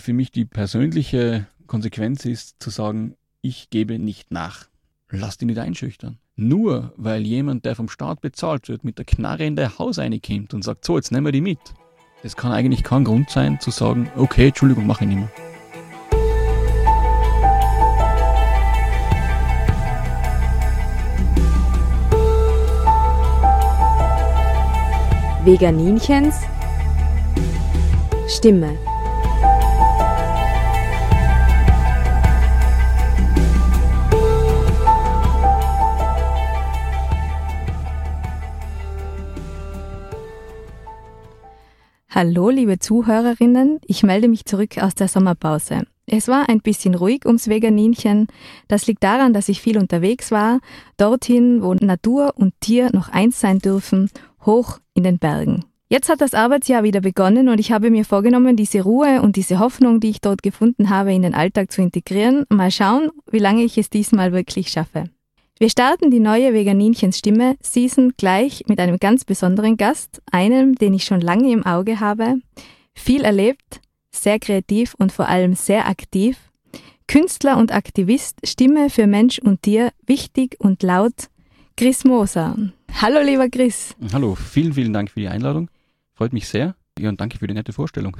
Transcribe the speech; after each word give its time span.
Für 0.00 0.14
mich 0.14 0.32
die 0.32 0.46
persönliche 0.46 1.46
Konsequenz 1.66 2.24
ist 2.24 2.56
zu 2.58 2.70
sagen, 2.70 3.16
ich 3.42 3.68
gebe 3.68 3.98
nicht 3.98 4.30
nach. 4.30 4.66
Lass 5.10 5.36
dich 5.36 5.46
nicht 5.46 5.58
einschüchtern. 5.58 6.18
Nur 6.36 6.94
weil 6.96 7.26
jemand, 7.26 7.66
der 7.66 7.76
vom 7.76 7.90
Staat 7.90 8.22
bezahlt 8.22 8.68
wird, 8.70 8.82
mit 8.82 8.96
der 8.96 9.04
Knarre 9.04 9.44
in 9.44 9.56
der 9.56 9.78
Haus 9.78 9.98
reinkommt 9.98 10.54
und 10.54 10.64
sagt, 10.64 10.86
so, 10.86 10.96
jetzt 10.96 11.12
nehmen 11.12 11.26
wir 11.26 11.32
die 11.32 11.42
mit. 11.42 11.58
Das 12.22 12.34
kann 12.34 12.50
eigentlich 12.50 12.82
kein 12.82 13.04
Grund 13.04 13.28
sein, 13.28 13.60
zu 13.60 13.70
sagen, 13.70 14.10
okay, 14.16 14.48
Entschuldigung, 14.48 14.86
mache 14.86 15.04
ich 15.04 15.10
nicht 15.10 15.18
mehr. 15.18 15.30
Veganinchens 25.44 26.36
Stimme. 28.28 28.78
Hallo, 42.12 42.50
liebe 42.50 42.80
Zuhörerinnen, 42.80 43.78
ich 43.86 44.02
melde 44.02 44.26
mich 44.26 44.44
zurück 44.44 44.78
aus 44.78 44.96
der 44.96 45.06
Sommerpause. 45.06 45.84
Es 46.06 46.26
war 46.26 46.48
ein 46.48 46.58
bisschen 46.58 46.96
ruhig 46.96 47.24
ums 47.24 47.46
Veganinchen. 47.46 48.26
Das 48.66 48.88
liegt 48.88 49.04
daran, 49.04 49.32
dass 49.32 49.48
ich 49.48 49.60
viel 49.60 49.78
unterwegs 49.78 50.32
war, 50.32 50.58
dorthin, 50.96 51.62
wo 51.62 51.72
Natur 51.74 52.32
und 52.34 52.52
Tier 52.58 52.90
noch 52.92 53.10
eins 53.10 53.38
sein 53.38 53.60
dürfen, 53.60 54.10
hoch 54.44 54.80
in 54.92 55.04
den 55.04 55.20
Bergen. 55.20 55.64
Jetzt 55.88 56.08
hat 56.08 56.20
das 56.20 56.34
Arbeitsjahr 56.34 56.82
wieder 56.82 57.00
begonnen 57.00 57.48
und 57.48 57.60
ich 57.60 57.70
habe 57.70 57.90
mir 57.90 58.04
vorgenommen, 58.04 58.56
diese 58.56 58.82
Ruhe 58.82 59.22
und 59.22 59.36
diese 59.36 59.60
Hoffnung, 59.60 60.00
die 60.00 60.10
ich 60.10 60.20
dort 60.20 60.42
gefunden 60.42 60.90
habe, 60.90 61.14
in 61.14 61.22
den 61.22 61.34
Alltag 61.34 61.70
zu 61.70 61.80
integrieren. 61.80 62.44
Mal 62.48 62.72
schauen, 62.72 63.10
wie 63.30 63.38
lange 63.38 63.62
ich 63.62 63.78
es 63.78 63.88
diesmal 63.88 64.32
wirklich 64.32 64.70
schaffe. 64.70 65.04
Wir 65.62 65.68
starten 65.68 66.10
die 66.10 66.20
neue 66.20 66.54
Veganinchens 66.54 67.18
Stimme 67.18 67.54
Season 67.60 68.14
gleich 68.16 68.62
mit 68.66 68.80
einem 68.80 68.96
ganz 68.96 69.26
besonderen 69.26 69.76
Gast, 69.76 70.22
einem, 70.32 70.74
den 70.74 70.94
ich 70.94 71.04
schon 71.04 71.20
lange 71.20 71.52
im 71.52 71.66
Auge 71.66 72.00
habe, 72.00 72.36
viel 72.94 73.24
erlebt, 73.24 73.82
sehr 74.10 74.38
kreativ 74.38 74.94
und 74.94 75.12
vor 75.12 75.28
allem 75.28 75.54
sehr 75.54 75.86
aktiv, 75.86 76.38
Künstler 77.06 77.58
und 77.58 77.74
Aktivist, 77.74 78.38
Stimme 78.42 78.88
für 78.88 79.06
Mensch 79.06 79.38
und 79.38 79.60
Tier, 79.60 79.92
wichtig 80.06 80.56
und 80.60 80.82
laut, 80.82 81.28
Chris 81.76 82.04
Moser. 82.04 82.56
Hallo 82.98 83.20
lieber 83.20 83.50
Chris. 83.50 83.94
Hallo, 84.14 84.36
vielen, 84.36 84.72
vielen 84.72 84.94
Dank 84.94 85.10
für 85.10 85.20
die 85.20 85.28
Einladung. 85.28 85.70
Freut 86.14 86.32
mich 86.32 86.48
sehr. 86.48 86.74
Ja, 86.98 87.10
und 87.10 87.20
danke 87.20 87.36
für 87.36 87.48
die 87.48 87.54
nette 87.54 87.74
Vorstellung. 87.74 88.16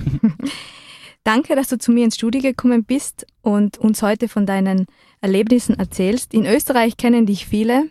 danke, 1.24 1.56
dass 1.56 1.68
du 1.68 1.78
zu 1.78 1.90
mir 1.90 2.04
ins 2.04 2.16
Studio 2.16 2.42
gekommen 2.42 2.84
bist 2.84 3.26
und 3.40 3.78
uns 3.78 4.02
heute 4.02 4.28
von 4.28 4.44
deinen 4.44 4.84
Erlebnissen 5.20 5.78
erzählst. 5.78 6.34
In 6.34 6.46
Österreich 6.46 6.96
kennen 6.96 7.26
dich 7.26 7.46
viele. 7.46 7.88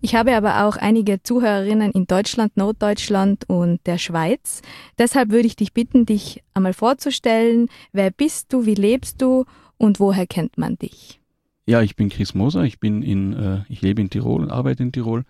Ich 0.00 0.14
habe 0.14 0.36
aber 0.36 0.64
auch 0.64 0.76
einige 0.76 1.22
Zuhörerinnen 1.22 1.90
in 1.92 2.06
Deutschland, 2.06 2.56
Norddeutschland 2.56 3.48
und 3.48 3.80
der 3.86 3.98
Schweiz. 3.98 4.62
Deshalb 4.98 5.30
würde 5.30 5.46
ich 5.46 5.56
dich 5.56 5.72
bitten, 5.72 6.06
dich 6.06 6.42
einmal 6.54 6.74
vorzustellen. 6.74 7.68
Wer 7.92 8.10
bist 8.10 8.52
du? 8.52 8.66
Wie 8.66 8.74
lebst 8.74 9.22
du? 9.22 9.44
Und 9.78 10.00
woher 10.00 10.26
kennt 10.26 10.58
man 10.58 10.76
dich? 10.76 11.20
Ja, 11.66 11.82
ich 11.82 11.96
bin 11.96 12.08
Chris 12.08 12.34
Moser. 12.34 12.62
Ich 12.62 12.78
bin 12.78 13.02
in, 13.02 13.32
äh, 13.32 13.64
ich 13.68 13.82
lebe 13.82 14.00
in 14.00 14.10
Tirol 14.10 14.42
und 14.42 14.50
arbeite 14.50 14.82
in 14.82 14.92
Tirol. 14.92 15.24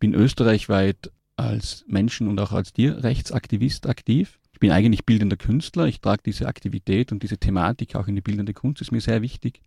Bin 0.00 0.14
österreichweit 0.14 1.10
als 1.36 1.84
Menschen- 1.86 2.28
und 2.28 2.40
auch 2.40 2.52
als 2.52 2.72
Tierrechtsaktivist 2.72 3.86
aktiv. 3.86 4.40
Ich 4.52 4.58
bin 4.58 4.72
eigentlich 4.72 5.06
bildender 5.06 5.36
Künstler. 5.36 5.86
Ich 5.86 6.00
trage 6.00 6.22
diese 6.26 6.48
Aktivität 6.48 7.12
und 7.12 7.22
diese 7.22 7.38
Thematik 7.38 7.94
auch 7.94 8.08
in 8.08 8.16
die 8.16 8.20
bildende 8.20 8.54
Kunst. 8.54 8.80
Ist 8.80 8.90
mir 8.90 9.00
sehr 9.00 9.22
wichtig. 9.22 9.60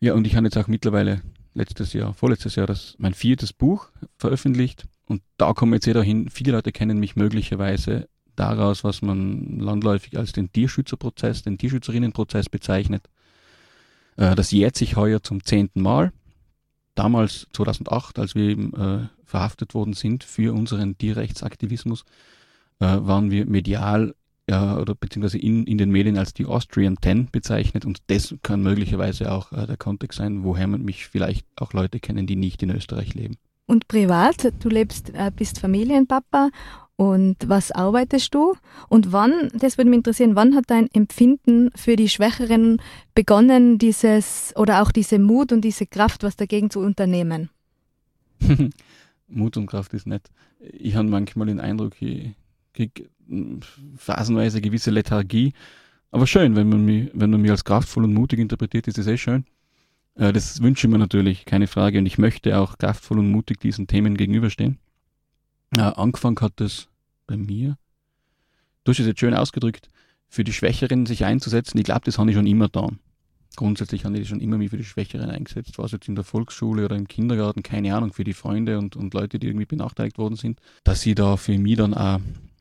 Ja, 0.00 0.14
und 0.14 0.26
ich 0.26 0.34
habe 0.34 0.46
jetzt 0.46 0.56
auch 0.56 0.66
mittlerweile 0.66 1.20
letztes 1.54 1.92
Jahr, 1.92 2.14
vorletztes 2.14 2.56
Jahr, 2.56 2.66
das, 2.66 2.94
mein 2.98 3.14
viertes 3.14 3.52
Buch 3.52 3.90
veröffentlicht. 4.16 4.86
Und 5.06 5.22
da 5.36 5.52
kommen 5.52 5.74
jetzt 5.74 5.86
jeder 5.86 6.02
hin. 6.02 6.30
Viele 6.30 6.52
Leute 6.52 6.72
kennen 6.72 6.98
mich 6.98 7.16
möglicherweise 7.16 8.08
daraus, 8.36 8.84
was 8.84 9.02
man 9.02 9.58
landläufig 9.58 10.16
als 10.16 10.32
den 10.32 10.50
Tierschützerprozess, 10.52 11.42
den 11.42 11.58
Tierschützerinnenprozess 11.58 12.48
bezeichnet. 12.48 13.08
Äh, 14.16 14.34
das 14.34 14.50
jährt 14.52 14.76
sich 14.76 14.96
heuer 14.96 15.22
zum 15.22 15.44
zehnten 15.44 15.82
Mal 15.82 16.12
damals 16.94 17.46
2008, 17.52 18.18
als 18.18 18.34
wir 18.34 18.44
eben 18.44 18.74
äh, 18.74 19.08
verhaftet 19.24 19.74
worden 19.74 19.94
sind 19.94 20.24
für 20.24 20.52
unseren 20.52 20.98
Tierrechtsaktivismus, 20.98 22.04
äh, 22.78 22.84
waren 22.86 23.30
wir 23.30 23.46
medial 23.46 24.14
äh, 24.50 24.74
oder 24.80 24.94
beziehungsweise 24.94 25.38
in, 25.38 25.64
in 25.64 25.78
den 25.78 25.90
Medien 25.90 26.18
als 26.18 26.34
die 26.34 26.46
Austrian 26.46 26.96
Ten 27.00 27.28
bezeichnet 27.30 27.84
und 27.84 27.98
das 28.08 28.34
kann 28.42 28.62
möglicherweise 28.62 29.32
auch 29.32 29.52
äh, 29.52 29.66
der 29.66 29.76
Kontext 29.76 30.18
sein, 30.18 30.42
woher 30.42 30.66
man 30.66 30.82
mich 30.82 31.06
vielleicht 31.06 31.46
auch 31.56 31.72
Leute 31.72 32.00
kennen, 32.00 32.26
die 32.26 32.36
nicht 32.36 32.62
in 32.62 32.70
Österreich 32.70 33.14
leben. 33.14 33.36
Und 33.66 33.86
privat, 33.86 34.52
du 34.58 34.68
lebst, 34.68 35.10
äh, 35.14 35.30
bist 35.34 35.60
Familienpapa 35.60 36.50
und 36.96 37.36
was 37.46 37.70
arbeitest 37.70 38.34
du? 38.34 38.54
Und 38.88 39.12
wann, 39.12 39.50
das 39.54 39.78
würde 39.78 39.88
mich 39.88 39.98
interessieren, 39.98 40.34
wann 40.34 40.56
hat 40.56 40.64
dein 40.66 40.88
Empfinden 40.92 41.70
für 41.76 41.96
die 41.96 42.08
Schwächeren 42.08 42.82
begonnen, 43.14 43.78
dieses 43.78 44.52
oder 44.56 44.82
auch 44.82 44.90
diese 44.90 45.18
Mut 45.18 45.52
und 45.52 45.62
diese 45.62 45.86
Kraft, 45.86 46.24
was 46.24 46.36
dagegen 46.36 46.70
zu 46.70 46.80
unternehmen? 46.80 47.48
Mut 49.28 49.56
und 49.56 49.66
Kraft 49.66 49.94
ist 49.94 50.06
nett. 50.06 50.28
Ich 50.58 50.96
habe 50.96 51.08
manchmal 51.08 51.46
den 51.46 51.60
Eindruck, 51.60 52.02
ich 52.02 52.34
phasenweise 53.96 54.60
gewisse 54.60 54.90
Lethargie. 54.90 55.52
Aber 56.10 56.26
schön, 56.26 56.56
wenn 56.56 56.68
man 56.68 56.84
mich, 56.84 57.10
wenn 57.14 57.30
man 57.30 57.40
mich 57.40 57.50
als 57.50 57.64
kraftvoll 57.64 58.04
und 58.04 58.14
mutig 58.14 58.38
interpretiert, 58.40 58.88
ist 58.88 58.98
das 58.98 59.06
eh 59.06 59.16
schön. 59.16 59.44
Äh, 60.16 60.32
das 60.32 60.60
wünsche 60.62 60.86
ich 60.86 60.90
mir 60.90 60.98
natürlich, 60.98 61.44
keine 61.44 61.66
Frage. 61.66 61.98
Und 61.98 62.06
ich 62.06 62.18
möchte 62.18 62.58
auch 62.58 62.78
kraftvoll 62.78 63.18
und 63.18 63.30
mutig 63.30 63.60
diesen 63.60 63.86
Themen 63.86 64.16
gegenüberstehen. 64.16 64.78
Äh, 65.76 65.82
angefangen 65.82 66.40
hat 66.40 66.60
es 66.60 66.88
bei 67.26 67.36
mir, 67.36 67.76
du 68.84 68.90
hast 68.90 68.98
es 68.98 69.06
jetzt 69.06 69.20
schön 69.20 69.34
ausgedrückt, 69.34 69.88
für 70.28 70.44
die 70.44 70.52
Schwächeren 70.52 71.06
sich 71.06 71.24
einzusetzen. 71.24 71.78
Ich 71.78 71.84
glaube, 71.84 72.02
das 72.04 72.18
habe 72.18 72.30
ich 72.30 72.36
schon 72.36 72.46
immer 72.46 72.66
getan. 72.66 72.98
Grundsätzlich 73.56 74.04
habe 74.04 74.16
ich 74.18 74.28
schon 74.28 74.40
immer 74.40 74.58
mich 74.58 74.70
für 74.70 74.76
die 74.76 74.84
Schwächeren 74.84 75.28
eingesetzt, 75.28 75.76
war 75.76 75.84
es 75.84 75.92
jetzt 75.92 76.08
in 76.08 76.14
der 76.14 76.22
Volksschule 76.24 76.84
oder 76.84 76.96
im 76.96 77.08
Kindergarten, 77.08 77.64
keine 77.64 77.94
Ahnung, 77.94 78.12
für 78.12 78.22
die 78.22 78.32
Freunde 78.32 78.78
und, 78.78 78.94
und 78.94 79.12
Leute, 79.12 79.40
die 79.40 79.48
irgendwie 79.48 79.66
benachteiligt 79.66 80.18
worden 80.18 80.36
sind, 80.36 80.60
dass 80.84 81.00
sie 81.00 81.16
da 81.16 81.36
für 81.36 81.58
mich 81.58 81.76
dann 81.76 81.94
auch 81.94 82.20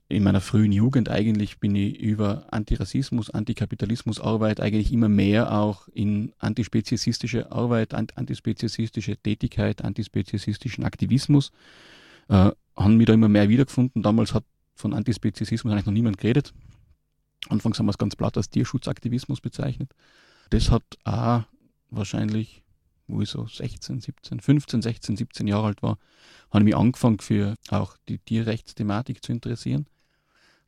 in 0.10 0.24
meiner 0.24 0.42
frühen 0.42 0.72
Jugend 0.72 1.08
eigentlich 1.08 1.60
bin 1.60 1.76
ich 1.76 2.00
über 2.00 2.52
Antirassismus, 2.52 3.30
Antikapitalismusarbeit 3.30 4.60
eigentlich 4.60 4.92
immer 4.92 5.08
mehr 5.08 5.54
auch 5.54 5.88
in 5.90 6.34
antispeziesistische 6.40 7.52
Arbeit, 7.52 7.94
antispeziesistische 7.94 9.18
Tätigkeit, 9.18 9.84
antispeziesistischen 9.84 10.84
Aktivismus, 10.84 11.52
äh, 12.28 12.52
haben 12.76 12.98
mich 12.98 13.06
da 13.06 13.14
immer 13.14 13.30
mehr 13.30 13.50
wiedergefunden. 13.50 14.02
Damals 14.02 14.34
hat 14.34 14.46
von 14.74 14.96
Antispeziesismus 14.96 15.72
eigentlich 15.72 15.86
noch 15.86 15.94
niemand 15.94 16.18
geredet. 16.18 16.54
Anfangs 17.48 17.78
haben 17.78 17.86
wir 17.86 17.92
es 17.92 17.98
ganz 18.00 18.16
platt 18.16 18.36
als 18.36 18.50
Tierschutzaktivismus 18.50 19.42
bezeichnet. 19.42 19.94
Das 20.50 20.72
hat 20.72 20.84
auch 21.04 21.44
wahrscheinlich, 21.92 22.64
wo 23.08 23.22
ich 23.22 23.30
so 23.30 23.46
16, 23.46 24.02
17, 24.02 24.40
15, 24.40 24.82
16, 24.82 25.18
17 25.18 25.48
Jahre 25.48 25.68
alt 25.68 25.84
war, 25.84 26.00
habe 26.50 26.62
ich 26.62 26.66
mich 26.66 26.76
angefangen 26.76 27.20
für 27.20 27.54
auch 27.70 27.96
die 28.08 28.18
Tierrechtsthematik 28.18 29.24
zu 29.24 29.32
interessieren. 29.32 29.86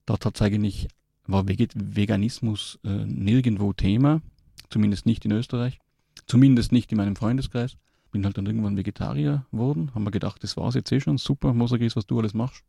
Dort 0.05 0.41
eigentlich, 0.41 0.87
war 1.27 1.47
Veganismus 1.47 2.79
äh, 2.83 2.89
nirgendwo 2.89 3.73
Thema, 3.73 4.21
zumindest 4.69 5.05
nicht 5.05 5.23
in 5.25 5.31
Österreich, 5.31 5.79
zumindest 6.27 6.71
nicht 6.71 6.91
in 6.91 6.97
meinem 6.97 7.15
Freundeskreis. 7.15 7.77
Bin 8.11 8.25
halt 8.25 8.37
dann 8.37 8.45
irgendwann 8.45 8.75
Vegetarier 8.75 9.45
geworden, 9.51 9.91
haben 9.95 10.03
wir 10.03 10.11
gedacht, 10.11 10.43
das 10.43 10.57
war's 10.57 10.75
jetzt 10.75 10.91
eh 10.91 10.99
schon, 10.99 11.17
super, 11.17 11.53
Mosagis, 11.53 11.95
was 11.95 12.05
du 12.05 12.19
alles 12.19 12.33
machst. 12.33 12.63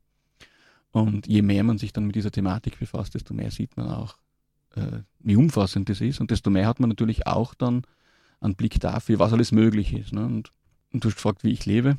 Und 0.92 1.26
je 1.26 1.42
mehr 1.42 1.64
man 1.64 1.78
sich 1.78 1.92
dann 1.92 2.06
mit 2.06 2.14
dieser 2.14 2.30
Thematik 2.30 2.78
befasst, 2.78 3.14
desto 3.14 3.34
mehr 3.34 3.50
sieht 3.50 3.76
man 3.76 3.88
auch, 3.88 4.18
äh, 4.76 5.00
wie 5.20 5.36
umfassend 5.36 5.88
das 5.88 6.00
ist. 6.00 6.20
Und 6.20 6.30
desto 6.30 6.50
mehr 6.50 6.66
hat 6.66 6.80
man 6.80 6.90
natürlich 6.90 7.26
auch 7.26 7.54
dann 7.54 7.82
einen 8.40 8.54
Blick 8.54 8.78
dafür, 8.78 9.18
was 9.18 9.32
alles 9.32 9.52
möglich 9.52 9.94
ist. 9.94 10.12
Ne? 10.12 10.24
Und, 10.24 10.52
und, 10.92 11.02
du 11.02 11.08
hast 11.08 11.16
gefragt, 11.16 11.44
wie 11.44 11.50
ich 11.50 11.64
lebe. 11.64 11.96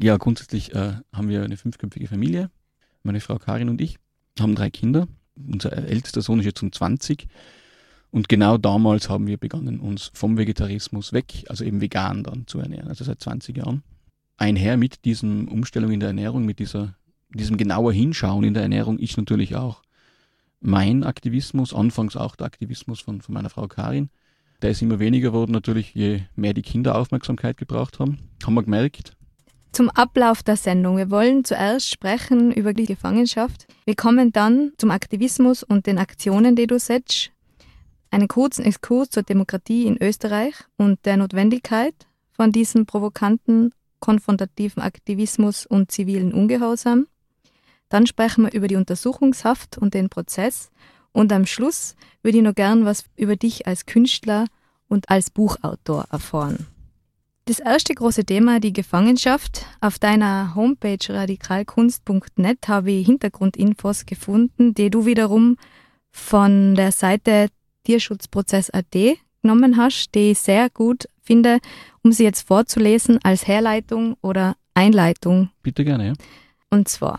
Ja, 0.00 0.16
grundsätzlich 0.16 0.74
äh, 0.74 0.94
haben 1.12 1.28
wir 1.28 1.42
eine 1.42 1.56
fünfköpfige 1.56 2.06
Familie. 2.08 2.50
Meine 3.02 3.20
Frau 3.20 3.38
Karin 3.38 3.68
und 3.68 3.80
ich 3.80 3.98
haben 4.40 4.54
drei 4.54 4.70
Kinder. 4.70 5.06
Unser 5.36 5.72
ältester 5.72 6.22
Sohn 6.22 6.40
ist 6.40 6.46
jetzt 6.46 6.62
um 6.62 6.72
20. 6.72 7.26
Und 8.10 8.28
genau 8.28 8.56
damals 8.56 9.08
haben 9.08 9.26
wir 9.26 9.36
begonnen, 9.36 9.80
uns 9.80 10.10
vom 10.14 10.38
Vegetarismus 10.38 11.12
weg, 11.12 11.44
also 11.48 11.64
eben 11.64 11.80
vegan 11.80 12.24
dann 12.24 12.46
zu 12.46 12.58
ernähren, 12.58 12.88
also 12.88 13.04
seit 13.04 13.20
20 13.20 13.58
Jahren. 13.58 13.82
Einher 14.38 14.76
mit 14.76 15.04
diesem 15.04 15.46
Umstellung 15.48 15.90
in 15.90 16.00
der 16.00 16.08
Ernährung, 16.08 16.46
mit 16.46 16.58
dieser 16.58 16.94
diesem 17.34 17.56
genauer 17.56 17.92
Hinschauen 17.92 18.44
in 18.44 18.54
der 18.54 18.62
Ernährung 18.62 18.98
ist 18.98 19.16
natürlich 19.16 19.54
auch 19.54 19.82
mein 20.60 21.04
Aktivismus, 21.04 21.74
anfangs 21.74 22.16
auch 22.16 22.36
der 22.36 22.46
Aktivismus 22.46 23.00
von, 23.00 23.20
von 23.20 23.34
meiner 23.34 23.50
Frau 23.50 23.68
Karin. 23.68 24.10
Der 24.62 24.70
ist 24.70 24.82
immer 24.82 24.98
weniger 24.98 25.30
geworden, 25.30 25.52
natürlich, 25.52 25.94
je 25.94 26.22
mehr 26.34 26.52
die 26.52 26.62
Kinder 26.62 26.96
Aufmerksamkeit 26.96 27.56
gebraucht 27.56 28.00
haben. 28.00 28.18
Haben 28.44 28.54
wir 28.54 28.64
gemerkt. 28.64 29.16
Zum 29.72 29.90
Ablauf 29.90 30.42
der 30.42 30.56
Sendung. 30.56 30.96
Wir 30.96 31.10
wollen 31.10 31.44
zuerst 31.44 31.88
sprechen 31.90 32.52
über 32.52 32.72
die 32.72 32.86
Gefangenschaft. 32.86 33.66
Wir 33.84 33.94
kommen 33.94 34.32
dann 34.32 34.72
zum 34.78 34.90
Aktivismus 34.90 35.62
und 35.62 35.86
den 35.86 35.98
Aktionen, 35.98 36.56
die 36.56 36.66
du 36.66 36.78
setzt. 36.78 37.30
einen 38.10 38.28
kurzen 38.28 38.64
Exkurs 38.64 39.10
zur 39.10 39.22
Demokratie 39.22 39.86
in 39.86 40.00
Österreich 40.00 40.54
und 40.76 41.04
der 41.04 41.18
Notwendigkeit 41.18 41.94
von 42.32 42.52
diesem 42.52 42.86
provokanten, 42.86 43.74
konfrontativen 44.00 44.82
Aktivismus 44.82 45.66
und 45.66 45.90
zivilen 45.90 46.32
Ungehorsam. 46.32 47.06
Dann 47.88 48.06
sprechen 48.06 48.44
wir 48.44 48.52
über 48.52 48.68
die 48.68 48.76
Untersuchungshaft 48.76 49.78
und 49.78 49.94
den 49.94 50.08
Prozess. 50.08 50.70
Und 51.12 51.32
am 51.32 51.46
Schluss 51.46 51.96
würde 52.22 52.38
ich 52.38 52.44
noch 52.44 52.54
gern 52.54 52.84
was 52.84 53.04
über 53.16 53.36
dich 53.36 53.66
als 53.66 53.86
Künstler 53.86 54.46
und 54.88 55.10
als 55.10 55.30
Buchautor 55.30 56.06
erfahren. 56.10 56.66
Das 57.48 57.60
erste 57.60 57.94
große 57.94 58.26
Thema, 58.26 58.60
die 58.60 58.74
Gefangenschaft. 58.74 59.64
Auf 59.80 59.98
deiner 59.98 60.54
Homepage 60.54 60.98
radikalkunst.net 61.08 62.68
habe 62.68 62.90
ich 62.90 63.06
Hintergrundinfos 63.06 64.04
gefunden, 64.04 64.74
die 64.74 64.90
du 64.90 65.06
wiederum 65.06 65.56
von 66.10 66.74
der 66.74 66.92
Seite 66.92 67.48
Tierschutzprozess.at 67.84 68.94
genommen 69.40 69.78
hast, 69.78 70.14
die 70.14 70.32
ich 70.32 70.40
sehr 70.40 70.68
gut 70.68 71.08
finde, 71.22 71.60
um 72.02 72.12
sie 72.12 72.24
jetzt 72.24 72.46
vorzulesen 72.46 73.18
als 73.22 73.48
Herleitung 73.48 74.18
oder 74.20 74.54
Einleitung. 74.74 75.48
Bitte 75.62 75.86
gerne, 75.86 76.08
ja. 76.08 76.12
Und 76.68 76.88
zwar, 76.88 77.18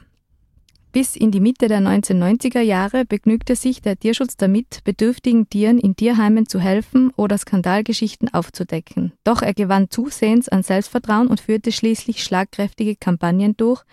bis 0.92 1.16
in 1.16 1.32
die 1.32 1.40
Mitte 1.40 1.68
der 1.68 1.80
1990er 1.80 2.62
Jahre 2.62 3.06
begnügte 3.06 3.56
sich 3.56 3.82
der 3.82 3.98
Tierschutz 3.98 4.38
damit, 4.38 4.84
bedürftigen 4.84 5.50
Tieren 5.50 5.78
in 5.78 5.96
Tierheimen 5.96 6.48
zu 6.48 6.60
helfen 6.60 7.12
oder 7.16 7.38
Skandalgeschichten 7.38 8.34
aufzudecken. 8.34 9.14
Doch 9.24 9.42
er 9.42 9.54
gewann 9.54 9.90
zusehends 9.90 10.50
an 10.50 10.64
Selbstvertrauen 10.64 11.28
und 11.28 11.40
führte 11.40 11.72
schließlich 11.72 12.24
schlagkräftige 12.24 12.96
Kampagnen 12.96 13.56
durch, 13.58 13.84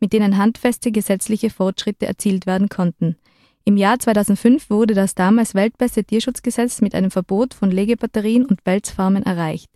mit 0.00 0.12
denen 0.12 0.38
handfeste 0.38 0.92
gesetzliche 0.92 1.50
Fortschritte 1.50 2.06
erzielt 2.06 2.46
werden 2.46 2.68
konnten. 2.68 3.16
Im 3.64 3.76
Jahr 3.76 3.98
2005 3.98 4.70
wurde 4.70 4.94
das 4.94 5.14
damals 5.14 5.54
weltbeste 5.54 6.04
Tierschutzgesetz 6.04 6.80
mit 6.80 6.94
einem 6.94 7.10
Verbot 7.10 7.52
von 7.52 7.70
Legebatterien 7.70 8.46
und 8.46 8.62
Pelzfarmen 8.62 9.24
erreicht. 9.24 9.70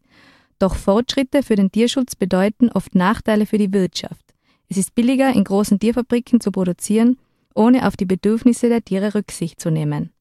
Doch 0.60 0.76
Fortschritte 0.76 1.42
für 1.42 1.56
den 1.56 1.72
Tierschutz 1.72 2.14
bedeuten 2.14 2.70
oft 2.70 2.94
Nachteile 2.94 3.46
für 3.46 3.58
die 3.58 3.72
Wirtschaft. 3.72 4.29
Es 4.70 4.76
ist 4.76 4.94
billiger, 4.94 5.32
in 5.34 5.42
großen 5.42 5.80
Tierfabriken 5.80 6.40
zu 6.40 6.52
produzieren, 6.52 7.18
ohne 7.54 7.88
auf 7.88 7.96
die 7.96 8.04
Bedürfnisse 8.04 8.68
der 8.68 8.84
Tiere 8.84 9.16
Rücksicht 9.16 9.60
zu 9.60 9.68
nehmen. 9.68 10.12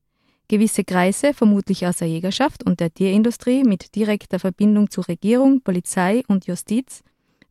Gewisse 0.48 0.84
Kreise, 0.84 1.36
vermutlich 1.36 1.86
aus 1.86 1.98
der 1.98 2.08
Jägerschaft 2.08 2.66
und 2.66 2.80
der 2.80 2.92
Tierindustrie 2.92 3.64
mit 3.64 3.96
direkter 3.96 4.40
Verbindung 4.40 4.90
zu 4.90 5.02
Regierung, 5.02 5.62
Polizei 5.62 6.24
und 6.28 6.48
Justiz, 6.48 7.04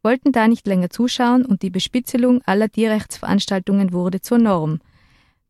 wollten 0.03 0.33
da 0.33 0.49
nicht 0.49 0.67
länger 0.67 0.91
zuschauen 0.91 1.47
und 1.47 1.63
die 1.63 1.71
Bespitzelung 1.71 2.43
aller 2.47 2.69
Tierrechtsveranstaltungen 2.69 3.93
wurde 3.93 4.21
zur 4.21 4.39
Norm. 4.39 4.81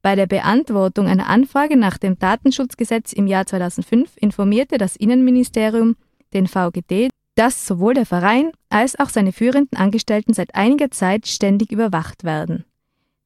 Bei 0.02 0.16
der 0.16 0.26
Beantwortung 0.26 1.06
einer 1.06 1.28
Anfrage 1.28 1.78
nach 1.78 1.96
dem 1.96 2.18
Datenschutzgesetz 2.18 3.14
im 3.14 3.26
Jahr 3.26 3.46
2005 3.46 4.16
informierte 4.16 4.76
das 4.76 4.96
Innenministerium 4.96 5.96
den 6.34 6.46
VGD, 6.46 7.08
dass 7.38 7.68
sowohl 7.68 7.94
der 7.94 8.04
Verein 8.04 8.50
als 8.68 8.98
auch 8.98 9.10
seine 9.10 9.30
führenden 9.30 9.78
Angestellten 9.78 10.34
seit 10.34 10.56
einiger 10.56 10.90
Zeit 10.90 11.28
ständig 11.28 11.70
überwacht 11.70 12.24
werden. 12.24 12.64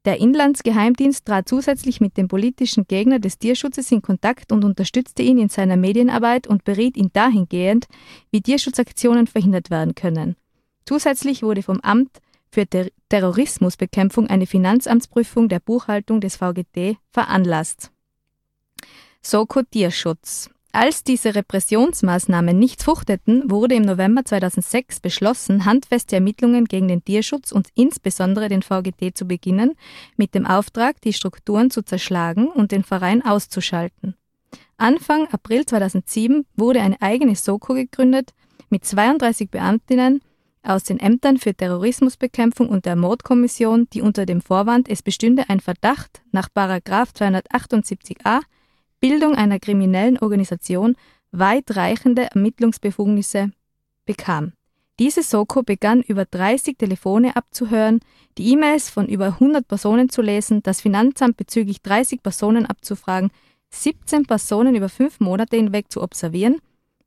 Der 0.05 0.19
Inlandsgeheimdienst 0.20 1.25
trat 1.25 1.49
zusätzlich 1.49 2.03
mit 2.03 2.19
dem 2.19 2.29
politischen 2.29 2.85
Gegner 2.87 3.20
des 3.20 3.38
Tierschutzes 3.38 3.91
in 3.91 4.03
Kontakt 4.03 4.53
und 4.53 4.64
unterstützte 4.64 5.23
ihn 5.23 5.38
in 5.38 5.49
seiner 5.49 5.79
Medienarbeit 5.79 6.47
und 6.47 6.64
beriet 6.64 6.99
ihn 6.99 7.09
dahingehend, 7.14 7.87
wie 8.31 8.43
Tierschutzaktionen 8.43 9.29
verhindert 9.29 9.70
werden 9.70 9.94
können. 9.94 10.37
Zusätzlich 10.85 11.43
wurde 11.43 11.62
vom 11.62 11.81
Amt 11.81 12.19
für 12.50 12.67
Ter 12.67 12.88
Terrorismusbekämpfung 13.09 14.26
eine 14.26 14.47
Finanzamtsprüfung 14.47 15.49
der 15.49 15.61
Buchhaltung 15.61 16.20
des 16.20 16.37
VGT 16.37 16.99
veranlasst. 17.12 17.91
Soko 19.23 19.62
Tierschutz 19.62 20.50
als 20.73 21.05
diese 21.05 21.35
Repressionsmaßnahmen 21.35 22.59
nicht 22.59 22.83
fruchteten, 22.83 23.51
wurde 23.51 23.75
im 23.75 23.83
November 23.83 24.25
2006 24.25 25.01
beschlossen, 25.01 25.67
handfeste 25.67 26.17
Ermittlungen 26.17 26.65
gegen 26.65 26.89
den 26.89 27.05
Tierschutz 27.05 27.53
und 27.53 27.69
insbesondere 27.75 28.49
den 28.49 28.63
VGT 28.63 29.15
zu 29.15 29.27
beginnen, 29.27 29.73
mit 30.17 30.35
dem 30.35 30.47
Auftrag, 30.47 30.99
die 31.03 31.13
Strukturen 31.13 31.71
zu 31.71 31.83
zerschlagen 31.83 32.49
und 32.49 32.73
den 32.73 32.85
Verein 32.85 33.23
auszuschalten. 33.23 34.17
Anfang 34.79 35.29
April 35.29 35.67
2007 35.67 36.47
wurde 36.57 36.81
eine 36.81 37.01
eigene 37.03 37.37
Soko 37.37 37.75
gegründet 37.75 38.33
mit 38.71 38.87
32 38.87 39.51
Beamtinnen 39.51 40.23
aus 40.63 40.85
den 40.85 40.99
Ämtern 40.99 41.37
für 41.37 41.55
Terrorismusbekämpfung 41.55 42.71
und 42.71 42.87
der 42.87 42.97
Mordkommission, 42.97 43.89
die 43.93 44.01
unter 44.01 44.25
dem 44.25 44.41
Vorwand, 44.41 44.89
es 44.89 45.03
bestünde 45.03 45.45
ein 45.49 45.61
Verdacht 45.61 46.23
nach 46.33 46.49
278a 46.49 48.41
Bildung 49.02 49.34
einer 49.34 49.58
kriminellen 49.58 50.16
Organisation 50.16 50.94
weitreichende 51.32 52.26
Ermittlungsbefugnisse 52.26 53.50
bekam. 54.04 54.52
Diese 55.00 55.25
Soko 55.25 55.64
begann 55.64 56.02
über 56.02 56.25
30 56.25 56.78
Telefone 56.78 57.34
abzuhören, 57.34 57.99
die 58.38 58.52
E-Mails 58.52 58.90
von 58.90 59.08
über 59.08 59.26
100 59.26 59.66
Personen 59.66 60.08
zu 60.08 60.22
lesen, 60.22 60.62
das 60.62 60.81
Finanzamt 60.81 61.37
bezüglich 61.37 61.82
30 61.82 62.22
Personen 62.22 62.64
abzufragen, 62.64 63.32
17 63.70 64.25
Personen 64.26 64.76
über 64.76 64.88
fünf 64.88 65.19
Monate 65.19 65.56
hinweg 65.56 65.90
zu 65.90 66.00
observieren, 66.00 66.58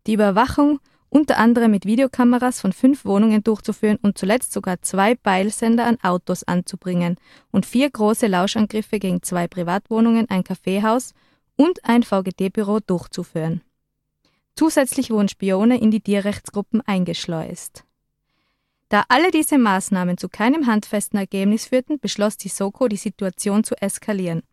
die 0.06 0.15
Überwachung 0.15 0.81
unter 1.07 1.38
anderem 1.38 1.71
mit 1.71 1.86
Videokameras 1.86 2.59
von 2.59 2.74
fünf 2.74 3.06
Wohnungen 3.06 3.42
durchzuführen 3.42 4.00
und 4.01 4.18
zuletzt 4.18 4.51
sogar 4.51 4.81
zwei 4.81 5.15
Beilsender 5.15 5.86
an 5.86 5.97
Autos 6.03 6.44
anzubringen 6.44 7.15
und 7.51 7.65
vier 7.65 7.89
große 7.89 8.27
Lauschangriffe 8.27 9.00
gegen 9.00 9.24
zwei 9.24 9.47
Privatwohnungen, 9.47 10.30
ein 10.30 10.44
Kaffeehaus 10.44 11.13
und 11.56 11.84
ein 11.84 12.04
VGT-Büro 12.04 12.80
durchzuführen. 12.80 13.62
Zusätzlich 14.56 15.10
wurden 15.10 15.28
Spione 15.28 15.80
in 15.80 15.92
die 15.92 16.02
Tierrechtsgruppen 16.02 16.81
eingeschleust. 16.81 17.84
Da 18.90 19.04
alle 19.10 19.31
diese 19.31 19.57
Maßnahmen 19.57 20.18
zu 20.18 20.30
keinem 20.30 20.68
handfesten 20.68 21.19
Ergebnis 21.19 21.66
führten, 21.66 22.00
beschloss 22.00 22.38
die 22.38 22.50
Soko, 22.50 22.88
die 22.88 22.98
Situation 22.98 23.63
zu 23.63 23.75
eskalieren. 23.81 24.44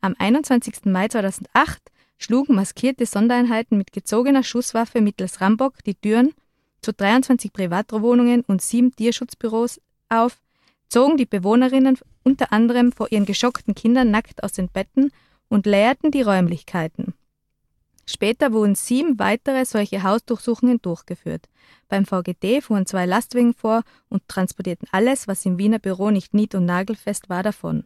Am 0.00 0.14
21. 0.18 0.84
Mai 0.84 1.08
2008 1.08 1.80
schlugen 2.18 2.54
maskierte 2.54 3.06
Sondereinheiten 3.06 3.78
mit 3.78 3.92
gezogener 3.92 4.42
Schusswaffe 4.42 5.00
mittels 5.00 5.40
Rambock 5.40 5.82
die 5.84 5.94
Türen 5.94 6.32
zu 6.82 6.92
23 6.92 7.52
Privatwohnungen 7.52 8.42
und 8.42 8.62
sieben 8.62 8.94
Tierschutzbüros 8.94 9.80
auf, 10.08 10.40
zogen 10.88 11.16
die 11.16 11.26
Bewohnerinnen 11.26 11.98
unter 12.22 12.52
anderem 12.52 12.92
vor 12.92 13.10
ihren 13.10 13.26
geschockten 13.26 13.74
Kindern 13.74 14.10
nackt 14.10 14.42
aus 14.42 14.52
den 14.52 14.68
Betten 14.68 15.10
und 15.50 15.66
leerten 15.66 16.10
die 16.10 16.22
Räumlichkeiten. 16.22 17.12
Später 18.06 18.52
wurden 18.52 18.74
sieben 18.74 19.18
weitere 19.18 19.64
solche 19.64 20.02
Hausdurchsuchungen 20.02 20.80
durchgeführt. 20.80 21.48
Beim 21.88 22.06
VGD 22.06 22.62
fuhren 22.62 22.86
zwei 22.86 23.04
Lastwagen 23.04 23.52
vor 23.54 23.82
und 24.08 24.26
transportierten 24.26 24.88
alles, 24.90 25.28
was 25.28 25.44
im 25.44 25.58
Wiener 25.58 25.78
Büro 25.78 26.10
nicht 26.10 26.34
nied- 26.34 26.54
und 26.54 26.64
nagelfest 26.64 27.28
war, 27.28 27.42
davon. 27.42 27.84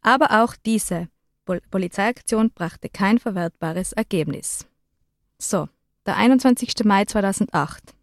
Aber 0.00 0.42
auch 0.42 0.56
diese 0.64 1.08
Pol 1.44 1.60
Polizeiaktion 1.70 2.50
brachte 2.50 2.88
kein 2.88 3.18
verwertbares 3.18 3.92
Ergebnis. 3.92 4.66
So, 5.38 5.68
der 6.06 6.16
21. 6.16 6.84
Mai 6.84 7.04
2008. 7.04 7.94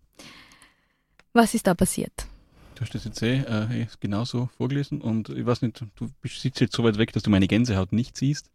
Was 1.34 1.54
ist 1.54 1.68
da 1.68 1.74
passiert? 1.74 2.28
Du 2.76 2.82
hast 2.82 2.96
das 2.96 3.04
jetzt 3.06 3.22
eh 3.22 3.40
äh, 3.40 3.88
genauso 4.00 4.50
vorgelesen 4.58 5.02
und 5.02 5.30
ich 5.30 5.46
weiß 5.46 5.62
nicht, 5.62 5.84
du 5.96 6.10
sitzt 6.24 6.62
jetzt 6.62 6.76
so 6.76 6.84
weit 6.84 6.98
weg, 6.98 7.12
dass 7.12 7.24
du 7.24 7.30
meine 7.30 7.48
Gänsehaut 7.48 7.92
nicht 7.92 8.18
siehst. 8.18 8.50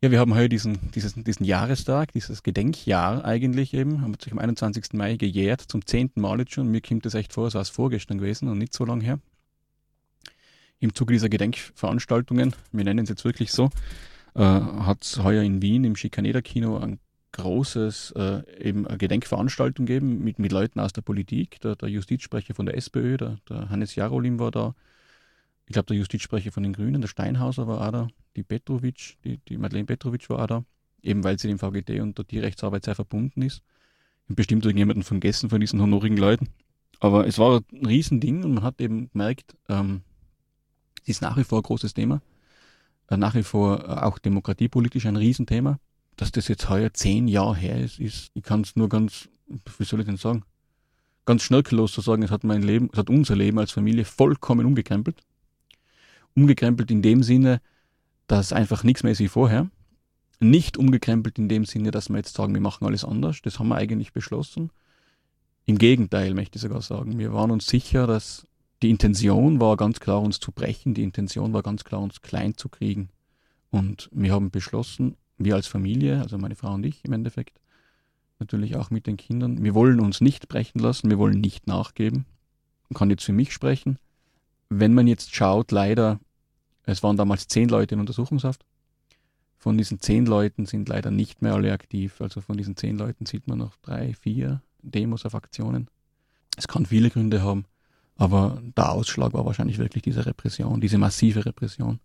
Ja, 0.00 0.12
wir 0.12 0.20
haben 0.20 0.36
heute 0.36 0.50
diesen, 0.50 0.92
dieses, 0.92 1.14
diesen 1.14 1.44
Jahrestag, 1.44 2.12
dieses 2.12 2.44
Gedenkjahr 2.44 3.24
eigentlich 3.24 3.74
eben, 3.74 4.00
haben 4.00 4.14
sich 4.14 4.30
am 4.30 4.38
21. 4.38 4.92
Mai 4.92 5.16
gejährt, 5.16 5.60
zum 5.60 5.84
zehnten 5.84 6.20
Mal 6.20 6.38
jetzt 6.38 6.52
schon. 6.52 6.68
Mir 6.68 6.80
kommt 6.80 7.04
das 7.04 7.14
echt 7.14 7.32
vor, 7.32 7.46
als 7.46 7.54
war 7.54 7.62
es 7.62 7.68
vorgestern 7.68 8.18
gewesen 8.18 8.46
und 8.48 8.58
nicht 8.58 8.72
so 8.72 8.84
lang 8.84 9.00
her. 9.00 9.18
Im 10.78 10.94
Zuge 10.94 11.14
dieser 11.14 11.28
Gedenkveranstaltungen, 11.28 12.54
wir 12.70 12.84
nennen 12.84 13.00
es 13.00 13.08
jetzt 13.08 13.24
wirklich 13.24 13.50
so, 13.50 13.70
äh, 14.36 14.40
hat 14.40 15.02
es 15.02 15.20
heuer 15.20 15.42
in 15.42 15.62
Wien 15.62 15.82
im 15.82 15.96
Schikaneder-Kino 15.96 16.78
ein 16.78 17.00
großes 17.32 18.12
äh, 18.12 18.42
eben 18.56 18.86
eine 18.86 18.98
Gedenkveranstaltung 18.98 19.84
gegeben 19.84 20.22
mit, 20.22 20.38
mit 20.38 20.52
Leuten 20.52 20.78
aus 20.78 20.92
der 20.92 21.02
Politik. 21.02 21.60
Der, 21.62 21.74
der 21.74 21.88
Justizsprecher 21.88 22.54
von 22.54 22.66
der 22.66 22.76
SPÖ, 22.76 23.16
der, 23.16 23.38
der 23.48 23.68
Hannes 23.68 23.96
Jarolim 23.96 24.38
war 24.38 24.52
da, 24.52 24.76
ich 25.68 25.74
glaube, 25.74 25.86
der 25.86 25.98
Justizsprecher 25.98 26.50
von 26.50 26.62
den 26.62 26.72
Grünen, 26.72 27.02
der 27.02 27.08
Steinhauser 27.08 27.66
war 27.68 27.86
auch 27.86 27.92
da, 27.92 28.08
die 28.36 28.42
Petrovic, 28.42 29.18
die, 29.22 29.36
die 29.36 29.58
Madeleine 29.58 29.84
Petrovic 29.84 30.28
war 30.30 30.38
auch 30.38 30.46
da, 30.46 30.64
eben 31.02 31.22
weil 31.24 31.38
sie 31.38 31.46
dem 31.46 31.58
VGT 31.58 32.00
und 32.00 32.16
der 32.16 32.26
Tierrechtsarbeit 32.26 32.86
sehr 32.86 32.94
verbunden 32.94 33.42
ist. 33.42 33.62
Und 34.30 34.36
bestimmt 34.36 34.64
irgendjemanden 34.64 35.02
vergessen 35.02 35.50
von 35.50 35.60
diesen 35.60 35.80
honorigen 35.82 36.16
Leuten. 36.16 36.48
Aber 37.00 37.26
es 37.26 37.38
war 37.38 37.60
ein 37.72 37.86
Riesending 37.86 38.44
und 38.44 38.54
man 38.54 38.64
hat 38.64 38.80
eben 38.80 39.10
gemerkt, 39.10 39.56
ähm, 39.68 40.02
es 41.02 41.08
ist 41.10 41.22
nach 41.22 41.36
wie 41.36 41.44
vor 41.44 41.58
ein 41.58 41.62
großes 41.62 41.92
Thema. 41.92 42.22
Äh, 43.10 43.18
nach 43.18 43.34
wie 43.34 43.42
vor 43.42 43.84
äh, 43.84 44.04
auch 44.04 44.18
demokratiepolitisch 44.18 45.04
ein 45.04 45.16
Riesenthema. 45.16 45.78
Dass 46.16 46.32
das 46.32 46.48
jetzt 46.48 46.70
heuer 46.70 46.94
zehn 46.94 47.28
Jahre 47.28 47.56
her 47.56 47.78
ist, 47.78 48.00
ist 48.00 48.30
ich 48.32 48.42
kann 48.42 48.62
es 48.62 48.74
nur 48.74 48.88
ganz, 48.88 49.28
wie 49.46 49.84
soll 49.84 50.00
ich 50.00 50.06
denn 50.06 50.16
sagen, 50.16 50.44
ganz 51.26 51.42
schnörkellos 51.42 51.92
zu 51.92 52.00
sagen, 52.00 52.22
es 52.22 52.30
hat 52.30 52.42
mein 52.42 52.62
Leben, 52.62 52.88
es 52.90 52.98
hat 52.98 53.10
unser 53.10 53.36
Leben 53.36 53.58
als 53.58 53.72
Familie 53.72 54.06
vollkommen 54.06 54.64
umgekrempelt 54.64 55.22
umgekrempelt 56.38 56.90
in 56.90 57.02
dem 57.02 57.22
Sinne, 57.22 57.60
dass 58.28 58.52
einfach 58.52 58.84
nichts 58.84 59.02
mehr 59.02 59.12
ist 59.12 59.18
wie 59.18 59.28
vorher. 59.28 59.68
nicht 60.40 60.76
umgekrempelt 60.76 61.36
in 61.36 61.48
dem 61.48 61.64
Sinne, 61.64 61.90
dass 61.90 62.10
wir 62.10 62.18
jetzt 62.18 62.36
sagen, 62.36 62.54
wir 62.54 62.60
machen 62.60 62.86
alles 62.86 63.04
anders. 63.04 63.42
Das 63.42 63.58
haben 63.58 63.68
wir 63.68 63.74
eigentlich 63.74 64.12
beschlossen. 64.12 64.70
Im 65.66 65.78
Gegenteil, 65.78 66.32
möchte 66.32 66.56
ich 66.56 66.62
sogar 66.62 66.80
sagen. 66.80 67.18
Wir 67.18 67.32
waren 67.32 67.50
uns 67.50 67.66
sicher, 67.66 68.06
dass 68.06 68.46
die 68.80 68.90
Intention 68.90 69.60
war 69.60 69.76
ganz 69.76 69.98
klar, 69.98 70.22
uns 70.22 70.38
zu 70.38 70.52
brechen. 70.52 70.94
Die 70.94 71.02
Intention 71.02 71.52
war 71.52 71.62
ganz 71.62 71.82
klar, 71.82 72.00
uns 72.00 72.22
klein 72.22 72.56
zu 72.56 72.68
kriegen. 72.68 73.08
Und 73.70 74.08
wir 74.12 74.32
haben 74.32 74.50
beschlossen, 74.50 75.16
wir 75.38 75.56
als 75.56 75.66
Familie, 75.66 76.22
also 76.22 76.38
meine 76.38 76.54
Frau 76.54 76.72
und 76.72 76.86
ich 76.86 77.04
im 77.04 77.12
Endeffekt, 77.12 77.60
natürlich 78.38 78.76
auch 78.76 78.90
mit 78.90 79.08
den 79.08 79.16
Kindern, 79.16 79.64
wir 79.64 79.74
wollen 79.74 79.98
uns 79.98 80.20
nicht 80.20 80.48
brechen 80.48 80.78
lassen, 80.78 81.10
wir 81.10 81.18
wollen 81.18 81.40
nicht 81.40 81.66
nachgeben. 81.66 82.26
Man 82.88 82.96
kann 82.96 83.10
jetzt 83.10 83.24
für 83.24 83.32
mich 83.32 83.52
sprechen. 83.52 83.98
Wenn 84.68 84.94
man 84.94 85.08
jetzt 85.08 85.34
schaut, 85.34 85.72
leider, 85.72 86.20
es 86.90 87.02
waren 87.02 87.16
damals 87.16 87.48
zehn 87.48 87.68
Leute 87.68 87.94
in 87.94 88.00
Untersuchungshaft. 88.00 88.64
Von 89.58 89.76
diesen 89.76 90.00
zehn 90.00 90.24
Leuten 90.24 90.64
sind 90.64 90.88
leider 90.88 91.10
nicht 91.10 91.42
mehr 91.42 91.54
alle 91.54 91.72
aktiv. 91.72 92.20
Also 92.20 92.40
von 92.40 92.56
diesen 92.56 92.76
zehn 92.76 92.96
Leuten 92.96 93.26
sieht 93.26 93.46
man 93.46 93.58
noch 93.58 93.76
drei, 93.82 94.14
vier 94.14 94.62
Demos 94.82 95.26
auf 95.26 95.34
Aktionen. 95.34 95.88
Es 96.56 96.66
kann 96.66 96.86
viele 96.86 97.10
Gründe 97.10 97.42
haben, 97.42 97.66
aber 98.16 98.62
der 98.76 98.90
Ausschlag 98.90 99.32
war 99.34 99.44
wahrscheinlich 99.44 99.78
wirklich 99.78 100.02
diese 100.02 100.24
Repression, 100.24 100.80
diese 100.80 100.98
massive 100.98 101.44
Repression. 101.44 102.00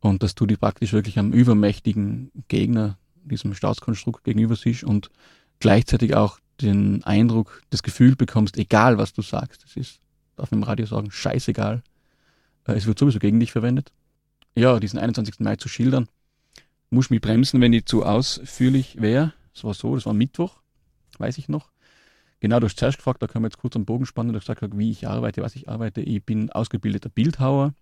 Und 0.00 0.22
dass 0.22 0.34
du 0.34 0.46
die 0.46 0.56
praktisch 0.56 0.92
wirklich 0.92 1.18
einem 1.18 1.32
übermächtigen 1.32 2.30
Gegner, 2.48 2.98
diesem 3.24 3.54
Staatskonstrukt 3.54 4.22
gegenüber 4.22 4.54
siehst 4.54 4.84
und 4.84 5.10
gleichzeitig 5.58 6.14
auch 6.14 6.38
den 6.60 7.02
Eindruck, 7.04 7.62
das 7.70 7.82
Gefühl 7.82 8.14
bekommst, 8.14 8.58
egal 8.58 8.96
was 8.96 9.12
du 9.12 9.22
sagst, 9.22 9.64
das 9.64 9.76
ist, 9.76 9.98
darf 10.36 10.48
ich 10.48 10.52
im 10.52 10.62
Radio 10.62 10.86
sagen, 10.86 11.10
scheißegal, 11.10 11.82
äh, 12.68 12.72
es 12.74 12.86
wird 12.86 12.98
sowieso 12.98 13.18
gegen 13.18 13.40
dich 13.40 13.50
verwendet. 13.50 13.92
Ja, 14.56 14.78
diesen 14.78 15.00
21. 15.00 15.40
Mai 15.40 15.56
zu 15.56 15.68
schildern, 15.68 16.08
muss 16.90 17.10
mich 17.10 17.20
bremsen, 17.20 17.60
wenn 17.60 17.72
ich 17.72 17.86
zu 17.86 18.04
ausführlich 18.04 19.00
wäre. 19.00 19.32
Es 19.52 19.64
war 19.64 19.74
so, 19.74 19.96
das 19.96 20.06
war 20.06 20.14
Mittwoch, 20.14 20.60
weiß 21.18 21.38
ich 21.38 21.48
noch. 21.48 21.70
Genau, 22.38 22.60
du 22.60 22.66
hast 22.66 22.78
zuerst 22.78 22.98
gefragt, 22.98 23.20
da 23.22 23.26
können 23.26 23.44
wir 23.44 23.48
jetzt 23.48 23.58
kurz 23.58 23.74
am 23.74 23.84
Bogen 23.84 24.06
spannen, 24.06 24.34
hast 24.36 24.46
gesagt, 24.46 24.78
wie 24.78 24.90
ich 24.90 25.08
arbeite, 25.08 25.42
was 25.42 25.56
ich 25.56 25.68
arbeite. 25.68 26.02
Ich 26.02 26.22
bin 26.22 26.50
ausgebildeter 26.50 27.08
Bildhauer, 27.08 27.74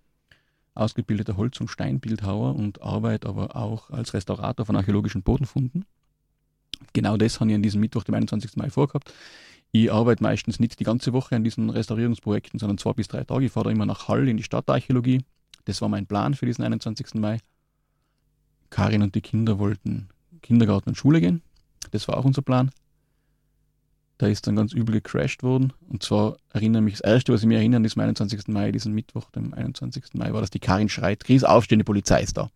ausgebildeter 0.75 1.37
Holz- 1.37 1.61
und 1.61 1.69
Steinbildhauer 1.69 2.55
und 2.55 2.81
arbeite 2.81 3.29
aber 3.29 3.55
auch 3.55 3.91
als 3.91 4.15
Restaurator 4.15 4.65
von 4.65 4.77
archäologischen 4.77 5.23
Bodenfunden. 5.23 5.85
Genau 6.95 7.19
das 7.19 7.41
habe 7.41 7.51
ich 7.51 7.55
an 7.57 7.63
diesem 7.63 7.81
Mittwoch, 7.81 8.05
dem 8.05 8.15
21. 8.15 8.57
Mai, 8.57 8.71
vorgehabt. 8.71 9.13
Ich 9.73 9.93
arbeite 9.93 10.23
meistens 10.23 10.59
nicht 10.59 10.81
die 10.81 10.85
ganze 10.85 11.13
Woche 11.13 11.37
an 11.37 11.45
diesen 11.45 11.69
Restaurierungsprojekten, 11.69 12.59
sondern 12.59 12.79
zwei 12.79 12.93
bis 12.93 13.09
drei 13.09 13.25
Tage. 13.25 13.47
Ich 13.47 13.53
fahre 13.53 13.65
da 13.65 13.71
immer 13.71 13.87
nach 13.87 14.09
Hall 14.09 14.27
in 14.27 14.37
die 14.37 14.43
Stadtarchäologie. 14.43 15.23
Das 15.65 15.81
war 15.81 15.89
mein 15.89 16.07
Plan 16.07 16.35
für 16.35 16.47
diesen 16.47 16.65
21. 16.65 17.15
Mai. 17.15 17.39
Karin 18.71 19.03
und 19.03 19.15
die 19.15 19.21
Kinder 19.21 19.59
wollten 19.59 20.09
Kindergarten 20.43 20.91
und 20.91 20.97
Schule 20.97 21.21
gehen. 21.21 21.43
Das 21.91 22.09
war 22.09 22.17
auch 22.17 22.25
unser 22.25 22.43
Plan. 22.43 22.71
Da 24.19 24.29
ist 24.29 24.47
dann 24.47 24.57
ganz 24.57 24.73
übel 24.73 24.95
gecrashed 24.95 25.43
worden. 25.43 25.73
Und 25.89 26.03
zwar 26.03 26.37
erinnere 26.51 26.83
mich, 26.83 26.95
das 26.95 27.01
erste, 27.01 27.33
was 27.33 27.43
ich 27.43 27.47
mir 27.47 27.59
erinnere, 27.59 27.79
an 27.79 27.83
diesem 27.83 28.03
21. 28.03 28.49
Mai, 28.49 28.73
diesen 28.73 28.93
Mittwoch, 28.95 29.31
dem 29.31 29.53
21. 29.53 30.15
Mai, 30.15 30.33
war, 30.33 30.41
dass 30.41 30.51
die 30.51 30.61
Karin 30.61 30.89
schreit, 30.89 31.25
Chris, 31.25 31.45
aufstehen, 31.45 31.81
die 31.81 31.85
Polizei 31.85 32.23
ist 32.23 32.37
da. 32.37 32.51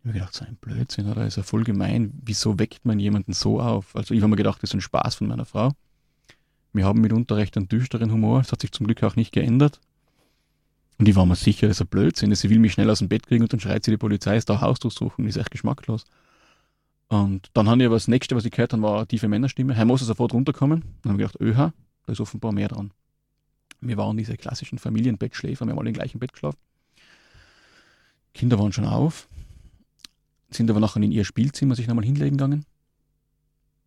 Ich 0.00 0.08
habe 0.08 0.14
gedacht, 0.14 0.34
so 0.34 0.44
ein 0.44 0.56
Blödsinn, 0.56 1.08
oder? 1.08 1.26
Ist 1.26 1.36
ja 1.36 1.42
voll 1.42 1.62
gemein. 1.62 2.12
Wieso 2.24 2.58
weckt 2.58 2.84
man 2.84 2.98
jemanden 2.98 3.34
so 3.34 3.60
auf? 3.60 3.94
Also 3.94 4.14
ich 4.14 4.20
habe 4.20 4.30
mir 4.30 4.36
gedacht, 4.36 4.62
das 4.62 4.70
ist 4.70 4.74
ein 4.74 4.80
Spaß 4.80 5.16
von 5.16 5.28
meiner 5.28 5.44
Frau. 5.44 5.72
Wir 6.72 6.86
haben 6.86 7.00
mitunter 7.00 7.36
recht 7.36 7.56
einen 7.56 7.68
düsteren 7.68 8.10
Humor. 8.10 8.40
Es 8.40 8.50
hat 8.50 8.62
sich 8.62 8.72
zum 8.72 8.86
Glück 8.86 9.02
auch 9.04 9.14
nicht 9.14 9.32
geändert. 9.32 9.78
Und 10.98 11.08
ich 11.08 11.16
war 11.16 11.26
mir 11.26 11.36
sicher, 11.36 11.66
das 11.66 11.78
ist 11.78 11.82
ein 11.82 11.88
Blödsinn. 11.88 12.34
Sie 12.34 12.50
will 12.50 12.58
mich 12.58 12.72
schnell 12.72 12.90
aus 12.90 13.00
dem 13.00 13.08
Bett 13.08 13.26
kriegen 13.26 13.42
und 13.42 13.52
dann 13.52 13.60
schreit 13.60 13.84
sie, 13.84 13.90
die 13.90 13.96
Polizei 13.96 14.36
ist 14.36 14.48
da 14.48 14.60
Haus 14.60 14.78
durchsuchen. 14.78 15.24
Das 15.24 15.36
ist 15.36 15.40
echt 15.40 15.50
geschmacklos. 15.50 16.04
Und 17.08 17.50
dann 17.54 17.68
habe 17.68 17.82
ich 17.82 17.86
aber 17.86 17.96
das 17.96 18.08
nächste, 18.08 18.36
was 18.36 18.44
ich 18.44 18.52
gehört 18.52 18.72
habe, 18.72 18.82
war 18.82 18.96
eine 18.98 19.06
tiefe 19.06 19.28
Männerstimme. 19.28 19.74
Herr 19.74 19.84
muss 19.84 20.00
sofort 20.00 20.32
runterkommen. 20.32 20.82
Dann 21.02 21.12
habe 21.12 21.22
ich 21.22 21.28
gedacht, 21.28 21.40
öha, 21.42 21.72
da 22.06 22.12
ist 22.12 22.20
offenbar 22.20 22.52
mehr 22.52 22.68
dran. 22.68 22.92
Wir 23.82 23.96
waren 23.96 24.16
diese 24.16 24.36
klassischen 24.36 24.78
Familienbettschläfer, 24.78 25.66
wir 25.66 25.72
haben 25.72 25.78
alle 25.78 25.88
im 25.88 25.94
gleichen 25.94 26.20
Bett 26.20 26.32
geschlafen. 26.32 26.58
Kinder 28.32 28.58
waren 28.58 28.72
schon 28.72 28.86
auf, 28.86 29.28
sind 30.50 30.70
aber 30.70 30.80
nachher 30.80 31.02
in 31.02 31.12
ihr 31.12 31.24
Spielzimmer 31.24 31.74
sich 31.74 31.88
nochmal 31.88 32.04
hinlegen 32.04 32.36
gegangen. 32.36 32.64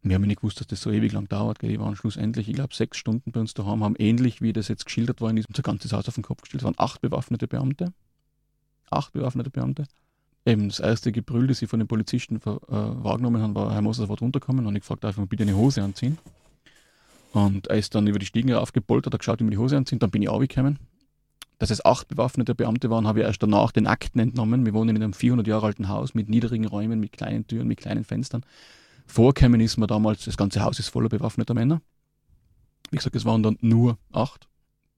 Wir 0.08 0.16
haben 0.16 0.22
nicht 0.22 0.42
gewusst, 0.42 0.60
dass 0.60 0.68
das 0.68 0.82
so 0.82 0.92
ewig 0.92 1.14
lang 1.14 1.28
dauert. 1.28 1.64
Die 1.64 1.80
waren 1.80 1.96
schlussendlich, 1.96 2.48
ich 2.48 2.54
glaube, 2.54 2.76
sechs 2.76 2.98
Stunden 2.98 3.32
bei 3.32 3.40
uns 3.40 3.56
daheim, 3.56 3.84
haben 3.84 3.96
ähnlich 3.98 4.40
wie 4.40 4.54
das 4.54 4.68
jetzt 4.68 4.86
geschildert 4.86 5.20
war, 5.20 5.32
in 5.32 5.36
diesem 5.36 5.52
ganzes 5.64 5.94
Haus 5.94 6.08
auf 6.08 6.14
den 6.14 6.24
Kopf 6.24 6.42
gestellt. 6.42 6.62
Es 6.62 6.66
waren 6.66 6.76
acht 6.78 7.02
bewaffnete 7.02 7.48
Beamte. 7.48 7.92
Acht 8.92 9.14
bewaffnete 9.14 9.50
Beamte. 9.50 9.86
Eben 10.46 10.70
das 10.70 10.80
erste 10.80 11.12
Gebrüll, 11.12 11.48
das 11.48 11.58
sie 11.58 11.66
von 11.66 11.80
den 11.80 11.88
Polizisten 11.88 12.36
äh, 12.36 12.42
wahrgenommen 12.46 13.42
haben, 13.42 13.56
war, 13.56 13.74
Herr 13.74 13.82
Moser 13.82 14.04
sofort 14.04 14.22
runterkommen 14.22 14.68
und 14.68 14.76
ich 14.76 14.82
gefragt, 14.82 15.04
darf 15.04 15.14
ich 15.14 15.18
mal 15.18 15.26
bitte 15.26 15.42
eine 15.42 15.56
Hose 15.56 15.82
anziehen? 15.82 16.20
Und 17.34 17.66
er 17.68 17.78
ist 17.78 17.96
dann 17.96 18.06
über 18.06 18.20
die 18.20 18.28
Stiegen 18.28 18.54
raufgepoltert, 18.54 19.12
hat 19.12 19.20
geschaut, 19.20 19.40
wie 19.40 19.44
mir 19.44 19.50
die 19.50 19.58
Hose 19.58 19.76
anziehen, 19.76 19.98
dann 19.98 20.12
bin 20.12 20.22
ich 20.22 20.30
aufgekommen. 20.30 20.78
Dass 21.58 21.72
es 21.72 21.84
acht 21.84 22.10
bewaffnete 22.10 22.54
Beamte 22.54 22.92
waren, 22.92 23.08
habe 23.08 23.22
ich 23.22 23.26
erst 23.26 23.42
danach 23.42 23.72
den 23.72 23.88
Akten 23.88 24.20
entnommen. 24.20 24.68
Wir 24.68 24.74
wohnen 24.76 24.96
in 24.96 25.02
einem 25.02 25.14
400 25.14 25.48
Jahre 25.48 25.66
alten 25.66 25.88
Haus 25.88 26.14
mit 26.14 26.30
niedrigen 26.30 26.68
Räumen, 26.68 27.00
mit 27.00 27.14
kleinen 27.14 27.48
Türen, 27.48 27.68
mit 27.68 27.80
kleinen 27.80 28.04
Fenstern. 28.04 28.46
Vorkämen 29.06 29.62
ist 29.62 29.78
mir 29.78 29.88
damals, 29.88 30.26
das 30.26 30.38
ganze 30.38 30.62
Haus 30.62 30.80
ist 30.80 30.90
voller 30.90 31.10
bewaffneter 31.10 31.54
Männer. 31.54 31.82
Wie 32.92 32.98
gesagt, 32.98 33.16
es 33.16 33.26
waren 33.26 33.44
dann 33.44 33.58
nur 33.62 33.98
acht. 34.12 34.48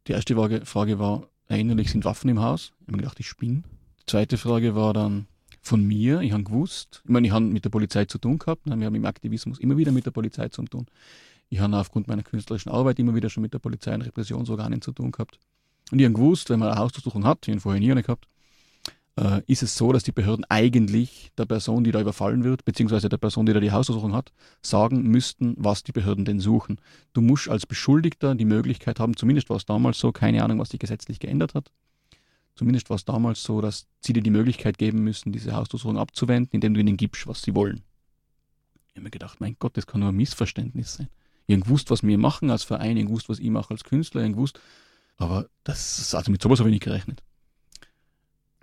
Die 0.07 0.13
erste 0.13 0.35
Frage 0.65 0.99
war, 0.99 1.27
erinnerlich 1.47 1.91
sind 1.91 2.05
Waffen 2.05 2.29
im 2.29 2.41
Haus? 2.41 2.71
Ich 2.79 2.87
habe 2.87 2.91
mir 2.93 2.97
gedacht, 2.99 3.19
ich 3.19 3.27
spinne. 3.27 3.63
Die 4.01 4.05
zweite 4.05 4.37
Frage 4.37 4.75
war 4.75 4.93
dann 4.93 5.27
von 5.61 5.83
mir, 5.83 6.21
ich 6.21 6.31
habe 6.31 6.43
gewusst, 6.43 7.01
ich 7.03 7.09
meine, 7.09 7.27
ich 7.27 7.33
habe 7.33 7.45
mit 7.45 7.65
der 7.65 7.69
Polizei 7.69 8.05
zu 8.05 8.17
tun 8.17 8.39
gehabt, 8.39 8.65
wir 8.65 8.73
haben 8.73 8.95
im 8.95 9.05
Aktivismus 9.05 9.59
immer 9.59 9.75
wieder 9.75 9.91
mit 9.91 10.05
der 10.05 10.11
Polizei 10.11 10.47
zu 10.47 10.63
tun. 10.63 10.85
Ich 11.49 11.59
habe 11.59 11.75
aufgrund 11.77 12.07
meiner 12.07 12.23
künstlerischen 12.23 12.71
Arbeit 12.71 12.99
immer 12.99 13.15
wieder 13.15 13.29
schon 13.29 13.41
mit 13.41 13.53
der 13.53 13.59
Polizei 13.59 13.93
und 13.93 14.01
Repressionsorganen 14.01 14.81
zu 14.81 14.91
tun 14.91 15.11
gehabt. 15.11 15.39
Und 15.91 15.99
ich 15.99 16.05
habe 16.05 16.13
gewusst, 16.13 16.49
wenn 16.49 16.59
man 16.59 16.69
eine 16.69 16.79
Hausdurchsuchung 16.79 17.25
hat, 17.25 17.47
ich 17.47 17.51
habe 17.51 17.61
vorher 17.61 17.79
nie 17.79 17.91
eine 17.91 18.03
gehabt, 18.03 18.27
äh, 19.17 19.41
ist 19.47 19.63
es 19.63 19.75
so, 19.75 19.91
dass 19.91 20.03
die 20.03 20.11
Behörden 20.11 20.45
eigentlich 20.49 21.31
der 21.37 21.45
Person, 21.45 21.83
die 21.83 21.91
da 21.91 21.99
überfallen 21.99 22.43
wird, 22.43 22.65
beziehungsweise 22.65 23.09
der 23.09 23.17
Person, 23.17 23.45
die 23.45 23.53
da 23.53 23.59
die 23.59 23.71
Hausdurchsuchung 23.71 24.13
hat, 24.13 24.31
sagen 24.61 25.01
müssten, 25.03 25.55
was 25.57 25.83
die 25.83 25.91
Behörden 25.91 26.23
denn 26.23 26.39
suchen. 26.39 26.79
Du 27.13 27.21
musst 27.21 27.49
als 27.49 27.65
Beschuldigter 27.65 28.35
die 28.35 28.45
Möglichkeit 28.45 28.99
haben, 28.99 29.17
zumindest 29.17 29.49
war 29.49 29.57
es 29.57 29.65
damals 29.65 29.99
so, 29.99 30.11
keine 30.11 30.43
Ahnung, 30.43 30.59
was 30.59 30.69
sich 30.69 30.79
gesetzlich 30.79 31.19
geändert 31.19 31.55
hat, 31.55 31.71
zumindest 32.55 32.89
war 32.89 32.95
es 32.95 33.05
damals 33.05 33.43
so, 33.43 33.59
dass 33.59 33.87
sie 34.01 34.13
dir 34.13 34.23
die 34.23 34.29
Möglichkeit 34.29 34.77
geben 34.77 35.03
müssen, 35.03 35.31
diese 35.31 35.55
Hausdurchsuchung 35.55 35.97
abzuwenden, 35.97 36.49
indem 36.51 36.75
du 36.75 36.79
ihnen 36.79 36.97
gibst, 36.97 37.27
was 37.27 37.41
sie 37.41 37.55
wollen. 37.55 37.81
Ich 38.89 38.95
habe 38.95 39.03
mir 39.03 39.11
gedacht, 39.11 39.41
mein 39.41 39.55
Gott, 39.59 39.77
das 39.77 39.87
kann 39.87 40.01
nur 40.01 40.09
ein 40.09 40.15
Missverständnis 40.15 40.95
sein. 40.95 41.09
Habe 41.49 41.61
gewusst, 41.61 41.89
was 41.91 42.03
wir 42.03 42.17
machen 42.17 42.51
als 42.51 42.63
Verein, 42.63 42.97
habe 42.97 43.07
gewusst, 43.07 43.29
was 43.29 43.39
ich 43.39 43.49
mache 43.49 43.71
als 43.71 43.83
Künstler, 43.83 44.21
habe 44.21 44.33
gewusst, 44.33 44.59
aber 45.17 45.49
das, 45.63 46.13
also 46.13 46.31
mit 46.31 46.41
sowas 46.41 46.59
habe 46.59 46.69
ich 46.69 46.73
nicht 46.73 46.83
gerechnet. 46.83 47.23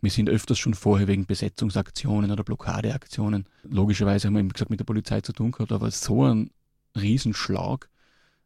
Wir 0.05 0.11
sind 0.11 0.29
öfters 0.29 0.59
schon 0.59 0.75
vorher 0.75 1.09
wegen 1.09 1.25
Besetzungsaktionen 1.25 2.31
oder 2.31 2.45
Blockadeaktionen. 2.45 3.47
Logischerweise 3.63 4.29
haben 4.29 4.35
wir, 4.35 4.45
wie 4.45 4.49
gesagt, 4.49 4.69
mit 4.69 4.79
der 4.79 4.85
Polizei 4.85 5.23
zu 5.23 5.33
tun 5.33 5.51
gehabt, 5.51 5.73
aber 5.73 5.91
so 5.91 6.25
ein 6.25 6.51
Riesenschlag, 6.95 7.89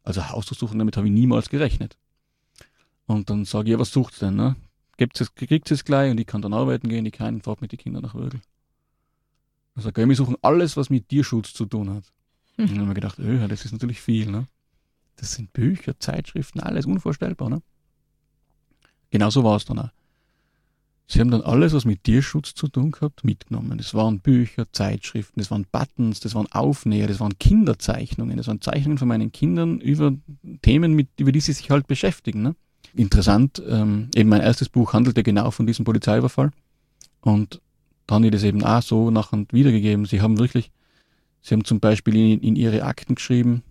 also 0.05 0.29
Hausdurchsuchung, 0.29 0.79
damit 0.79 0.97
habe 0.97 1.09
ich 1.09 1.13
niemals 1.13 1.49
gerechnet. 1.49 1.99
Und 3.07 3.29
dann 3.29 3.45
sage 3.45 3.65
ich, 3.65 3.73
ja, 3.73 3.79
was 3.81 3.91
sucht 3.91 4.23
denn? 4.23 4.37
Ne? 4.37 4.55
Kriegt 4.99 5.21
es, 5.21 5.35
kriegt 5.35 5.69
es 5.73 5.85
gleich 5.85 6.13
und 6.13 6.21
ich 6.21 6.29
kann 6.29 6.43
dann 6.43 6.55
arbeiten 6.55 6.89
gehen, 6.89 7.05
ich 7.07 7.13
kann 7.13 7.43
fahrt 7.43 7.61
mit 7.61 7.73
den 7.73 7.81
Kindern 7.81 8.05
nach 8.05 8.15
Würgel. 8.15 8.41
Ich 9.75 9.83
sage, 9.83 10.09
wir 10.09 10.15
suchen 10.15 10.37
alles, 10.43 10.77
was 10.77 10.91
mit 10.91 11.09
Tierschutz 11.09 11.55
zu 11.55 11.67
tun 11.67 11.91
hat. 11.91 12.05
Mhm. 12.57 12.63
Und 12.67 12.71
dann 12.71 12.81
haben 12.83 12.89
wir 12.89 12.95
gedacht, 12.95 13.19
öh, 13.19 13.49
das 13.49 13.65
ist 13.65 13.73
natürlich 13.73 14.01
viel. 14.01 14.31
Ne? 14.31 14.47
Das 15.17 15.33
sind 15.33 15.53
Bücher, 15.53 15.99
Zeitschriften, 15.99 16.61
alles 16.61 16.87
unvorstellbar. 16.87 17.51
Ne? 17.51 17.63
Genau 19.11 19.31
so 19.31 19.43
war 19.43 19.57
es 19.57 19.65
dann 19.65 19.81
auch. 19.81 19.91
Sie 21.11 21.21
haben 21.21 21.31
dann 21.31 21.41
alles, 21.41 21.73
was 21.73 21.87
mit 21.87 22.05
Tierschutz 22.05 22.55
zu 22.55 22.69
tun 22.69 22.91
gehabt, 22.91 23.25
mitgenommen. 23.25 23.79
Es 23.79 23.95
waren 23.95 24.21
Bücher, 24.21 24.71
Zeitschriften, 24.73 25.41
es 25.41 25.51
waren 25.51 25.65
Buttons, 25.73 26.21
das 26.21 26.35
waren 26.35 26.53
Aufnäher, 26.53 27.07
das 27.07 27.19
waren 27.19 27.39
Kinderzeichnungen, 27.39 28.37
das 28.37 28.47
waren 28.47 28.61
Zeichnungen 28.61 28.99
von 28.99 29.09
meinen 29.09 29.33
Kindern 29.33 29.81
über 29.81 30.13
Themen, 30.61 30.93
mit, 30.93 31.09
über 31.19 31.33
die 31.33 31.41
sie 31.41 31.55
sich 31.55 31.71
halt 31.71 31.87
beschäftigen. 31.87 32.43
Ne? 32.43 32.57
Interessant, 32.95 33.63
ähm, 33.67 34.11
eben 34.15 34.29
mein 34.29 34.43
erstes 34.43 34.69
Buch 34.69 34.93
handelte 34.93 35.23
genau 35.23 35.51
von 35.51 35.67
diesem 35.67 35.87
Polizeiüberfall. 35.87 36.51
Und 37.23 37.63
dann 38.07 38.17
haben 38.17 38.23
die 38.25 38.31
das 38.31 38.43
eben 38.43 38.63
auch 38.63 38.83
so 38.83 39.11
nachher 39.11 39.47
wiedergegeben. 39.51 40.05
Sie 40.05 40.21
haben 40.21 40.39
wirklich, 40.39 40.71
sie 41.41 41.55
haben 41.55 41.65
zum 41.65 41.81
Beispiel 41.81 42.17
in, 42.17 42.41
in 42.41 42.55
ihre 42.55 42.83
Akten 42.83 43.15
geschrieben, 43.15 43.63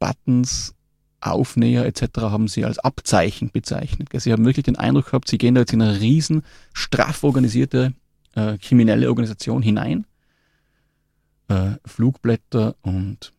Buttons, 0.00 0.74
Aufnäher 1.20 1.86
etc. 1.86 2.02
haben 2.18 2.48
sie 2.48 2.64
als 2.64 2.78
Abzeichen 2.78 3.50
bezeichnet. 3.50 4.08
Sie 4.14 4.32
haben 4.32 4.44
wirklich 4.44 4.64
den 4.64 4.76
Eindruck 4.76 5.06
gehabt, 5.06 5.28
sie 5.28 5.38
gehen 5.38 5.54
da 5.54 5.62
jetzt 5.62 5.72
in 5.72 5.82
eine 5.82 6.00
riesen, 6.00 6.42
straff 6.72 7.22
organisierte 7.24 7.94
äh, 8.34 8.58
kriminelle 8.58 9.08
Organisation 9.08 9.62
hinein. 9.62 10.06
Äh, 11.48 11.72
Flugblätter 11.84 12.76
und 12.82 13.32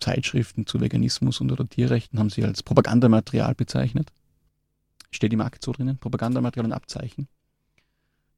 Zeitschriften 0.00 0.66
zu 0.66 0.80
Veganismus 0.80 1.40
und 1.40 1.50
oder 1.50 1.68
Tierrechten 1.68 2.18
haben 2.18 2.30
sie 2.30 2.44
als 2.44 2.62
Propagandamaterial 2.62 3.54
bezeichnet. 3.54 4.12
Steht 5.10 5.32
im 5.32 5.40
Akt 5.40 5.64
so 5.64 5.72
drinnen, 5.72 5.96
Propagandamaterial 5.98 6.66
und 6.66 6.72
Abzeichen. 6.72 7.28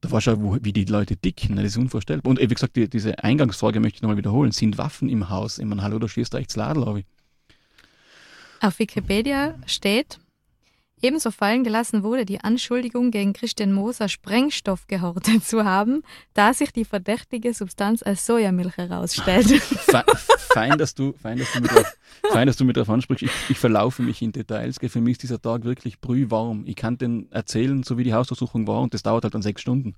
Da 0.01 0.11
war 0.11 0.21
schon, 0.21 0.63
wie 0.63 0.73
die 0.73 0.85
Leute 0.85 1.15
dicken, 1.15 1.55
ne? 1.55 1.63
das 1.63 1.71
ist 1.71 1.77
unvorstellbar. 1.77 2.29
Und 2.29 2.39
wie 2.39 2.47
gesagt, 2.47 2.75
die, 2.75 2.87
diese 2.87 3.23
Eingangsfrage 3.23 3.79
möchte 3.79 3.97
ich 3.97 4.01
nochmal 4.03 4.17
wiederholen. 4.17 4.51
Sind 4.51 4.77
Waffen 4.77 5.09
im 5.09 5.29
Haus? 5.29 5.57
Ich 5.57 5.65
meine, 5.65 5.81
hallo, 5.81 5.97
da 5.97 6.07
schießt 6.07 6.35
rechts 6.35 6.55
Ladel, 6.55 6.85
habe 6.85 6.99
ich. 6.99 7.05
Auf 8.61 8.79
Wikipedia 8.79 9.55
steht, 9.65 10.19
Ebenso 10.99 11.29
fallen 11.29 11.63
gelassen 11.63 12.01
wurde 12.01 12.25
die 12.25 12.41
Anschuldigung 12.41 13.11
gegen 13.11 13.33
Christian 13.33 13.71
Moser, 13.71 14.09
Sprengstoff 14.09 14.87
gehortet 14.87 15.43
zu 15.45 15.63
haben, 15.63 16.01
da 16.33 16.55
sich 16.55 16.71
die 16.71 16.85
verdächtige 16.85 17.53
Substanz 17.53 18.01
als 18.01 18.25
Sojamilch 18.25 18.77
herausstellt. 18.77 19.47
fein, 20.53 20.75
dass 20.79 20.95
du, 20.95 21.13
fein, 21.13 21.37
dass 21.37 21.51
du 21.53 21.61
mit 21.61 21.71
drauf, 21.71 21.97
fein, 22.31 22.47
dass 22.47 22.57
du 22.57 22.65
mit 22.65 22.77
drauf 22.77 22.89
ansprichst. 22.89 23.21
Ich, 23.21 23.31
ich 23.49 23.59
verlaufe 23.59 24.01
mich 24.01 24.23
in 24.23 24.31
Details. 24.31 24.79
Für 24.81 25.01
mich 25.01 25.13
ist 25.13 25.23
dieser 25.23 25.39
Tag 25.39 25.65
wirklich 25.65 26.01
brühwarm. 26.01 26.63
Ich 26.65 26.75
kann 26.75 26.97
den 26.97 27.31
erzählen, 27.31 27.83
so 27.83 27.99
wie 27.99 28.03
die 28.03 28.15
Hausdurchsuchung 28.15 28.65
war, 28.65 28.81
und 28.81 28.95
das 28.95 29.03
dauert 29.03 29.23
halt 29.23 29.35
dann 29.35 29.43
sechs 29.43 29.61
Stunden. 29.61 29.93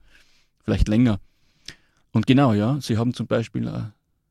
Vielleicht 0.65 0.89
länger. 0.89 1.21
Und 2.11 2.27
genau, 2.27 2.51
ja, 2.51 2.77
sie 2.81 2.97
haben 2.97 3.13
zum 3.13 3.25
Beispiel 3.25 3.67
äh, 3.67 3.83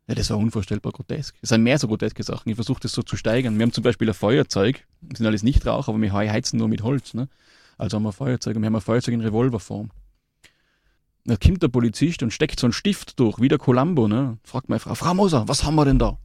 ja, 0.08 0.14
das 0.14 0.30
war 0.30 0.38
unvorstellbar 0.38 0.92
grotesk. 0.92 1.36
Es 1.42 1.50
sind 1.50 1.62
mehr 1.62 1.78
so 1.78 1.86
groteske 1.86 2.22
Sachen. 2.22 2.48
Ich 2.48 2.54
versuche 2.54 2.80
das 2.80 2.92
so 2.92 3.02
zu 3.02 3.16
steigern. 3.16 3.58
Wir 3.58 3.62
haben 3.64 3.72
zum 3.72 3.84
Beispiel 3.84 4.08
ein 4.08 4.14
Feuerzeug. 4.14 4.86
Wir 5.02 5.16
sind 5.18 5.26
alles 5.26 5.42
Nichtraucher, 5.42 5.90
aber 5.90 6.00
wir 6.00 6.12
heizen 6.12 6.58
nur 6.58 6.68
mit 6.68 6.82
Holz. 6.82 7.12
Ne? 7.12 7.28
Also 7.76 7.96
haben 7.96 8.04
wir 8.04 8.08
ein 8.08 8.14
Feuerzeug 8.14 8.56
und 8.56 8.62
wir 8.62 8.66
haben 8.66 8.74
ein 8.74 8.80
Feuerzeug 8.80 9.12
in 9.12 9.20
Revolverform. 9.20 9.90
Da 11.26 11.36
kommt 11.36 11.62
der 11.62 11.68
Polizist 11.68 12.22
und 12.22 12.32
steckt 12.32 12.58
so 12.58 12.66
einen 12.66 12.72
Stift 12.72 13.20
durch, 13.20 13.38
wie 13.38 13.48
der 13.48 13.58
Columbo. 13.58 14.08
Ne? 14.08 14.38
Fragt 14.44 14.70
meine 14.70 14.80
Frau, 14.80 14.94
Frau 14.94 15.12
Moser, 15.12 15.46
was 15.46 15.62
haben 15.62 15.74
wir 15.74 15.84
denn 15.84 15.98
da? 15.98 16.16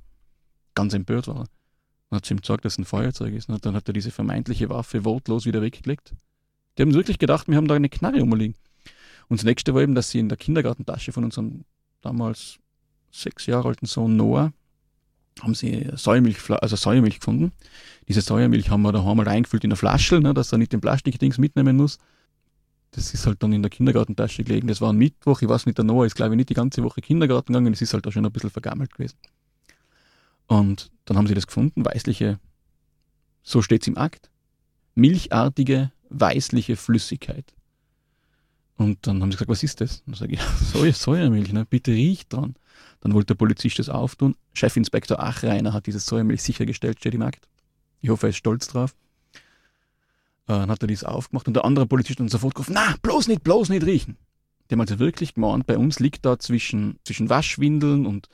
Ganz 0.76 0.94
empört 0.94 1.28
war 1.28 1.42
er. 1.42 1.46
Dann 2.10 2.18
hat 2.18 2.26
sie 2.26 2.36
ihm 2.36 2.40
gesagt, 2.40 2.64
dass 2.64 2.74
es 2.74 2.80
ein 2.80 2.86
Feuerzeug 2.86 3.34
ist. 3.34 3.50
Ne? 3.50 3.58
Dann 3.60 3.76
hat 3.76 3.90
er 3.90 3.94
diese 3.94 4.12
vermeintliche 4.12 4.70
Waffe 4.70 5.04
wortlos 5.04 5.46
wieder 5.46 5.62
weggelegt. 5.62 6.14
Die 6.78 6.84
haben 6.84 6.94
wirklich 6.94 7.20
gedacht, 7.20 7.50
wir 7.50 7.58
haben 7.58 7.68
da 7.68 7.76
eine 7.76 7.90
Knarre 7.90 8.22
rumliegen. 8.22 8.56
Und 9.28 9.42
das 9.42 9.44
nächste 9.44 9.74
war 9.74 9.82
eben, 9.82 9.94
dass 9.94 10.10
sie 10.10 10.20
in 10.20 10.30
der 10.30 10.38
Kindergartentasche 10.38 11.12
von 11.12 11.26
unserem 11.26 11.66
damals 12.02 12.60
sechs 13.14 13.46
Jahre 13.46 13.70
alten 13.70 13.86
Sohn 13.86 14.16
Noah 14.16 14.52
haben 15.42 15.56
sie 15.56 15.90
Säuermilch, 15.96 16.38
also 16.50 16.76
Säuermilch 16.76 17.20
gefunden. 17.20 17.52
Diese 18.08 18.22
Säuermilch 18.22 18.70
haben 18.70 18.82
wir 18.82 18.92
da 18.92 19.08
einmal 19.08 19.28
reingefüllt 19.28 19.64
in 19.64 19.72
eine 19.72 19.78
Flasche, 19.78 20.20
ne, 20.20 20.34
dass 20.34 20.52
er 20.52 20.58
nicht 20.58 20.74
den 20.74 20.82
Plastikdings 20.82 21.38
mitnehmen 21.38 21.78
muss. 21.78 21.98
Das 22.92 23.14
ist 23.14 23.26
halt 23.26 23.42
dann 23.42 23.54
in 23.54 23.64
der 23.64 23.72
Kindergartentasche 23.72 24.44
gelegen. 24.44 24.68
Das 24.68 24.80
war 24.80 24.94
ein 24.94 24.98
Mittwoch. 24.98 25.42
Ich 25.42 25.50
weiß 25.50 25.66
nicht, 25.66 25.78
der 25.78 25.86
Noah 25.86 26.06
ist, 26.06 26.16
glaube 26.16 26.34
ich, 26.34 26.38
nicht 26.38 26.50
die 26.50 26.54
ganze 26.54 26.84
Woche 26.84 27.02
Kindergarten 27.02 27.54
gegangen. 27.54 27.74
Es 27.74 27.82
ist 27.82 27.94
halt 27.94 28.06
da 28.06 28.12
schon 28.12 28.26
ein 28.26 28.32
bisschen 28.32 28.52
vergammelt 28.52 28.94
gewesen. 28.94 29.18
Und 30.46 30.92
dann 31.06 31.18
haben 31.18 31.26
sie 31.26 31.34
das 31.34 31.48
gefunden. 31.48 31.84
Weißliche, 31.84 32.40
so 33.42 33.62
steht 33.64 33.82
es 33.82 33.88
im 33.88 33.98
Akt. 33.98 34.30
Milchartige, 34.94 35.92
weißliche 36.10 36.76
Flüssigkeit. 36.76 37.54
Und 38.76 39.06
dann 39.06 39.22
haben 39.22 39.32
sie 39.32 39.38
gesagt, 39.38 39.50
was 39.50 39.64
ist 39.64 39.82
das? 39.82 40.04
Dann 40.06 40.16
sage 40.16 40.34
ich, 40.34 40.42
Soja, 40.74 40.94
Sojamilch, 40.94 41.54
ne? 41.54 41.66
bitte 41.66 41.92
riecht 41.92 42.34
dran. 42.34 42.56
Dann 43.02 43.14
wollte 43.14 43.28
der 43.28 43.36
Polizist 43.36 43.80
das 43.80 43.90
auftun. 43.90 44.36
Chefinspektor 44.54 45.20
Achreiner 45.20 45.74
hat 45.74 45.88
dieses 45.88 46.06
Säuermilch 46.06 46.42
sichergestellt, 46.42 47.00
steht 47.00 47.14
im 47.14 47.22
Akt. 47.22 47.48
Ich 48.02 48.10
hoffe, 48.10 48.28
er 48.28 48.30
ist 48.30 48.38
stolz 48.38 48.68
drauf. 48.68 48.96
Äh, 50.48 50.54
dann 50.54 50.70
hat 50.70 50.82
er 50.82 50.88
dies 50.88 51.04
aufgemacht 51.04 51.48
und 51.48 51.54
der 51.54 51.66
andere 51.66 51.86
Polizist 51.86 52.20
hat 52.20 52.30
sofort 52.30 52.56
gerufen, 52.56 52.74
na, 52.76 52.96
bloß 53.02 53.28
nicht, 53.28 53.44
bloß 53.44 53.70
nicht 53.70 53.86
riechen. 53.86 54.18
Die 54.70 54.76
haben 54.76 54.82
also 54.82 55.00
wirklich 55.00 55.36
gemeint, 55.36 55.68
bei 55.68 55.78
uns 55.78 56.00
liegt 56.00 56.26
da 56.26 56.40
zwischen, 56.40 57.00
zwischen 57.04 57.30
Waschwindeln 57.30 58.06
und 58.06 58.28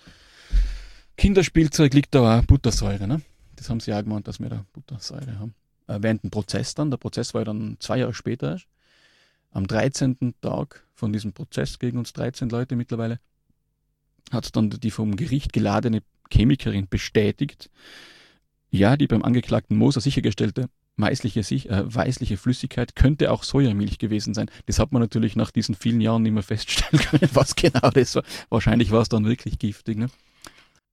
Kinderspielzeug 1.17 1.93
liegt 1.93 2.15
da 2.15 2.39
auch 2.39 2.45
Buttersäure. 2.45 3.07
Ne? 3.07 3.21
Das 3.55 3.69
haben 3.69 3.79
sie 3.79 3.93
auch 3.93 4.03
gemeint, 4.03 4.27
dass 4.27 4.39
wir 4.39 4.49
da 4.49 4.65
Buttersäure 4.73 5.37
haben. 5.37 5.53
Äh, 5.87 5.97
während 6.01 6.23
dem 6.23 6.31
Prozess 6.31 6.75
dann, 6.75 6.89
der 6.89 6.97
Prozess 6.97 7.33
war 7.33 7.41
ja 7.41 7.45
dann 7.45 7.77
zwei 7.79 7.97
Jahre 7.97 8.13
später 8.13 8.51
erst, 8.51 8.67
am 9.51 9.67
13. 9.67 10.35
Tag 10.41 10.85
von 10.93 11.13
diesem 11.13 11.33
Prozess 11.33 11.79
gegen 11.79 11.97
uns 11.97 12.13
13 12.13 12.49
Leute 12.49 12.75
mittlerweile, 12.75 13.19
hat 14.31 14.55
dann 14.55 14.69
die 14.69 14.91
vom 14.91 15.15
Gericht 15.15 15.53
geladene 15.53 16.01
Chemikerin 16.31 16.87
bestätigt, 16.87 17.69
ja, 18.69 18.97
die 18.97 19.07
beim 19.07 19.23
Angeklagten 19.23 19.77
Moser 19.77 20.01
sichergestellte 20.01 20.69
weißliche, 20.99 21.39
äh, 21.69 21.95
weißliche 21.95 22.37
Flüssigkeit 22.37 22.95
könnte 22.95 23.31
auch 23.31 23.43
Sojamilch 23.43 23.97
gewesen 23.97 24.33
sein. 24.33 24.49
Das 24.65 24.79
hat 24.79 24.91
man 24.91 25.01
natürlich 25.01 25.35
nach 25.35 25.51
diesen 25.51 25.75
vielen 25.75 26.01
Jahren 26.01 26.23
nicht 26.23 26.33
mehr 26.33 26.43
feststellen 26.43 27.03
können, 27.09 27.29
was 27.33 27.55
genau 27.55 27.89
das 27.89 28.15
war. 28.15 28.23
Wahrscheinlich 28.49 28.91
war 28.91 29.01
es 29.01 29.09
dann 29.09 29.25
wirklich 29.25 29.59
giftig. 29.59 29.97
Ne? 29.97 30.09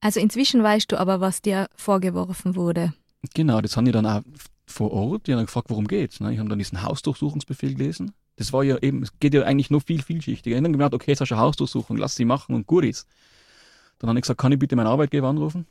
Also 0.01 0.21
inzwischen 0.21 0.63
weißt 0.63 0.91
du 0.93 0.99
aber, 0.99 1.21
was 1.21 1.43
dir 1.43 1.69
vorgeworfen 1.75 2.55
wurde. 2.55 2.93
Genau, 3.35 3.61
das 3.61 3.77
haben 3.77 3.85
die 3.85 3.93
dann 3.93 4.07
auch 4.07 4.23
vor 4.67 4.93
Ort. 4.93 5.27
Die 5.27 5.33
haben 5.33 5.45
gefragt, 5.45 5.71
worum 5.71 5.89
geht's. 5.89 6.21
Ne? 6.21 6.33
Ich 6.33 6.39
habe 6.39 6.49
dann 6.49 6.59
diesen 6.59 6.83
Hausdurchsuchungsbefehl 6.83 7.75
gelesen. 7.75 8.13
Das 8.37 8.53
war 8.53 8.63
ja 8.63 8.79
eben, 8.79 9.03
es 9.03 9.19
geht 9.19 9.35
ja 9.35 9.43
eigentlich 9.43 9.71
noch 9.71 9.83
viel 9.83 10.03
vielschichtiger. 10.03 10.57
Ich 10.57 10.63
habe 10.63 10.71
gemerkt, 10.71 10.95
okay, 10.95 11.13
jetzt 11.13 11.21
hast 11.21 11.31
du 11.31 11.35
eine 11.35 11.43
Hausdurchsuchung, 11.43 11.97
lass 11.97 12.15
sie 12.15 12.27
machen 12.27 12.55
und 12.55 12.67
gut 12.67 12.85
ist. 12.85 13.09
Dann 13.99 14.09
habe 14.09 14.19
ich 14.19 14.23
gesagt, 14.23 14.41
kann 14.41 14.53
ich 14.53 14.59
bitte 14.59 14.77
meinen 14.77 14.89
Arbeitgeber 14.89 15.29
anrufen? 15.29 15.67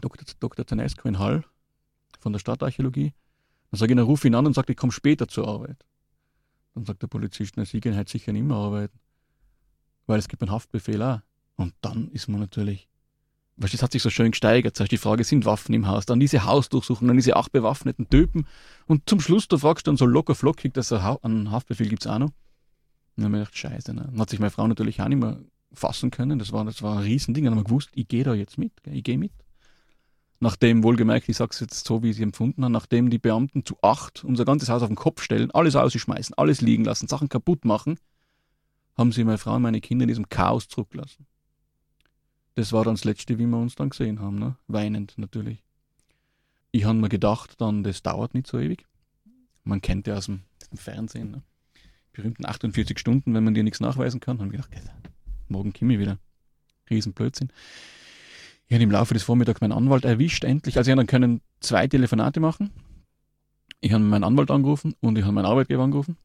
Dr. 0.00 0.24
Dr. 0.38 0.64
Tanesco 0.64 1.08
in 1.08 1.18
Hall 1.18 1.44
von 2.20 2.32
der 2.32 2.38
Stadtarchäologie. 2.38 3.12
Dann 3.70 3.78
sage 3.78 3.92
ich, 3.92 3.96
dann 3.96 4.06
ruf 4.06 4.24
ihn 4.24 4.34
an 4.34 4.46
und 4.46 4.54
sage, 4.54 4.72
ich 4.72 4.78
komme 4.78 4.92
später 4.92 5.26
zur 5.26 5.48
Arbeit. 5.48 5.84
Dann 6.74 6.84
sagt 6.84 7.02
der 7.02 7.08
Polizist, 7.08 7.54
na, 7.56 7.64
Sie 7.64 7.80
gehen 7.80 7.96
halt 7.96 8.08
sicher 8.08 8.32
nicht 8.32 8.44
mehr 8.44 8.56
arbeiten. 8.56 8.98
Weil 10.06 10.18
es 10.18 10.28
gibt 10.28 10.42
einen 10.42 10.52
Haftbefehl 10.52 11.02
auch. 11.02 11.20
Und 11.56 11.74
dann 11.80 12.08
ist 12.12 12.28
man 12.28 12.40
natürlich, 12.40 12.88
du, 13.70 13.76
das 13.76 13.82
hat 13.82 13.92
sich 13.92 14.02
so 14.02 14.10
schön 14.10 14.30
gesteigert. 14.30 14.76
Zuerst 14.76 14.92
die 14.92 14.98
Frage, 14.98 15.24
sind 15.24 15.44
Waffen 15.44 15.74
im 15.74 15.86
Haus? 15.86 16.06
Dann 16.06 16.20
diese 16.20 16.44
Hausdurchsuchung, 16.44 17.06
dann 17.08 17.16
diese 17.16 17.36
acht 17.36 17.52
bewaffneten 17.52 18.08
Typen. 18.08 18.46
Und 18.86 19.08
zum 19.08 19.20
Schluss, 19.20 19.48
da 19.48 19.58
fragst 19.58 19.86
du 19.86 19.90
dann 19.90 19.96
so 19.96 20.06
locker 20.06 20.34
flockig, 20.34 20.72
dass 20.74 20.92
einen 20.92 21.50
Haftbefehl 21.50 21.88
gibt 21.88 22.04
es 22.04 22.10
auch 22.10 22.18
noch. 22.18 22.28
Und 23.16 23.24
dann 23.24 23.26
habe 23.26 23.36
ich 23.36 23.50
gedacht, 23.50 23.58
scheiße. 23.58 23.94
Ne? 23.94 24.08
Dann 24.10 24.20
hat 24.20 24.30
sich 24.30 24.38
meine 24.38 24.50
Frau 24.50 24.66
natürlich 24.66 25.00
auch 25.00 25.08
nicht 25.08 25.20
mehr 25.20 25.38
fassen 25.72 26.10
können. 26.10 26.38
Das 26.38 26.52
war, 26.52 26.64
das 26.64 26.82
war 26.82 26.98
ein 26.98 27.04
Riesending. 27.04 27.44
Dann 27.44 27.54
haben 27.54 27.60
wir 27.60 27.64
gewusst, 27.64 27.90
ich 27.94 28.08
gehe 28.08 28.24
da 28.24 28.34
jetzt 28.34 28.58
mit. 28.58 28.72
Ich 28.86 29.04
gehe 29.04 29.18
mit. 29.18 29.32
Nachdem, 30.40 30.82
wohlgemerkt, 30.82 31.28
ich 31.28 31.36
sage 31.36 31.50
es 31.52 31.60
jetzt 31.60 31.86
so, 31.86 32.02
wie 32.02 32.10
ich 32.10 32.16
es 32.16 32.22
empfunden 32.22 32.64
habe, 32.64 32.72
nachdem 32.72 33.10
die 33.10 33.18
Beamten 33.18 33.64
zu 33.64 33.76
acht 33.80 34.24
unser 34.24 34.44
ganzes 34.44 34.68
Haus 34.70 34.82
auf 34.82 34.88
den 34.88 34.96
Kopf 34.96 35.22
stellen, 35.22 35.52
alles 35.52 35.76
ausschmeißen, 35.76 36.34
alles 36.36 36.60
liegen 36.60 36.84
lassen, 36.84 37.06
Sachen 37.06 37.28
kaputt 37.28 37.64
machen, 37.64 37.96
haben 38.96 39.12
sie 39.12 39.22
meine 39.22 39.38
Frau 39.38 39.54
und 39.54 39.62
meine 39.62 39.80
Kinder 39.80 40.02
in 40.02 40.08
diesem 40.08 40.28
Chaos 40.28 40.66
zurückgelassen. 40.66 41.26
Das 42.54 42.72
war 42.72 42.84
dann 42.84 42.94
das 42.94 43.04
Letzte, 43.04 43.38
wie 43.38 43.46
wir 43.46 43.56
uns 43.56 43.74
dann 43.74 43.90
gesehen 43.90 44.20
haben. 44.20 44.38
Ne? 44.38 44.56
Weinend 44.66 45.16
natürlich. 45.16 45.62
Ich 46.70 46.84
habe 46.84 46.98
mir 46.98 47.08
gedacht, 47.08 47.60
dann, 47.60 47.82
das 47.82 48.02
dauert 48.02 48.34
nicht 48.34 48.46
so 48.46 48.58
ewig. 48.58 48.86
Man 49.64 49.80
kennt 49.80 50.06
ja 50.06 50.16
aus 50.16 50.26
dem, 50.26 50.42
dem 50.70 50.78
Fernsehen, 50.78 51.30
ne? 51.30 51.42
berühmten 52.12 52.46
48 52.46 52.98
Stunden, 52.98 53.34
wenn 53.34 53.44
man 53.44 53.54
dir 53.54 53.62
nichts 53.62 53.80
nachweisen 53.80 54.20
kann. 54.20 54.38
Haben 54.38 54.52
wir 54.52 54.58
gedacht, 54.58 54.70
morgen 55.48 55.72
komme 55.72 55.94
ich 55.94 55.98
wieder. 55.98 56.18
Riesenblödsinn. 56.90 57.50
Ich 58.66 58.74
habe 58.74 58.84
im 58.84 58.90
Laufe 58.90 59.14
des 59.14 59.22
Vormittags 59.22 59.60
meinen 59.60 59.72
Anwalt 59.72 60.04
erwischt, 60.04 60.44
endlich. 60.44 60.76
Also 60.76 60.88
ich 60.88 60.92
habe 60.92 61.00
dann 61.00 61.06
können 61.06 61.40
zwei 61.60 61.86
Telefonate 61.86 62.40
machen. 62.40 62.70
Ich 63.80 63.92
habe 63.92 64.02
meinen 64.04 64.24
Anwalt 64.24 64.50
angerufen 64.50 64.94
und 65.00 65.18
ich 65.18 65.24
habe 65.24 65.32
meinen 65.34 65.46
Arbeitgeber 65.46 65.82
angerufen. 65.82 66.16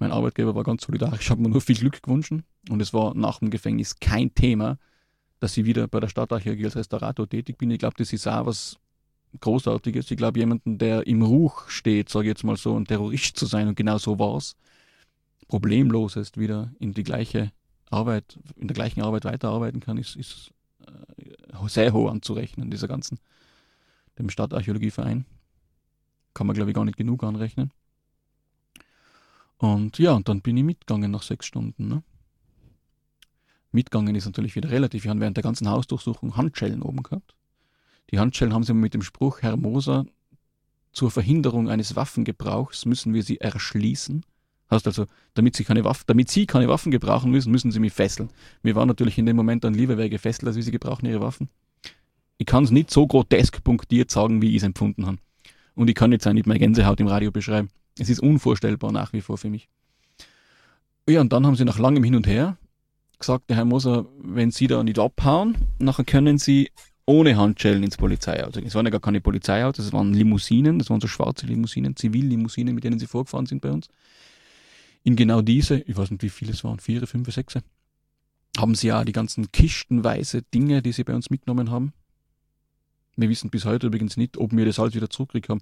Mein 0.00 0.10
Arbeitgeber 0.10 0.54
war 0.54 0.64
ganz 0.64 0.82
solidarisch, 0.82 1.20
ich 1.22 1.30
habe 1.30 1.40
mir 1.40 1.48
nur 1.48 1.60
viel 1.60 1.76
Glück 1.76 2.02
gewünscht. 2.02 2.32
Und 2.68 2.82
es 2.82 2.92
war 2.92 3.14
nach 3.14 3.38
dem 3.38 3.50
Gefängnis 3.50 4.00
kein 4.00 4.34
Thema, 4.34 4.78
dass 5.44 5.58
ich 5.58 5.66
wieder 5.66 5.86
bei 5.88 6.00
der 6.00 6.08
Stadtarchäologie 6.08 6.64
als 6.64 6.76
Restaurator 6.76 7.28
tätig 7.28 7.58
bin. 7.58 7.70
Ich 7.70 7.78
glaube, 7.78 7.96
das 7.98 8.14
ist 8.14 8.26
auch 8.26 8.46
was 8.46 8.78
Großartiges. 9.40 10.10
Ich 10.10 10.16
glaube, 10.16 10.38
jemanden, 10.38 10.78
der 10.78 11.06
im 11.06 11.20
Ruch 11.20 11.68
steht, 11.68 12.08
sage 12.08 12.24
ich 12.24 12.30
jetzt 12.30 12.44
mal 12.44 12.56
so, 12.56 12.74
ein 12.74 12.86
Terrorist 12.86 13.36
zu 13.36 13.44
sein 13.44 13.68
und 13.68 13.74
genau 13.74 13.98
so 13.98 14.18
war 14.18 14.38
es, 14.38 14.56
problemlos 15.46 16.16
ist, 16.16 16.38
wieder 16.38 16.72
in 16.78 16.94
die 16.94 17.02
gleiche 17.02 17.52
Arbeit, 17.90 18.38
in 18.56 18.68
der 18.68 18.74
gleichen 18.74 19.02
Arbeit 19.02 19.26
weiterarbeiten 19.26 19.80
kann, 19.80 19.98
ist, 19.98 20.16
ist 20.16 20.50
äh, 20.86 21.68
sehr 21.68 21.92
hoch 21.92 22.10
anzurechnen, 22.10 22.70
dieser 22.70 22.88
ganzen, 22.88 23.20
dem 24.18 24.30
Stadtarchäologieverein. 24.30 25.26
Kann 26.32 26.46
man, 26.46 26.54
glaube 26.54 26.70
ich, 26.70 26.74
gar 26.74 26.86
nicht 26.86 26.96
genug 26.96 27.22
anrechnen. 27.22 27.70
Und 29.58 29.98
ja, 29.98 30.12
und 30.12 30.26
dann 30.26 30.40
bin 30.40 30.56
ich 30.56 30.64
mitgegangen 30.64 31.10
nach 31.10 31.22
sechs 31.22 31.44
Stunden. 31.44 31.86
Ne? 31.86 32.02
Mitgegangen 33.74 34.14
ist 34.14 34.26
natürlich 34.26 34.56
wieder 34.56 34.70
relativ. 34.70 35.04
Wir 35.04 35.10
haben 35.10 35.20
während 35.20 35.36
der 35.36 35.44
ganzen 35.44 35.68
Hausdurchsuchung 35.68 36.36
Handschellen 36.36 36.82
oben 36.82 37.02
gehabt. 37.02 37.34
Die 38.10 38.18
Handschellen 38.18 38.54
haben 38.54 38.62
sie 38.62 38.74
mit 38.74 38.94
dem 38.94 39.02
Spruch, 39.02 39.42
Herr 39.42 39.56
Moser, 39.56 40.06
zur 40.92 41.10
Verhinderung 41.10 41.68
eines 41.68 41.96
Waffengebrauchs 41.96 42.86
müssen 42.86 43.12
wir 43.12 43.24
sie 43.24 43.40
erschließen. 43.40 44.24
Heißt 44.70 44.86
also, 44.86 45.06
damit 45.34 45.56
sie 45.56 45.64
keine 45.64 45.84
Waffen, 45.84 46.04
damit 46.06 46.30
sie 46.30 46.46
keine 46.46 46.68
Waffen 46.68 46.92
gebrauchen 46.92 47.30
müssen, 47.30 47.50
müssen 47.50 47.72
sie 47.72 47.80
mich 47.80 47.92
fesseln. 47.92 48.30
Mir 48.62 48.76
war 48.76 48.86
natürlich 48.86 49.18
in 49.18 49.26
dem 49.26 49.36
Moment 49.36 49.64
dann 49.64 49.74
lieber 49.74 49.98
wer 49.98 50.08
gefesselt, 50.08 50.46
als 50.46 50.56
wie 50.56 50.62
sie 50.62 50.70
gebrauchen 50.70 51.06
ihre 51.06 51.20
Waffen. 51.20 51.48
Ich 52.38 52.46
kann 52.46 52.64
es 52.64 52.70
nicht 52.70 52.90
so 52.90 53.06
grotesk 53.06 53.62
punktiert 53.64 54.10
sagen, 54.10 54.40
wie 54.40 54.50
ich 54.50 54.56
es 54.56 54.62
empfunden 54.62 55.06
habe. 55.06 55.18
Und 55.74 55.90
ich 55.90 55.96
kann 55.96 56.12
jetzt 56.12 56.26
auch 56.26 56.32
nicht 56.32 56.46
mehr 56.46 56.58
Gänsehaut 56.58 57.00
im 57.00 57.08
Radio 57.08 57.32
beschreiben. 57.32 57.70
Es 57.98 58.08
ist 58.08 58.20
unvorstellbar 58.20 58.92
nach 58.92 59.12
wie 59.12 59.20
vor 59.20 59.36
für 59.36 59.50
mich. 59.50 59.68
Ja, 61.08 61.20
und 61.20 61.32
dann 61.32 61.44
haben 61.44 61.56
sie 61.56 61.64
nach 61.64 61.78
langem 61.78 62.04
Hin 62.04 62.14
und 62.14 62.26
Her 62.26 62.56
gesagt, 63.18 63.50
der 63.50 63.56
Herr 63.56 63.64
Moser, 63.64 64.06
wenn 64.22 64.50
Sie 64.50 64.66
da 64.66 64.82
nicht 64.82 64.98
abhauen, 64.98 65.56
nachher 65.78 66.04
können 66.04 66.38
Sie 66.38 66.70
ohne 67.06 67.36
Handschellen 67.36 67.82
ins 67.82 67.96
Polizeiauto. 67.96 68.60
Es 68.60 68.74
waren 68.74 68.86
ja 68.86 68.90
gar 68.90 69.00
keine 69.00 69.20
Polizeiautos, 69.20 69.86
es 69.86 69.92
waren 69.92 70.14
Limousinen, 70.14 70.78
das 70.78 70.88
waren 70.88 71.00
so 71.00 71.06
schwarze 71.06 71.46
Limousinen, 71.46 71.96
Zivillimousinen, 71.96 72.74
mit 72.74 72.84
denen 72.84 72.98
Sie 72.98 73.06
vorgefahren 73.06 73.46
sind 73.46 73.60
bei 73.60 73.70
uns. 73.70 73.88
in 75.02 75.16
genau 75.16 75.42
diese, 75.42 75.80
ich 75.80 75.96
weiß 75.96 76.10
nicht 76.10 76.22
wie 76.22 76.30
viele 76.30 76.52
es 76.52 76.64
waren, 76.64 76.80
vier, 76.80 77.06
fünf, 77.06 77.32
sechs, 77.32 77.54
haben 78.56 78.74
sie 78.74 78.88
ja 78.88 79.04
die 79.04 79.12
ganzen 79.12 79.52
kistenweise 79.52 80.42
Dinge, 80.42 80.82
die 80.82 80.92
sie 80.92 81.04
bei 81.04 81.14
uns 81.14 81.30
mitgenommen 81.30 81.70
haben. 81.70 81.92
Wir 83.16 83.28
wissen 83.28 83.50
bis 83.50 83.64
heute 83.64 83.86
übrigens 83.88 84.16
nicht, 84.16 84.38
ob 84.38 84.52
wir 84.52 84.64
das 84.64 84.78
alles 84.78 84.94
wieder 84.94 85.10
zurückgekriegt 85.10 85.48
haben. 85.48 85.60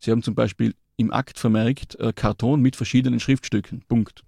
Sie 0.00 0.10
haben 0.10 0.22
zum 0.22 0.34
Beispiel 0.34 0.74
im 0.96 1.12
Akt 1.12 1.38
vermerkt, 1.38 1.98
äh, 1.98 2.12
Karton 2.12 2.60
mit 2.60 2.76
verschiedenen 2.76 3.20
Schriftstücken. 3.20 3.82
Punkt. 3.88 4.22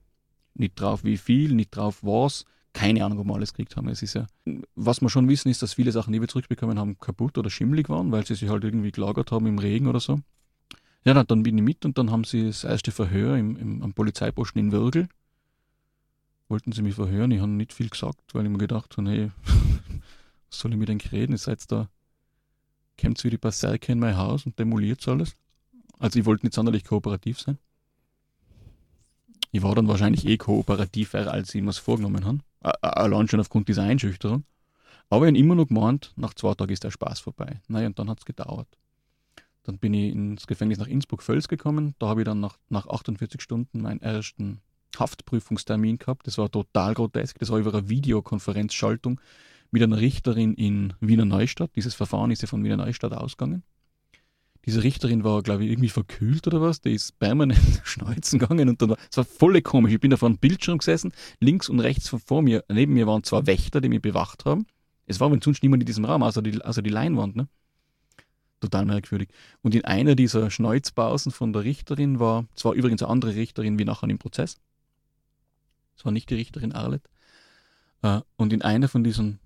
Nicht 0.55 0.81
drauf 0.81 1.05
wie 1.05 1.17
viel, 1.19 1.55
nicht 1.55 1.71
drauf 1.71 1.99
was. 2.03 2.45
Keine 2.73 3.05
Ahnung, 3.05 3.19
ob 3.19 3.27
wir 3.27 3.35
alles 3.35 3.53
gekriegt 3.53 3.77
haben. 3.77 3.89
Es 3.89 4.03
ist 4.03 4.15
ja, 4.15 4.27
was 4.75 5.03
wir 5.03 5.11
schon 5.11 5.29
wissen, 5.29 5.49
ist, 5.51 5.63
dass 5.63 5.75
viele 5.75 5.93
Sachen, 5.93 6.13
die 6.13 6.21
wir 6.21 6.29
zurückbekommen 6.29 6.79
haben, 6.79 6.99
kaputt 6.99 7.37
oder 7.37 7.51
schimmelig 7.51 7.89
waren, 7.89 8.13
weil 8.13 8.27
sie 8.27 8.35
sich 8.35 8.49
halt 8.49 8.65
irgendwie 8.65 8.93
gelagert 8.93 9.31
haben 9.31 9.47
im 9.47 9.59
Regen 9.59 9.87
oder 9.87 10.01
so. 10.01 10.21
Ja, 11.05 11.15
dann, 11.15 11.27
dann 11.27 11.43
bin 11.43 11.59
ich 11.59 11.65
mit 11.65 11.85
und 11.85 11.99
dann 11.99 12.11
haben 12.11 12.25
sie 12.25 12.47
das 12.47 12.65
erste 12.65 12.93
Verhör 12.93 13.37
im, 13.37 13.57
im, 13.57 13.83
am 13.83 13.93
Polizeiposten 13.93 14.61
in 14.61 14.73
Würgel. 14.73 15.09
Wollten 16.49 16.73
sie 16.73 16.83
mich 16.83 16.95
verhören, 16.95 17.31
ich 17.31 17.41
habe 17.41 17.51
nicht 17.51 17.73
viel 17.73 17.89
gesagt, 17.89 18.35
weil 18.35 18.45
ich 18.45 18.51
mir 18.51 18.59
gedacht 18.59 18.97
habe, 18.97 19.11
hey, 19.11 19.31
was 20.49 20.59
soll 20.59 20.73
ich 20.73 20.79
mit 20.79 20.89
denn 20.89 21.01
reden? 21.01 21.33
Ihr 21.33 21.39
seid 21.39 21.71
da, 21.71 21.89
kommt 23.01 23.23
wie 23.25 23.31
die 23.31 23.39
Berserker 23.39 23.93
in 23.93 23.99
mein 23.99 24.17
Haus 24.17 24.47
und 24.47 24.59
demoliert 24.59 25.07
alles. 25.09 25.35
Also 25.99 26.19
ich 26.19 26.25
wollte 26.25 26.47
nicht 26.47 26.55
sonderlich 26.55 26.85
kooperativ 26.85 27.41
sein. 27.41 27.59
Ich 29.51 29.63
war 29.63 29.75
dann 29.75 29.89
wahrscheinlich 29.89 30.27
eh 30.27 30.39
kooperativer, 30.39 31.31
als 31.31 31.55
ich 31.55 31.63
mir 31.63 31.71
es 31.71 31.79
vorgenommen 31.79 32.25
habe. 32.25 32.39
Allein 32.63 33.29
schon 33.29 33.41
aufgrund 33.41 33.69
dieser 33.69 33.83
Einschüchterung. 33.83 34.45
Aber 35.11 35.27
ich 35.27 35.31
habe 35.31 35.39
immer 35.39 35.55
noch 35.55 35.69
gemeint, 35.69 36.13
nach 36.17 36.35
zwei 36.35 36.55
Tagen 36.55 36.73
ist 36.73 36.85
der 36.85 36.91
Spaß 36.91 37.21
vorbei. 37.21 37.61
Naja, 37.69 37.89
und 37.89 37.99
dann 37.99 38.09
hat 38.09 38.21
es 38.21 38.25
gedauert. 38.25 38.69
Dann 39.65 39.79
bin 39.79 39.95
ich 39.95 40.13
ins 40.13 40.47
Gefängnis 40.47 40.79
nach 40.79 40.87
Innsbruck-Völs 40.87 41.49
gekommen. 41.49 41.95
Da 41.99 42.09
habe 42.09 42.23
ich 42.23 42.25
dann 42.25 42.41
nach, 42.41 42.59
nach 42.69 42.87
48 42.87 43.41
Stunden 43.41 43.83
meinen 43.83 44.01
ersten 44.01 44.61
Haftprüfungstermin 44.99 45.99
gehabt. 45.99 46.27
Das 46.27 46.39
war 46.39 46.51
total 46.51 46.95
grotesk. 46.95 47.39
Das 47.39 47.51
war 47.51 47.59
über 47.59 47.73
eine 47.73 47.89
Videokonferenzschaltung 47.89 49.21
mit 49.71 49.83
einer 49.83 49.99
Richterin 49.99 50.55
in 50.55 50.95
Wiener 51.01 51.25
Neustadt. 51.25 51.71
Dieses 51.77 51.95
Verfahren 51.95 52.31
ist 52.31 52.43
ja 52.43 52.49
von 52.49 52.65
Wiener 52.65 52.77
Neustadt 52.77 53.13
ausgegangen 53.13 53.63
diese 54.65 54.83
Richterin 54.83 55.25
war, 55.25 55.43
glaube 55.43 55.65
ich, 55.65 55.71
irgendwie 55.71 55.89
verkühlt 55.89 56.47
oder 56.47 56.61
was. 56.61 56.81
Die 56.81 56.95
ist 56.95 57.19
permanent 57.19 57.61
schneuzen 57.85 58.39
gegangen 58.39 58.69
und 58.69 58.81
dann 58.81 58.91
war, 58.91 58.97
es 59.11 59.17
war 59.17 59.25
voll 59.25 59.61
komisch. 59.63 59.93
Ich 59.93 60.01
bin 60.01 60.11
da 60.11 60.17
vor 60.17 60.29
einem 60.29 60.39
Bildschirm 60.39 60.79
gesessen, 60.79 61.13
links 61.41 61.69
und 61.69 61.81
rechts 61.81 62.09
vor 62.09 62.43
mir, 62.43 62.65
neben 62.69 62.95
mir 62.95 63.07
waren 63.07 63.25
zwei 63.25 63.47
Wächter, 63.47 63.81
die 63.81 63.89
mich 63.89 64.03
bewacht 64.03 64.45
haben. 64.45 64.67
Es 65.07 65.19
war 65.21 65.27
aber 65.27 65.39
sonst 65.43 65.63
niemand 65.63 65.83
in 65.83 65.87
diesem 65.87 66.05
Raum, 66.05 66.23
außer 66.23 66.43
die, 66.43 66.63
außer 66.63 66.83
die 66.83 66.91
Leinwand, 66.91 67.37
ne? 67.37 67.49
Total 68.61 68.85
merkwürdig. 68.85 69.29
Und 69.63 69.75
in 69.75 69.85
einer 69.85 70.15
dieser 70.15 70.49
Schneuzpausen 70.49 71.33
von 71.33 71.53
der 71.53 71.65
Richterin 71.65 72.21
war, 72.21 72.47
es 72.55 72.65
war 72.65 72.75
übrigens 72.75 73.03
eine 73.03 73.11
andere 73.11 73.35
Richterin 73.35 73.77
wie 73.81 73.85
nachher 73.85 74.09
im 74.09 74.19
Prozess. 74.19 74.61
Es 75.97 76.05
war 76.05 76.13
nicht 76.13 76.31
die 76.31 76.37
Richterin 76.37 76.73
Arlet. 76.73 77.03
Äh, 78.03 78.21
und 78.37 78.53
in 78.53 78.63
einer 78.63 78.87
von 78.87 79.03
diesen 79.03 79.41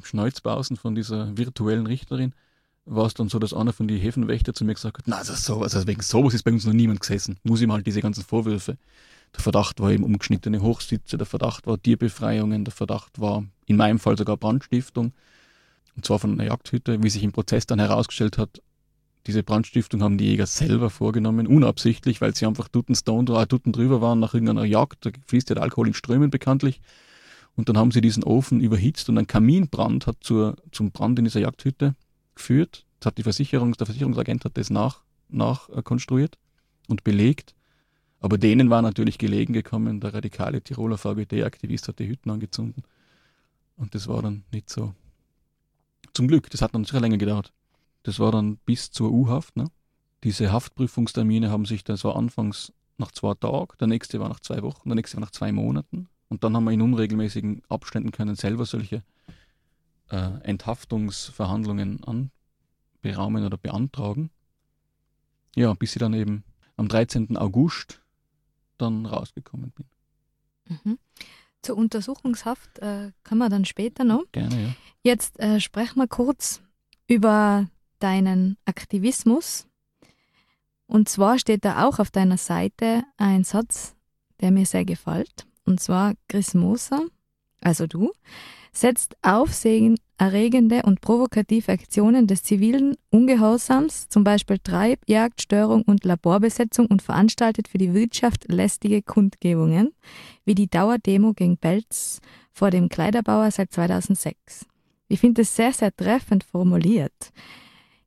Schneuzpausen 0.00 0.76
von 0.76 0.94
dieser 0.94 1.36
virtuellen 1.36 1.86
Richterin 1.86 2.32
war 2.84 3.06
es 3.06 3.14
dann 3.14 3.28
so, 3.28 3.38
dass 3.38 3.54
einer 3.54 3.72
von 3.72 3.88
den 3.88 4.00
Häfenwächter 4.00 4.54
zu 4.54 4.64
mir 4.64 4.74
gesagt 4.74 4.98
hat, 4.98 5.04
na, 5.06 5.18
also 5.18 5.34
sowas, 5.34 5.74
also 5.74 5.86
wegen 5.86 6.02
sowas 6.02 6.34
ist 6.34 6.42
bei 6.42 6.52
uns 6.52 6.64
noch 6.64 6.72
niemand 6.72 7.00
gesessen. 7.00 7.38
Muss 7.44 7.60
ihm 7.60 7.72
halt 7.72 7.86
diese 7.86 8.00
ganzen 8.00 8.24
Vorwürfe. 8.24 8.78
Der 9.34 9.40
Verdacht 9.40 9.80
war 9.80 9.92
eben 9.92 10.02
umgeschnittene 10.02 10.60
Hochsitze, 10.60 11.16
der 11.16 11.26
Verdacht 11.26 11.66
war 11.66 11.80
Tierbefreiungen, 11.80 12.64
der 12.64 12.72
Verdacht 12.72 13.20
war 13.20 13.44
in 13.66 13.76
meinem 13.76 13.98
Fall 14.00 14.18
sogar 14.18 14.36
Brandstiftung. 14.36 15.12
Und 15.94 16.04
zwar 16.04 16.18
von 16.18 16.32
einer 16.32 16.44
Jagdhütte, 16.44 17.02
wie 17.02 17.10
sich 17.10 17.22
im 17.22 17.32
Prozess 17.32 17.66
dann 17.66 17.78
herausgestellt 17.78 18.38
hat, 18.38 18.60
diese 19.26 19.42
Brandstiftung 19.42 20.02
haben 20.02 20.16
die 20.16 20.24
Jäger 20.24 20.46
selber 20.46 20.88
vorgenommen, 20.88 21.46
unabsichtlich, 21.46 22.20
weil 22.20 22.34
sie 22.34 22.46
einfach 22.46 22.68
Tutten 22.68 22.94
Stone, 22.94 23.30
äh, 23.30 23.70
drüber 23.70 24.00
waren 24.00 24.18
nach 24.18 24.32
irgendeiner 24.32 24.64
Jagd. 24.64 25.04
Da 25.04 25.10
fließt 25.26 25.50
ja 25.50 25.56
der 25.56 25.62
Alkohol 25.62 25.88
in 25.88 25.94
Strömen 25.94 26.30
bekanntlich. 26.30 26.80
Und 27.54 27.68
dann 27.68 27.76
haben 27.76 27.90
sie 27.90 28.00
diesen 28.00 28.24
Ofen 28.24 28.60
überhitzt 28.60 29.08
und 29.10 29.18
ein 29.18 29.26
Kaminbrand 29.26 30.06
hat 30.06 30.16
zur, 30.20 30.56
zum 30.72 30.90
Brand 30.92 31.18
in 31.18 31.26
dieser 31.26 31.40
Jagdhütte 31.40 31.94
geführt. 32.40 32.86
Das 32.98 33.06
hat 33.06 33.18
die 33.18 33.22
Versicherung, 33.22 33.72
der 33.72 33.86
Versicherungsagent 33.86 34.44
hat 34.44 34.56
das 34.56 34.70
nach, 34.70 35.02
nachkonstruiert 35.28 36.38
und 36.88 37.04
belegt. 37.04 37.54
Aber 38.20 38.38
denen 38.38 38.70
war 38.70 38.82
natürlich 38.82 39.18
gelegen 39.18 39.52
gekommen, 39.52 40.00
der 40.00 40.14
radikale 40.14 40.62
Tiroler 40.62 40.98
VGT-Aktivist 40.98 41.88
hat 41.88 41.98
die 41.98 42.08
Hütten 42.08 42.30
angezündet. 42.30 42.84
Und 43.76 43.94
das 43.94 44.08
war 44.08 44.22
dann 44.22 44.44
nicht 44.52 44.68
so. 44.68 44.94
Zum 46.12 46.28
Glück, 46.28 46.50
das 46.50 46.60
hat 46.60 46.74
dann 46.74 46.84
sicher 46.84 47.00
länger 47.00 47.18
gedauert. 47.18 47.52
Das 48.02 48.18
war 48.18 48.32
dann 48.32 48.56
bis 48.66 48.90
zur 48.90 49.10
U-Haft. 49.10 49.56
Ne? 49.56 49.70
Diese 50.24 50.52
Haftprüfungstermine 50.52 51.50
haben 51.50 51.64
sich, 51.64 51.84
das 51.84 52.04
war 52.04 52.16
anfangs 52.16 52.72
nach 52.98 53.12
zwei 53.12 53.34
Tagen, 53.34 53.72
der 53.78 53.86
nächste 53.86 54.20
war 54.20 54.28
nach 54.28 54.40
zwei 54.40 54.62
Wochen, 54.62 54.88
der 54.88 54.96
nächste 54.96 55.16
war 55.16 55.22
nach 55.22 55.30
zwei 55.30 55.52
Monaten. 55.52 56.08
Und 56.28 56.44
dann 56.44 56.54
haben 56.54 56.64
wir 56.64 56.72
in 56.72 56.82
unregelmäßigen 56.82 57.62
Abständen 57.68 58.12
können 58.12 58.36
selber 58.36 58.66
solche 58.66 59.02
äh, 60.10 60.40
Enthaftungsverhandlungen 60.42 62.00
anberaumen 62.04 63.44
oder 63.44 63.56
beantragen. 63.56 64.30
Ja, 65.56 65.74
bis 65.74 65.96
ich 65.96 66.00
dann 66.00 66.14
eben 66.14 66.44
am 66.76 66.88
13. 66.88 67.36
August 67.36 68.00
dann 68.78 69.06
rausgekommen 69.06 69.72
bin. 69.72 69.86
Mhm. 70.84 70.98
Zur 71.62 71.76
Untersuchungshaft 71.76 72.78
äh, 72.78 73.12
können 73.22 73.38
wir 73.38 73.48
dann 73.48 73.64
später 73.64 74.04
noch. 74.04 74.24
Gerne, 74.32 74.62
ja. 74.62 74.74
Jetzt 75.02 75.38
äh, 75.40 75.60
sprechen 75.60 75.98
wir 75.98 76.08
kurz 76.08 76.62
über 77.06 77.68
deinen 77.98 78.56
Aktivismus. 78.64 79.66
Und 80.86 81.08
zwar 81.08 81.38
steht 81.38 81.64
da 81.64 81.86
auch 81.86 81.98
auf 81.98 82.10
deiner 82.10 82.38
Seite 82.38 83.04
ein 83.16 83.44
Satz, 83.44 83.94
der 84.40 84.50
mir 84.50 84.66
sehr 84.66 84.84
gefällt. 84.84 85.46
Und 85.64 85.80
zwar 85.80 86.14
Chris 86.28 86.54
Moser, 86.54 87.02
also 87.60 87.86
du, 87.86 88.12
setzt 88.72 89.16
aufsehenerregende 89.22 90.82
und 90.84 91.00
provokative 91.00 91.72
Aktionen 91.72 92.26
des 92.26 92.42
zivilen 92.42 92.96
Ungehorsams, 93.10 94.08
zum 94.08 94.24
Beispiel 94.24 94.58
Treibjagd, 94.58 95.42
Störung 95.42 95.82
und 95.82 96.04
Laborbesetzung 96.04 96.86
und 96.86 97.02
veranstaltet 97.02 97.68
für 97.68 97.78
die 97.78 97.94
Wirtschaft 97.94 98.50
lästige 98.50 99.02
Kundgebungen, 99.02 99.92
wie 100.44 100.54
die 100.54 100.68
Dauerdemo 100.68 101.32
gegen 101.32 101.56
Belz 101.56 102.20
vor 102.52 102.70
dem 102.70 102.88
Kleiderbauer 102.88 103.50
seit 103.50 103.72
2006. 103.72 104.66
Ich 105.08 105.20
finde 105.20 105.42
es 105.42 105.56
sehr, 105.56 105.72
sehr 105.72 105.94
treffend 105.94 106.44
formuliert. 106.44 107.32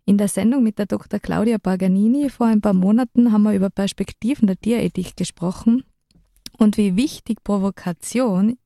In 0.05 0.17
der 0.17 0.27
Sendung 0.27 0.63
mit 0.63 0.79
der 0.79 0.85
Dr. 0.85 1.19
Claudia 1.19 1.57
Paganini 1.57 2.29
vor 2.29 2.47
ein 2.47 2.61
paar 2.61 2.73
Monaten 2.73 3.31
haben 3.31 3.43
wir 3.43 3.53
über 3.53 3.69
Perspektiven 3.69 4.47
der 4.47 4.57
Tierethik 4.57 5.15
gesprochen 5.15 5.83
und 6.57 6.77
wie 6.77 6.95
wichtig 6.95 7.43
Provokation 7.43 8.57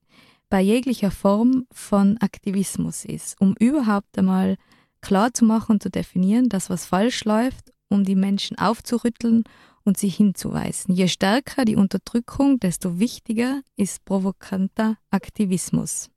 bei 0.50 0.62
jeglicher 0.62 1.12
Form 1.12 1.66
von 1.72 2.18
Aktivismus 2.20 3.06
ist, 3.06 3.40
um 3.40 3.56
überhaupt 3.60 4.18
einmal 4.18 4.58
klar 5.02 5.34
zu 5.34 5.46
machen 5.46 5.74
und 5.74 5.84
zu 5.84 5.90
definieren, 5.90 6.50
dass 6.50 6.70
was 6.70 6.86
falsch 6.86 7.26
läuft, 7.26 7.72
um 7.90 8.04
die 8.04 8.16
Menschen 8.16 8.58
aufzurütteln 8.58 9.44
und 9.84 9.98
sie 9.98 10.10
hinzuweisen. 10.10 10.94
Je 10.94 11.08
stärker 11.08 11.66
die 11.66 11.76
Unterdrückung, 11.76 12.60
desto 12.60 13.00
wichtiger 13.00 13.62
ist 13.76 14.04
provokanter 14.06 14.98
Aktivismus. 15.10 16.10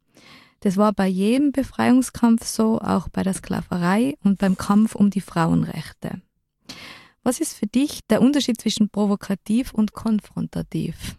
Das 0.60 0.76
war 0.76 0.92
bei 0.92 1.06
jedem 1.06 1.52
Befreiungskampf 1.52 2.44
so, 2.44 2.80
auch 2.80 3.08
bei 3.08 3.22
der 3.22 3.34
Sklaverei 3.34 4.16
und 4.22 4.38
beim 4.38 4.56
Kampf 4.56 4.94
um 4.94 5.10
die 5.10 5.22
Frauenrechte. 5.22 6.20
Was 7.22 7.40
ist 7.40 7.54
für 7.54 7.66
dich 7.66 8.00
der 8.08 8.20
Unterschied 8.20 8.60
zwischen 8.60 8.90
provokativ 8.90 9.72
und 9.72 9.92
konfrontativ? 9.92 11.16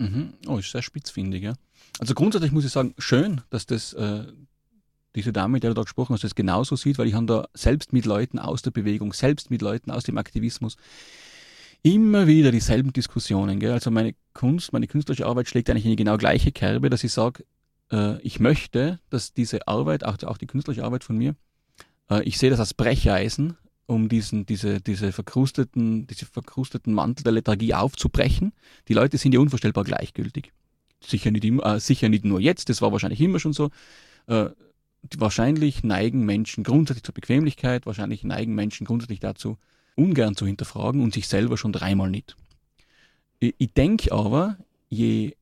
Mhm. 0.00 0.32
Oh, 0.46 0.56
ist 0.56 0.70
sehr 0.70 0.80
spitzfindig, 0.80 1.42
ja. 1.42 1.52
Also 1.98 2.14
grundsätzlich 2.14 2.52
muss 2.52 2.64
ich 2.64 2.72
sagen, 2.72 2.94
schön, 2.98 3.42
dass 3.50 3.66
das 3.66 3.92
äh, 3.92 4.24
diese 5.14 5.32
Dame, 5.32 5.52
mit 5.52 5.62
der 5.62 5.70
du 5.70 5.74
da 5.74 5.82
gesprochen 5.82 6.14
hast, 6.14 6.24
das 6.24 6.34
genauso 6.34 6.74
sieht, 6.74 6.98
weil 6.98 7.06
ich 7.06 7.14
habe 7.14 7.26
da 7.26 7.48
selbst 7.52 7.92
mit 7.92 8.06
Leuten 8.06 8.38
aus 8.38 8.62
der 8.62 8.70
Bewegung, 8.70 9.12
selbst 9.12 9.50
mit 9.50 9.60
Leuten 9.60 9.90
aus 9.90 10.04
dem 10.04 10.16
Aktivismus 10.16 10.76
immer 11.82 12.26
wieder 12.26 12.50
dieselben 12.50 12.94
Diskussionen. 12.94 13.60
Gell? 13.60 13.72
Also 13.72 13.90
meine 13.90 14.14
Kunst, 14.32 14.72
meine 14.72 14.86
künstlerische 14.86 15.26
Arbeit 15.26 15.48
schlägt 15.48 15.68
eigentlich 15.68 15.84
in 15.84 15.90
die 15.90 15.96
genau 15.96 16.16
gleiche 16.16 16.52
Kerbe, 16.52 16.88
dass 16.88 17.04
ich 17.04 17.12
sage, 17.12 17.44
äh, 17.92 18.20
ich 18.22 18.40
möchte, 18.40 19.00
dass 19.10 19.34
diese 19.34 19.68
Arbeit, 19.68 20.04
auch, 20.04 20.16
auch 20.22 20.38
die 20.38 20.46
künstlerische 20.46 20.84
Arbeit 20.84 21.04
von 21.04 21.18
mir, 21.18 21.34
äh, 22.10 22.22
ich 22.22 22.38
sehe 22.38 22.50
das 22.50 22.60
als 22.60 22.72
Brecheisen, 22.72 23.58
um 23.86 24.08
diesen, 24.08 24.46
diese, 24.46 24.80
diese 24.80 25.12
verkrusteten, 25.12 26.06
diese 26.06 26.26
verkrusteten 26.26 26.94
Mantel 26.94 27.24
der 27.24 27.32
Lethargie 27.32 27.74
aufzubrechen. 27.74 28.52
Die 28.88 28.94
Leute 28.94 29.18
sind 29.18 29.34
ja 29.34 29.40
unvorstellbar 29.40 29.84
gleichgültig. 29.84 30.52
Sicher 31.00 31.30
nicht, 31.30 31.44
immer, 31.44 31.64
äh, 31.66 31.80
sicher 31.80 32.08
nicht 32.08 32.24
nur 32.24 32.40
jetzt, 32.40 32.68
das 32.68 32.82
war 32.82 32.92
wahrscheinlich 32.92 33.20
immer 33.20 33.40
schon 33.40 33.52
so. 33.52 33.70
Äh, 34.26 34.50
wahrscheinlich 35.16 35.82
neigen 35.82 36.24
Menschen 36.24 36.62
grundsätzlich 36.62 37.04
zur 37.04 37.14
Bequemlichkeit, 37.14 37.86
wahrscheinlich 37.86 38.22
neigen 38.22 38.54
Menschen 38.54 38.86
grundsätzlich 38.86 39.20
dazu, 39.20 39.58
ungern 39.96 40.36
zu 40.36 40.46
hinterfragen 40.46 41.02
und 41.02 41.14
sich 41.14 41.26
selber 41.26 41.56
schon 41.56 41.72
dreimal 41.72 42.10
nicht. 42.10 42.36
Ich, 43.38 43.54
ich 43.58 43.72
denke 43.72 44.12
aber, 44.12 44.58
je, 44.88 45.34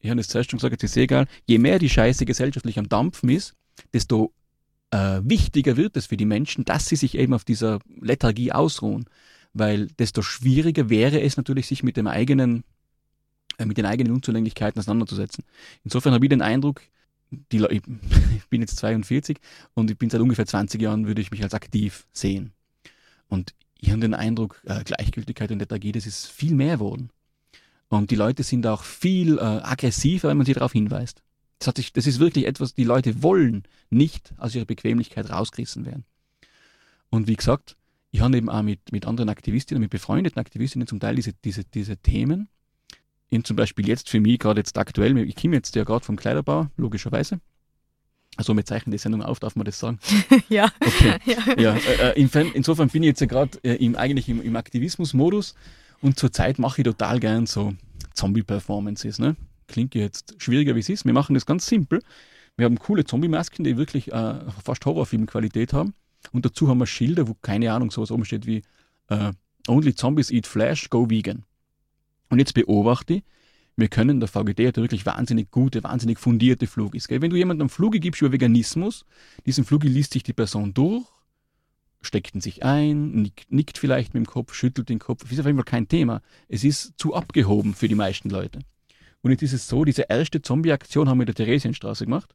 ich 0.00 0.10
habe 0.10 0.18
das 0.18 0.28
zuerst 0.28 0.50
schon 0.50 0.58
gesagt, 0.58 0.82
es 0.82 0.90
ist 0.90 0.96
egal, 0.96 1.26
je 1.46 1.58
mehr 1.58 1.78
die 1.78 1.88
Scheiße 1.88 2.24
gesellschaftlich 2.24 2.78
am 2.78 2.88
Dampfen 2.88 3.28
ist, 3.28 3.54
desto 3.92 4.32
äh, 4.92 5.20
wichtiger 5.24 5.76
wird 5.76 5.96
es 5.96 6.06
für 6.06 6.16
die 6.16 6.26
Menschen, 6.26 6.64
dass 6.64 6.86
sie 6.86 6.96
sich 6.96 7.16
eben 7.16 7.34
auf 7.34 7.44
dieser 7.44 7.80
Lethargie 8.00 8.52
ausruhen. 8.52 9.06
Weil 9.54 9.88
desto 9.98 10.22
schwieriger 10.22 10.88
wäre 10.88 11.20
es 11.20 11.36
natürlich, 11.36 11.66
sich 11.66 11.82
mit 11.82 11.96
dem 11.96 12.06
eigenen 12.06 12.64
äh, 13.58 13.66
mit 13.66 13.78
den 13.78 13.86
eigenen 13.86 14.12
Unzulänglichkeiten 14.12 14.78
auseinanderzusetzen. 14.78 15.44
Insofern 15.84 16.14
habe 16.14 16.24
ich 16.24 16.30
den 16.30 16.42
Eindruck, 16.42 16.82
die 17.30 17.58
Le 17.58 17.68
ich 18.36 18.48
bin 18.48 18.60
jetzt 18.60 18.76
42 18.76 19.38
und 19.74 19.90
ich 19.90 19.98
bin 19.98 20.10
seit 20.10 20.20
ungefähr 20.20 20.46
20 20.46 20.80
Jahren, 20.80 21.06
würde 21.06 21.20
ich 21.20 21.30
mich 21.30 21.42
als 21.42 21.54
aktiv 21.54 22.06
sehen. 22.12 22.52
Und 23.28 23.54
ich 23.78 23.90
habe 23.90 24.00
den 24.00 24.14
Eindruck, 24.14 24.60
äh, 24.64 24.84
Gleichgültigkeit 24.84 25.50
und 25.50 25.58
Lethargie, 25.58 25.92
das 25.92 26.06
ist 26.06 26.28
viel 26.28 26.54
mehr 26.54 26.76
geworden. 26.76 27.10
Und 27.88 28.10
die 28.10 28.16
Leute 28.16 28.42
sind 28.42 28.66
auch 28.66 28.84
viel 28.84 29.38
äh, 29.38 29.40
aggressiver, 29.40 30.28
wenn 30.28 30.38
man 30.38 30.46
sie 30.46 30.54
darauf 30.54 30.72
hinweist. 30.72 31.22
Das, 31.62 31.68
hat 31.68 31.76
sich, 31.76 31.92
das 31.92 32.08
ist 32.08 32.18
wirklich 32.18 32.46
etwas, 32.46 32.74
die 32.74 32.82
Leute 32.82 33.22
wollen 33.22 33.62
nicht 33.88 34.34
aus 34.36 34.52
ihrer 34.56 34.64
Bequemlichkeit 34.64 35.30
rausgerissen 35.30 35.86
werden. 35.86 36.04
Und 37.08 37.28
wie 37.28 37.36
gesagt, 37.36 37.76
ich 38.10 38.20
habe 38.20 38.36
eben 38.36 38.48
auch 38.48 38.62
mit, 38.62 38.90
mit 38.90 39.06
anderen 39.06 39.28
Aktivistinnen, 39.28 39.80
mit 39.80 39.92
befreundeten 39.92 40.40
Aktivistinnen 40.40 40.88
zum 40.88 40.98
Teil 40.98 41.14
diese, 41.14 41.34
diese, 41.44 41.62
diese 41.62 41.96
Themen. 41.98 42.48
In 43.30 43.44
zum 43.44 43.54
Beispiel 43.54 43.86
jetzt 43.86 44.10
für 44.10 44.18
mich 44.18 44.40
gerade 44.40 44.58
jetzt 44.58 44.76
aktuell, 44.76 45.16
ich 45.18 45.36
komme 45.36 45.54
jetzt 45.54 45.76
ja 45.76 45.84
gerade 45.84 46.04
vom 46.04 46.16
Kleiderbau, 46.16 46.66
logischerweise. 46.76 47.38
Also 48.36 48.56
wir 48.56 48.64
zeichnen 48.64 48.90
die 48.90 48.98
Sendung 48.98 49.22
auf, 49.22 49.38
darf 49.38 49.54
man 49.54 49.64
das 49.64 49.78
sagen? 49.78 50.00
ja. 50.48 50.68
Okay. 50.80 51.14
ja. 51.26 51.54
ja 51.60 51.76
äh, 51.76 52.20
insofern, 52.20 52.50
insofern 52.54 52.88
bin 52.88 53.04
ich 53.04 53.10
jetzt 53.10 53.20
ja 53.20 53.28
gerade 53.28 53.56
äh, 53.62 53.76
im, 53.76 53.94
eigentlich 53.94 54.28
im, 54.28 54.42
im 54.42 54.56
Aktivismus-Modus 54.56 55.54
und 56.00 56.18
zurzeit 56.18 56.58
mache 56.58 56.80
ich 56.80 56.84
total 56.84 57.20
gern 57.20 57.46
so 57.46 57.72
Zombie-Performances. 58.14 59.20
Ne? 59.20 59.36
Klingt 59.66 59.94
jetzt 59.94 60.34
schwieriger, 60.38 60.74
wie 60.74 60.80
es 60.80 60.88
ist. 60.88 61.04
Wir 61.04 61.12
machen 61.12 61.34
das 61.34 61.46
ganz 61.46 61.66
simpel. 61.66 62.00
Wir 62.56 62.66
haben 62.66 62.78
coole 62.78 63.04
Zombie-Masken, 63.04 63.64
die 63.64 63.76
wirklich 63.76 64.12
äh, 64.12 64.40
fast 64.62 64.84
Horrorfilm-Qualität 64.84 65.72
haben. 65.72 65.94
Und 66.32 66.44
dazu 66.44 66.68
haben 66.68 66.78
wir 66.78 66.86
Schilder, 66.86 67.28
wo 67.28 67.34
keine 67.34 67.72
Ahnung, 67.72 67.90
sowas 67.90 68.10
oben 68.10 68.24
steht 68.24 68.46
wie 68.46 68.62
äh, 69.08 69.32
Only 69.68 69.94
Zombies 69.94 70.30
eat 70.30 70.46
Flash, 70.46 70.90
go 70.90 71.08
vegan. 71.08 71.44
Und 72.28 72.38
jetzt 72.38 72.54
beobachte 72.54 73.14
ich, 73.14 73.22
wir 73.76 73.88
können, 73.88 74.20
der 74.20 74.28
VGD 74.28 74.66
hat 74.66 74.76
wirklich 74.76 75.06
wahnsinnig 75.06 75.50
gute, 75.50 75.82
wahnsinnig 75.82 76.18
fundierte 76.18 76.66
Flugis. 76.66 77.08
Gell? 77.08 77.22
Wenn 77.22 77.30
du 77.30 77.36
jemandem 77.36 77.64
einen 77.64 77.70
Flugi 77.70 78.00
gibst 78.00 78.20
über 78.20 78.32
Veganismus, 78.32 79.06
diesen 79.46 79.64
Flugi 79.64 79.88
liest 79.88 80.12
sich 80.12 80.22
die 80.22 80.34
Person 80.34 80.74
durch, 80.74 81.04
steckt 82.02 82.34
ihn 82.34 82.40
sich 82.40 82.64
ein, 82.64 83.12
nickt, 83.12 83.50
nickt 83.50 83.78
vielleicht 83.78 84.12
mit 84.12 84.24
dem 84.24 84.26
Kopf, 84.26 84.54
schüttelt 84.54 84.88
den 84.88 84.98
Kopf. 84.98 85.22
Das 85.22 85.32
ist 85.32 85.40
auf 85.40 85.46
jeden 85.46 85.56
Fall 85.56 85.64
kein 85.64 85.88
Thema. 85.88 86.20
Es 86.48 86.64
ist 86.64 86.94
zu 86.98 87.14
abgehoben 87.14 87.74
für 87.74 87.88
die 87.88 87.94
meisten 87.94 88.28
Leute. 88.28 88.58
Und 89.22 89.30
jetzt 89.30 89.42
ist 89.42 89.52
es 89.52 89.68
so, 89.68 89.84
diese 89.84 90.02
erste 90.02 90.42
Zombie-Aktion 90.42 91.08
haben 91.08 91.18
wir 91.18 91.22
in 91.22 91.34
der 91.34 91.34
Theresienstraße 91.34 92.04
gemacht 92.04 92.34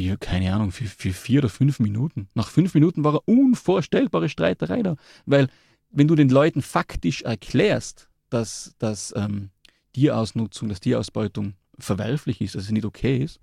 ja, 0.00 0.16
keine 0.16 0.52
Ahnung, 0.54 0.72
für, 0.72 0.84
für 0.84 1.12
vier 1.12 1.40
oder 1.40 1.48
fünf 1.48 1.78
Minuten. 1.78 2.28
Nach 2.34 2.48
fünf 2.48 2.74
Minuten 2.74 3.04
war 3.04 3.12
eine 3.12 3.20
unvorstellbare 3.20 4.28
Streiterei 4.28 4.82
da. 4.82 4.96
Weil, 5.26 5.48
wenn 5.90 6.08
du 6.08 6.14
den 6.14 6.30
Leuten 6.30 6.62
faktisch 6.62 7.22
erklärst, 7.22 8.08
dass, 8.30 8.74
dass 8.78 9.12
ähm, 9.16 9.50
Tierausnutzung, 9.92 10.68
dass 10.68 10.80
Tierausbeutung 10.80 11.54
verwerflich 11.78 12.40
ist, 12.40 12.54
dass 12.54 12.64
es 12.64 12.70
nicht 12.70 12.84
okay 12.84 13.18
ist, 13.18 13.40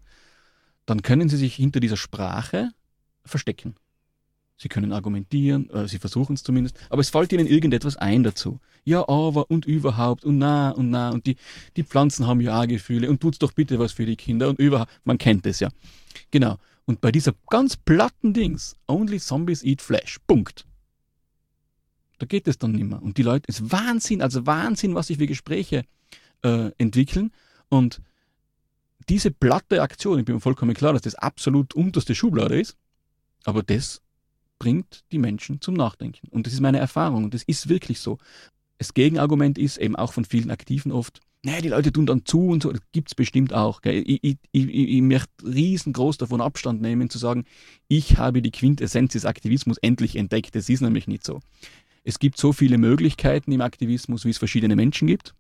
dann 0.85 1.01
können 1.01 1.29
sie 1.29 1.37
sich 1.37 1.55
hinter 1.55 1.79
dieser 1.79 1.97
Sprache 1.97 2.71
verstecken. 3.25 3.75
Sie 4.57 4.69
können 4.69 4.91
argumentieren, 4.91 5.69
äh, 5.69 5.87
sie 5.87 5.99
versuchen 5.99 6.33
es 6.33 6.43
zumindest, 6.43 6.77
aber 6.89 7.01
es 7.01 7.11
fällt 7.11 7.31
ihnen 7.31 7.45
irgendetwas 7.45 7.95
ein 7.95 8.23
dazu. 8.23 8.59
Ja, 8.83 9.07
aber 9.07 9.51
und 9.51 9.65
überhaupt 9.65 10.25
und 10.25 10.39
na 10.39 10.71
und 10.71 10.89
na 10.89 11.11
und 11.11 11.27
die, 11.27 11.35
die 11.75 11.83
Pflanzen 11.83 12.25
haben 12.25 12.41
ja 12.41 12.59
auch 12.59 12.67
Gefühle 12.67 13.09
und 13.09 13.21
tut's 13.21 13.37
doch 13.37 13.51
bitte 13.51 13.77
was 13.77 13.91
für 13.91 14.05
die 14.05 14.15
Kinder 14.15 14.49
und 14.49 14.59
überhaupt, 14.59 14.91
man 15.03 15.19
kennt 15.19 15.45
es 15.45 15.59
ja. 15.59 15.69
Genau. 16.31 16.57
Und 16.85 17.01
bei 17.01 17.11
dieser 17.11 17.33
ganz 17.49 17.75
platten 17.75 18.33
Dings, 18.33 18.75
only 18.87 19.19
zombies 19.19 19.63
eat 19.63 19.81
flesh, 19.81 20.17
Punkt. 20.25 20.65
Da 22.17 22.25
geht 22.25 22.47
es 22.47 22.57
dann 22.57 22.71
nicht 22.71 22.85
mehr. 22.85 23.01
Und 23.01 23.17
die 23.17 23.23
Leute, 23.23 23.45
es 23.47 23.59
ist 23.59 23.71
Wahnsinn, 23.71 24.21
also 24.21 24.45
Wahnsinn, 24.47 24.95
was 24.95 25.07
sich 25.07 25.17
für 25.17 25.27
Gespräche 25.27 25.83
äh, 26.41 26.71
entwickeln. 26.77 27.31
Und 27.69 28.01
diese 29.09 29.31
platte 29.31 29.81
Aktion, 29.81 30.17
ich 30.17 30.25
bin 30.25 30.35
mir 30.35 30.41
vollkommen 30.41 30.73
klar, 30.73 30.93
dass 30.93 31.03
das 31.03 31.15
absolut 31.15 31.75
unterste 31.75 32.15
Schublade 32.15 32.59
ist, 32.59 32.75
aber 33.43 33.63
das 33.63 34.01
bringt 34.59 35.03
die 35.11 35.17
Menschen 35.17 35.61
zum 35.61 35.75
Nachdenken. 35.75 36.27
Und 36.29 36.47
das 36.47 36.53
ist 36.53 36.61
meine 36.61 36.79
Erfahrung 36.79 37.23
und 37.23 37.33
das 37.33 37.43
ist 37.43 37.69
wirklich 37.69 37.99
so. 37.99 38.17
Das 38.77 38.93
Gegenargument 38.93 39.57
ist 39.57 39.77
eben 39.77 39.95
auch 39.95 40.13
von 40.13 40.25
vielen 40.25 40.51
Aktiven 40.51 40.91
oft, 40.91 41.19
naja, 41.43 41.61
die 41.61 41.69
Leute 41.69 41.91
tun 41.91 42.05
dann 42.05 42.25
zu 42.25 42.47
und 42.47 42.63
so, 42.63 42.71
das 42.71 42.81
gibt 42.91 43.09
es 43.09 43.15
bestimmt 43.15 43.53
auch. 43.53 43.81
Gell? 43.81 44.03
Ich, 44.05 44.23
ich, 44.23 44.37
ich, 44.51 44.67
ich 44.69 45.01
möchte 45.01 45.29
riesengroß 45.43 46.17
davon 46.17 46.41
Abstand 46.41 46.81
nehmen, 46.81 47.09
zu 47.09 47.17
sagen, 47.17 47.45
ich 47.87 48.17
habe 48.17 48.41
die 48.41 48.51
Quintessenz 48.51 49.13
des 49.13 49.25
Aktivismus 49.25 49.77
endlich 49.77 50.15
entdeckt. 50.15 50.55
Das 50.55 50.69
ist 50.69 50.81
nämlich 50.81 51.07
nicht 51.07 51.23
so. 51.23 51.39
Es 52.03 52.19
gibt 52.19 52.37
so 52.37 52.53
viele 52.53 52.77
Möglichkeiten 52.77 53.51
im 53.51 53.61
Aktivismus, 53.61 54.25
wie 54.25 54.29
es 54.29 54.37
verschiedene 54.37 54.75
Menschen 54.75 55.07
gibt. 55.07 55.33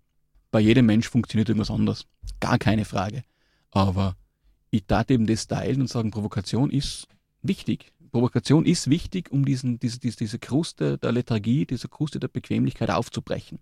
Bei 0.51 0.59
jedem 0.59 0.85
Mensch 0.85 1.09
funktioniert 1.09 1.49
irgendwas 1.49 1.71
anders. 1.71 2.05
Gar 2.39 2.57
keine 2.57 2.85
Frage. 2.85 3.23
Aber 3.71 4.15
ich 4.69 4.85
tat 4.85 5.11
eben 5.11 5.27
das 5.27 5.47
teilen 5.47 5.81
und 5.81 5.89
sagen, 5.89 6.11
Provokation 6.11 6.69
ist 6.69 7.07
wichtig. 7.41 7.91
Provokation 8.07 8.65
ist 8.65 8.89
wichtig, 8.89 9.31
um 9.31 9.45
diesen, 9.45 9.79
diese, 9.79 9.99
diese, 9.99 10.17
diese 10.17 10.39
Kruste 10.39 10.97
der 10.97 11.11
Lethargie, 11.11 11.65
diese 11.65 11.87
Kruste 11.87 12.19
der 12.19 12.27
Bequemlichkeit 12.27 12.89
aufzubrechen. 12.89 13.59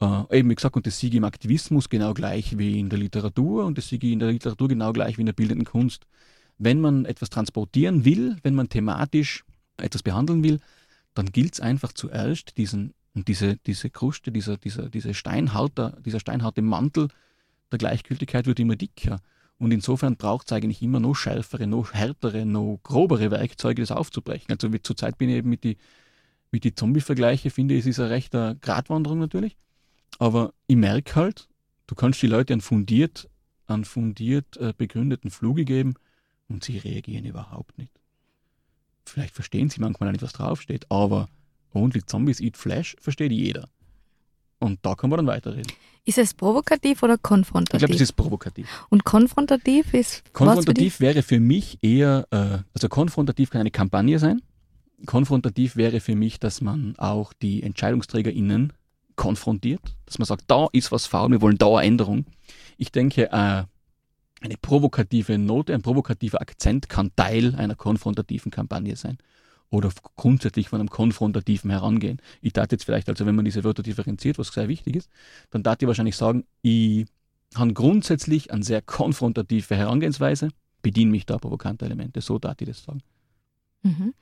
Äh, 0.00 0.38
eben, 0.38 0.50
wie 0.50 0.54
gesagt, 0.54 0.76
und 0.76 0.86
das 0.86 0.98
siege 0.98 1.16
im 1.16 1.24
Aktivismus 1.24 1.88
genau 1.88 2.14
gleich 2.14 2.56
wie 2.58 2.78
in 2.78 2.88
der 2.88 2.98
Literatur 2.98 3.64
und 3.64 3.78
das 3.78 3.88
siege 3.88 4.10
in 4.10 4.20
der 4.20 4.30
Literatur 4.30 4.68
genau 4.68 4.92
gleich 4.92 5.16
wie 5.16 5.22
in 5.22 5.26
der 5.26 5.32
bildenden 5.32 5.66
Kunst. 5.66 6.06
Wenn 6.58 6.80
man 6.80 7.04
etwas 7.04 7.30
transportieren 7.30 8.04
will, 8.04 8.36
wenn 8.42 8.54
man 8.54 8.68
thematisch 8.68 9.44
etwas 9.76 10.02
behandeln 10.02 10.42
will, 10.42 10.60
dann 11.14 11.26
gilt 11.26 11.54
es 11.54 11.60
einfach 11.60 11.92
zuerst, 11.92 12.56
diesen, 12.58 12.94
diese, 13.14 13.56
diese 13.56 13.90
Kruste, 13.90 14.30
dieser, 14.30 14.56
dieser, 14.56 14.88
dieser, 14.88 15.14
Steinhalter, 15.14 15.96
dieser 16.04 16.20
steinharte 16.20 16.62
Mantel 16.62 17.08
der 17.72 17.78
Gleichgültigkeit 17.78 18.46
wird 18.46 18.60
immer 18.60 18.76
dicker. 18.76 19.20
Und 19.58 19.72
insofern 19.72 20.16
braucht 20.16 20.46
es 20.46 20.52
eigentlich 20.52 20.82
immer 20.82 21.00
noch 21.00 21.14
schärfere, 21.14 21.66
noch 21.66 21.92
härtere, 21.92 22.46
noch 22.46 22.78
grobere 22.82 23.30
Werkzeuge, 23.30 23.82
das 23.82 23.90
aufzubrechen. 23.90 24.52
Also 24.52 24.72
wie 24.72 24.80
zurzeit 24.80 25.18
bin 25.18 25.28
ich 25.28 25.36
eben 25.36 25.50
mit 25.50 25.64
die, 25.64 25.78
mit 26.52 26.64
die 26.64 26.74
Zombie-Vergleiche, 26.74 27.50
finde 27.50 27.74
ich, 27.74 27.80
es 27.80 27.86
ist 27.86 28.00
eine 28.00 28.10
rechte 28.10 28.56
Gratwanderung 28.60 29.18
natürlich. 29.18 29.56
Aber 30.18 30.54
ich 30.68 30.76
merke 30.76 31.16
halt, 31.16 31.48
du 31.88 31.94
kannst 31.94 32.22
die 32.22 32.28
Leute 32.28 32.52
einen 32.52 32.60
fundiert, 32.60 33.28
einen 33.66 33.84
fundiert 33.84 34.56
äh, 34.58 34.72
begründeten 34.76 35.30
Fluge 35.30 35.64
geben 35.64 35.94
und 36.48 36.62
sie 36.62 36.78
reagieren 36.78 37.24
überhaupt 37.24 37.76
nicht. 37.78 37.92
Vielleicht 39.04 39.34
verstehen 39.34 39.70
sie 39.70 39.80
manchmal 39.80 40.12
nicht, 40.12 40.22
was 40.22 40.32
draufsteht, 40.32 40.86
aber 40.90 41.28
Only 41.72 42.04
Zombies 42.04 42.40
Eat 42.40 42.56
Flash 42.56 42.96
versteht 43.00 43.32
jeder. 43.32 43.68
Und 44.60 44.80
da 44.82 44.94
kann 44.94 45.10
man 45.10 45.18
dann 45.18 45.26
weiterreden. 45.26 45.72
Ist 46.04 46.18
es 46.18 46.34
provokativ 46.34 47.02
oder 47.02 47.18
konfrontativ? 47.18 47.74
Ich 47.74 47.78
glaube, 47.80 47.94
es 47.94 48.00
ist 48.00 48.12
provokativ. 48.12 48.86
Und 48.88 49.04
konfrontativ 49.04 49.94
ist. 49.94 50.32
Konfrontativ 50.32 50.96
für 50.96 51.02
wäre 51.02 51.22
für 51.22 51.38
mich 51.38 51.78
eher, 51.82 52.26
äh, 52.30 52.58
also 52.74 52.88
konfrontativ 52.88 53.50
kann 53.50 53.60
eine 53.60 53.70
Kampagne 53.70 54.18
sein. 54.18 54.42
Konfrontativ 55.06 55.76
wäre 55.76 56.00
für 56.00 56.16
mich, 56.16 56.40
dass 56.40 56.60
man 56.60 56.94
auch 56.96 57.32
die 57.32 57.62
EntscheidungsträgerInnen 57.62 58.72
konfrontiert, 59.16 59.82
dass 60.06 60.18
man 60.18 60.26
sagt, 60.26 60.44
da 60.48 60.68
ist 60.72 60.90
was 60.90 61.06
faul, 61.06 61.30
wir 61.30 61.42
wollen 61.42 61.58
da 61.58 61.76
eine 61.76 61.86
Änderung. 61.86 62.24
Ich 62.78 62.90
denke, 62.90 63.30
äh, 63.30 63.64
eine 64.40 64.56
provokative 64.62 65.36
Note, 65.36 65.74
ein 65.74 65.82
provokativer 65.82 66.40
Akzent 66.40 66.88
kann 66.88 67.10
Teil 67.16 67.54
einer 67.56 67.74
konfrontativen 67.74 68.50
Kampagne 68.50 68.96
sein. 68.96 69.18
Oder 69.70 69.90
grundsätzlich 70.16 70.68
von 70.70 70.80
einem 70.80 70.88
konfrontativen 70.88 71.70
Herangehen. 71.70 72.22
Ich 72.40 72.54
tat 72.54 72.72
jetzt 72.72 72.84
vielleicht, 72.84 73.08
also 73.08 73.26
wenn 73.26 73.34
man 73.34 73.44
diese 73.44 73.64
Wörter 73.64 73.82
differenziert, 73.82 74.38
was 74.38 74.48
sehr 74.48 74.68
wichtig 74.68 74.96
ist, 74.96 75.10
dann 75.50 75.62
tat 75.62 75.82
ich 75.82 75.86
wahrscheinlich 75.86 76.16
sagen, 76.16 76.44
ich 76.62 77.06
habe 77.54 77.72
grundsätzlich 77.74 78.50
eine 78.52 78.64
sehr 78.64 78.82
konfrontative 78.82 79.76
Herangehensweise, 79.76 80.50
bediene 80.82 81.10
mich 81.10 81.26
da 81.26 81.38
provokanter 81.38 81.86
Elemente. 81.86 82.20
So 82.20 82.38
tat 82.38 82.60
ich 82.62 82.68
das 82.68 82.82
sagen. 82.82 83.02
Mhm. 83.82 84.14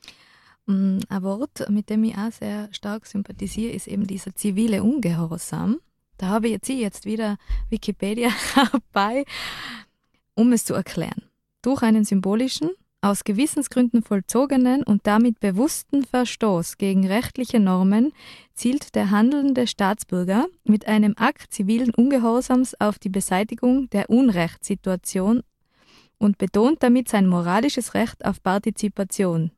Mm, 0.66 0.98
ein 1.08 1.22
Wort, 1.22 1.68
mit 1.70 1.90
dem 1.90 2.04
ich 2.04 2.16
auch 2.16 2.32
sehr 2.32 2.68
stark 2.72 3.06
sympathisiere, 3.06 3.72
ist 3.72 3.86
eben 3.86 4.06
dieser 4.06 4.34
zivile 4.34 4.82
Ungehorsam. 4.82 5.78
Da 6.18 6.28
habe 6.28 6.46
ich 6.46 6.52
jetzt, 6.52 6.68
ich 6.68 6.80
jetzt 6.80 7.04
wieder 7.04 7.36
Wikipedia 7.70 8.30
dabei, 8.92 9.24
um 10.34 10.52
es 10.52 10.64
zu 10.64 10.74
erklären. 10.74 11.22
Durch 11.62 11.82
einen 11.82 12.04
symbolischen, 12.04 12.70
aus 13.00 13.24
Gewissensgründen 13.24 14.02
vollzogenen 14.02 14.82
und 14.82 15.06
damit 15.06 15.40
bewussten 15.40 16.04
Verstoß 16.04 16.76
gegen 16.76 17.06
rechtliche 17.06 17.60
Normen 17.60 18.12
zielt 18.54 18.94
der 18.94 19.10
handelnde 19.10 19.66
Staatsbürger 19.66 20.46
mit 20.64 20.88
einem 20.88 21.14
Akt 21.16 21.52
zivilen 21.52 21.94
Ungehorsams 21.94 22.74
auf 22.80 22.98
die 22.98 23.08
Beseitigung 23.08 23.88
der 23.90 24.10
Unrechtssituation 24.10 25.42
und 26.18 26.38
betont 26.38 26.82
damit 26.82 27.08
sein 27.08 27.26
moralisches 27.26 27.94
Recht 27.94 28.24
auf 28.24 28.42
Partizipation, 28.42 29.52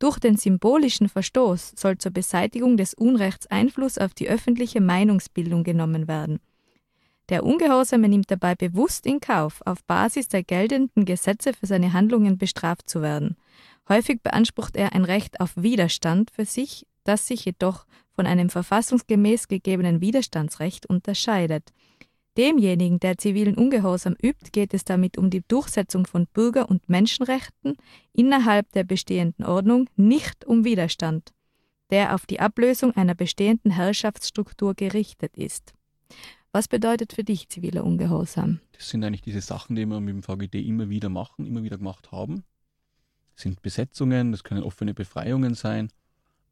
durch 0.00 0.18
den 0.18 0.38
symbolischen 0.38 1.10
Verstoß 1.10 1.74
soll 1.76 1.98
zur 1.98 2.10
Beseitigung 2.10 2.78
des 2.78 2.94
Unrechts 2.94 3.46
Einfluss 3.48 3.98
auf 3.98 4.14
die 4.14 4.30
öffentliche 4.30 4.80
Meinungsbildung 4.80 5.62
genommen 5.62 6.08
werden. 6.08 6.40
Der 7.30 7.44
Ungehorsame 7.44 8.08
nimmt 8.08 8.28
dabei 8.30 8.56
bewusst 8.56 9.06
in 9.06 9.20
Kauf, 9.20 9.62
auf 9.64 9.84
Basis 9.84 10.26
der 10.26 10.42
geltenden 10.42 11.04
Gesetze 11.04 11.52
für 11.52 11.66
seine 11.66 11.92
Handlungen 11.92 12.38
bestraft 12.38 12.90
zu 12.90 13.02
werden. 13.02 13.36
Häufig 13.88 14.20
beansprucht 14.20 14.76
er 14.76 14.94
ein 14.94 15.04
Recht 15.04 15.40
auf 15.40 15.52
Widerstand 15.54 16.32
für 16.32 16.44
sich, 16.44 16.86
das 17.04 17.28
sich 17.28 17.44
jedoch 17.44 17.86
von 18.10 18.26
einem 18.26 18.50
verfassungsgemäß 18.50 19.46
gegebenen 19.46 20.00
Widerstandsrecht 20.00 20.86
unterscheidet. 20.86 21.72
Demjenigen, 22.36 22.98
der 22.98 23.16
zivilen 23.16 23.54
Ungehorsam 23.54 24.16
übt, 24.20 24.50
geht 24.50 24.74
es 24.74 24.84
damit 24.84 25.16
um 25.16 25.30
die 25.30 25.42
Durchsetzung 25.46 26.06
von 26.06 26.26
Bürger- 26.26 26.68
und 26.68 26.88
Menschenrechten 26.88 27.76
innerhalb 28.12 28.72
der 28.72 28.84
bestehenden 28.84 29.44
Ordnung, 29.44 29.88
nicht 29.94 30.44
um 30.46 30.64
Widerstand, 30.64 31.32
der 31.90 32.14
auf 32.14 32.26
die 32.26 32.40
Ablösung 32.40 32.96
einer 32.96 33.14
bestehenden 33.14 33.70
Herrschaftsstruktur 33.70 34.74
gerichtet 34.74 35.36
ist. 35.36 35.74
Was 36.52 36.66
bedeutet 36.66 37.12
für 37.12 37.22
dich 37.22 37.48
ziviler 37.48 37.84
Ungehorsam? 37.84 38.58
Das 38.72 38.88
sind 38.88 39.04
eigentlich 39.04 39.22
diese 39.22 39.40
Sachen, 39.40 39.76
die 39.76 39.86
wir 39.86 40.00
mit 40.00 40.14
dem 40.14 40.22
VGD 40.24 40.66
immer 40.66 40.88
wieder 40.88 41.08
machen, 41.08 41.46
immer 41.46 41.62
wieder 41.62 41.78
gemacht 41.78 42.10
haben. 42.10 42.42
Das 43.36 43.44
sind 43.44 43.62
Besetzungen, 43.62 44.32
das 44.32 44.42
können 44.42 44.64
offene 44.64 44.92
Befreiungen 44.92 45.54
sein. 45.54 45.90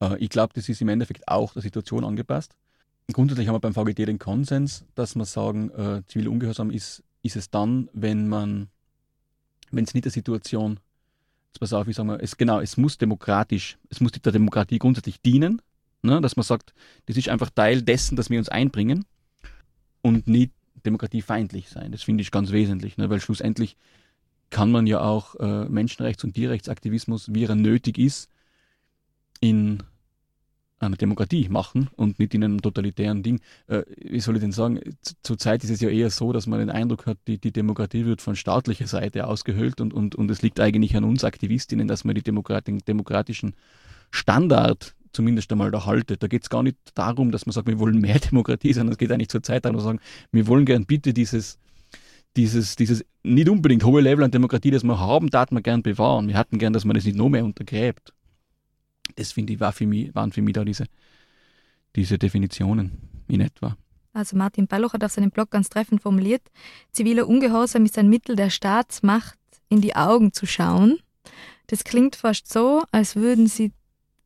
Äh, 0.01 0.17
ich 0.19 0.31
glaube, 0.31 0.53
das 0.55 0.69
ist 0.69 0.81
im 0.81 0.89
Endeffekt 0.89 1.27
auch 1.27 1.53
der 1.53 1.63
Situation 1.63 2.05
angepasst. 2.05 2.55
Grundsätzlich 3.13 3.49
haben 3.49 3.57
wir 3.57 3.61
beim 3.61 3.75
VGD 3.75 4.07
den 4.07 4.21
Konsens, 4.21 4.85
dass 4.95 5.17
wir 5.17 5.25
sagen, 5.25 5.71
äh, 5.71 6.03
ziviler 6.07 6.31
Ungehorsam 6.31 6.71
ist, 6.71 7.03
ist 7.23 7.35
es 7.35 7.51
dann, 7.51 7.91
wenn 7.93 8.29
man, 8.29 8.69
wenn 9.73 9.83
es 9.83 9.95
nicht 9.95 10.05
der 10.05 10.13
Situation, 10.13 10.79
jetzt 11.49 11.59
pass 11.59 11.73
auf, 11.73 11.89
wie 11.89 11.93
sagen 11.93 12.09
wir, 12.09 12.23
es, 12.23 12.37
genau, 12.37 12.61
es 12.61 12.77
muss 12.77 12.99
demokratisch, 12.99 13.79
es 13.89 14.01
muss 14.01 14.13
der 14.13 14.31
Demokratie 14.31 14.79
grundsätzlich 14.79 15.21
dienen, 15.21 15.61
ne, 16.03 16.21
dass 16.21 16.37
man 16.37 16.45
sagt, 16.45 16.73
das 17.07 17.17
ist 17.17 17.31
einfach 17.31 17.51
Teil 17.51 17.83
dessen, 17.83 18.15
dass 18.15 18.31
wir 18.31 18.39
uns 18.39 18.49
einbringen 18.49 19.05
und 20.09 20.27
nicht 20.27 20.53
demokratiefeindlich 20.85 21.69
sein. 21.69 21.93
Das 21.93 22.03
finde 22.03 22.23
ich 22.23 22.31
ganz 22.31 22.51
wesentlich, 22.51 22.97
ne? 22.97 23.11
weil 23.11 23.21
schlussendlich 23.21 23.77
kann 24.51 24.71
man 24.71 24.87
ja 24.87 25.01
auch 25.01 25.35
äh, 25.37 25.67
Menschenrechts- 25.69 26.25
und 26.25 26.35
Tierrechtsaktivismus, 26.35 27.33
wie 27.35 27.45
er 27.45 27.55
nötig 27.55 27.99
ist, 27.99 28.31
in 29.41 29.83
einer 30.81 30.97
Demokratie 30.97 31.49
machen 31.49 31.89
und 31.97 32.19
nicht 32.19 32.35
in 32.35 32.45
einem 32.45 32.63
totalitären 32.63 33.23
Ding. 33.23 33.41
Äh, 33.67 33.83
wie 33.97 34.21
soll 34.21 34.37
ich 34.37 34.41
denn 34.41 34.53
sagen? 34.53 34.81
Zurzeit 35.23 35.65
ist 35.65 35.71
es 35.71 35.81
ja 35.81 35.89
eher 35.89 36.11
so, 36.11 36.33
dass 36.33 36.47
man 36.47 36.61
den 36.61 36.71
Eindruck 36.71 37.07
hat, 37.07 37.19
die, 37.27 37.39
die 37.39 37.53
Demokratie 37.53 38.07
wird 38.07 38.23
von 38.23 38.37
staatlicher 38.37 38.87
Seite 38.87 39.27
ausgehöhlt 39.27 39.81
und, 39.81 39.93
und, 39.93 40.15
und 40.15 40.31
es 40.31 40.43
liegt 40.43 40.61
eigentlich 40.61 40.97
an 40.97 41.05
uns 41.05 41.25
Aktivistinnen, 41.25 41.89
dass 41.89 42.05
man 42.05 42.15
die 42.15 42.23
Demokrat 42.23 42.67
demokratischen 42.67 43.55
Standard 44.11 44.95
zumindest 45.13 45.51
einmal 45.53 45.71
da 45.71 45.87
haltet. 45.87 46.23
Da 46.23 46.27
geht 46.27 46.43
es 46.43 46.51
gar 46.51 46.63
nicht 46.63 46.77
darum, 46.95 47.31
dass 47.31 47.47
man 47.47 47.53
sagt, 47.53 47.67
wir 47.67 47.79
wollen 47.79 48.01
mehr 48.01 48.19
Demokratie, 48.31 48.73
sondern 48.73 48.93
es 48.93 48.99
geht 48.99 49.13
eigentlich 49.13 49.29
zur 49.29 49.43
Zeit 49.43 49.65
darum, 49.65 49.81
sagen, 49.81 50.01
wir 50.33 50.47
wollen 50.47 50.65
gern 50.65 50.87
bitte 50.87 51.13
dieses, 51.13 51.59
dieses, 52.37 52.77
dieses 52.77 53.05
nicht 53.23 53.49
unbedingt 53.49 53.85
hohe 53.85 54.01
Level 54.01 54.25
an 54.25 54.31
Demokratie, 54.31 54.71
das 54.71 54.85
wir 54.85 54.99
haben, 54.99 55.31
darf 55.31 55.51
man 55.51 55.63
gern 55.63 55.83
bewahren. 55.83 56.29
Wir 56.29 56.39
hätten 56.39 56.59
gern, 56.59 56.73
dass 56.73 56.85
man 56.85 56.95
das 56.95 57.05
nicht 57.05 57.17
noch 57.17 57.29
mehr 57.29 57.45
untergräbt. 57.45 58.13
Das 59.17 59.33
finde 59.33 59.55
ich, 59.55 59.61
war 59.61 59.73
für 59.73 59.87
mich, 59.87 60.15
waren 60.15 60.33
für 60.33 60.43
mich 60.43 60.55
da 60.55 60.65
diese, 60.65 60.85
diese 61.97 62.19
Definitionen 62.19 62.99
in 63.27 63.41
etwa. 63.41 63.77
Also 64.13 64.37
Martin 64.37 64.67
Balloch 64.67 64.95
hat 64.95 65.05
auf 65.05 65.13
seinem 65.13 65.31
Blog 65.31 65.51
ganz 65.51 65.69
treffend 65.69 66.03
formuliert, 66.03 66.43
ziviler 66.93 67.29
Ungehorsam 67.29 67.85
ist 67.85 67.99
ein 67.99 68.09
Mittel 68.09 68.37
der 68.37 68.51
Staatsmacht, 68.51 69.39
in 69.69 69.81
die 69.81 69.97
Augen 69.97 70.33
zu 70.33 70.47
schauen. 70.47 70.99
Das 71.67 71.85
klingt 71.85 72.17
fast 72.17 72.51
so, 72.51 72.83
als 72.91 73.17
würden 73.17 73.47
sie 73.47 73.73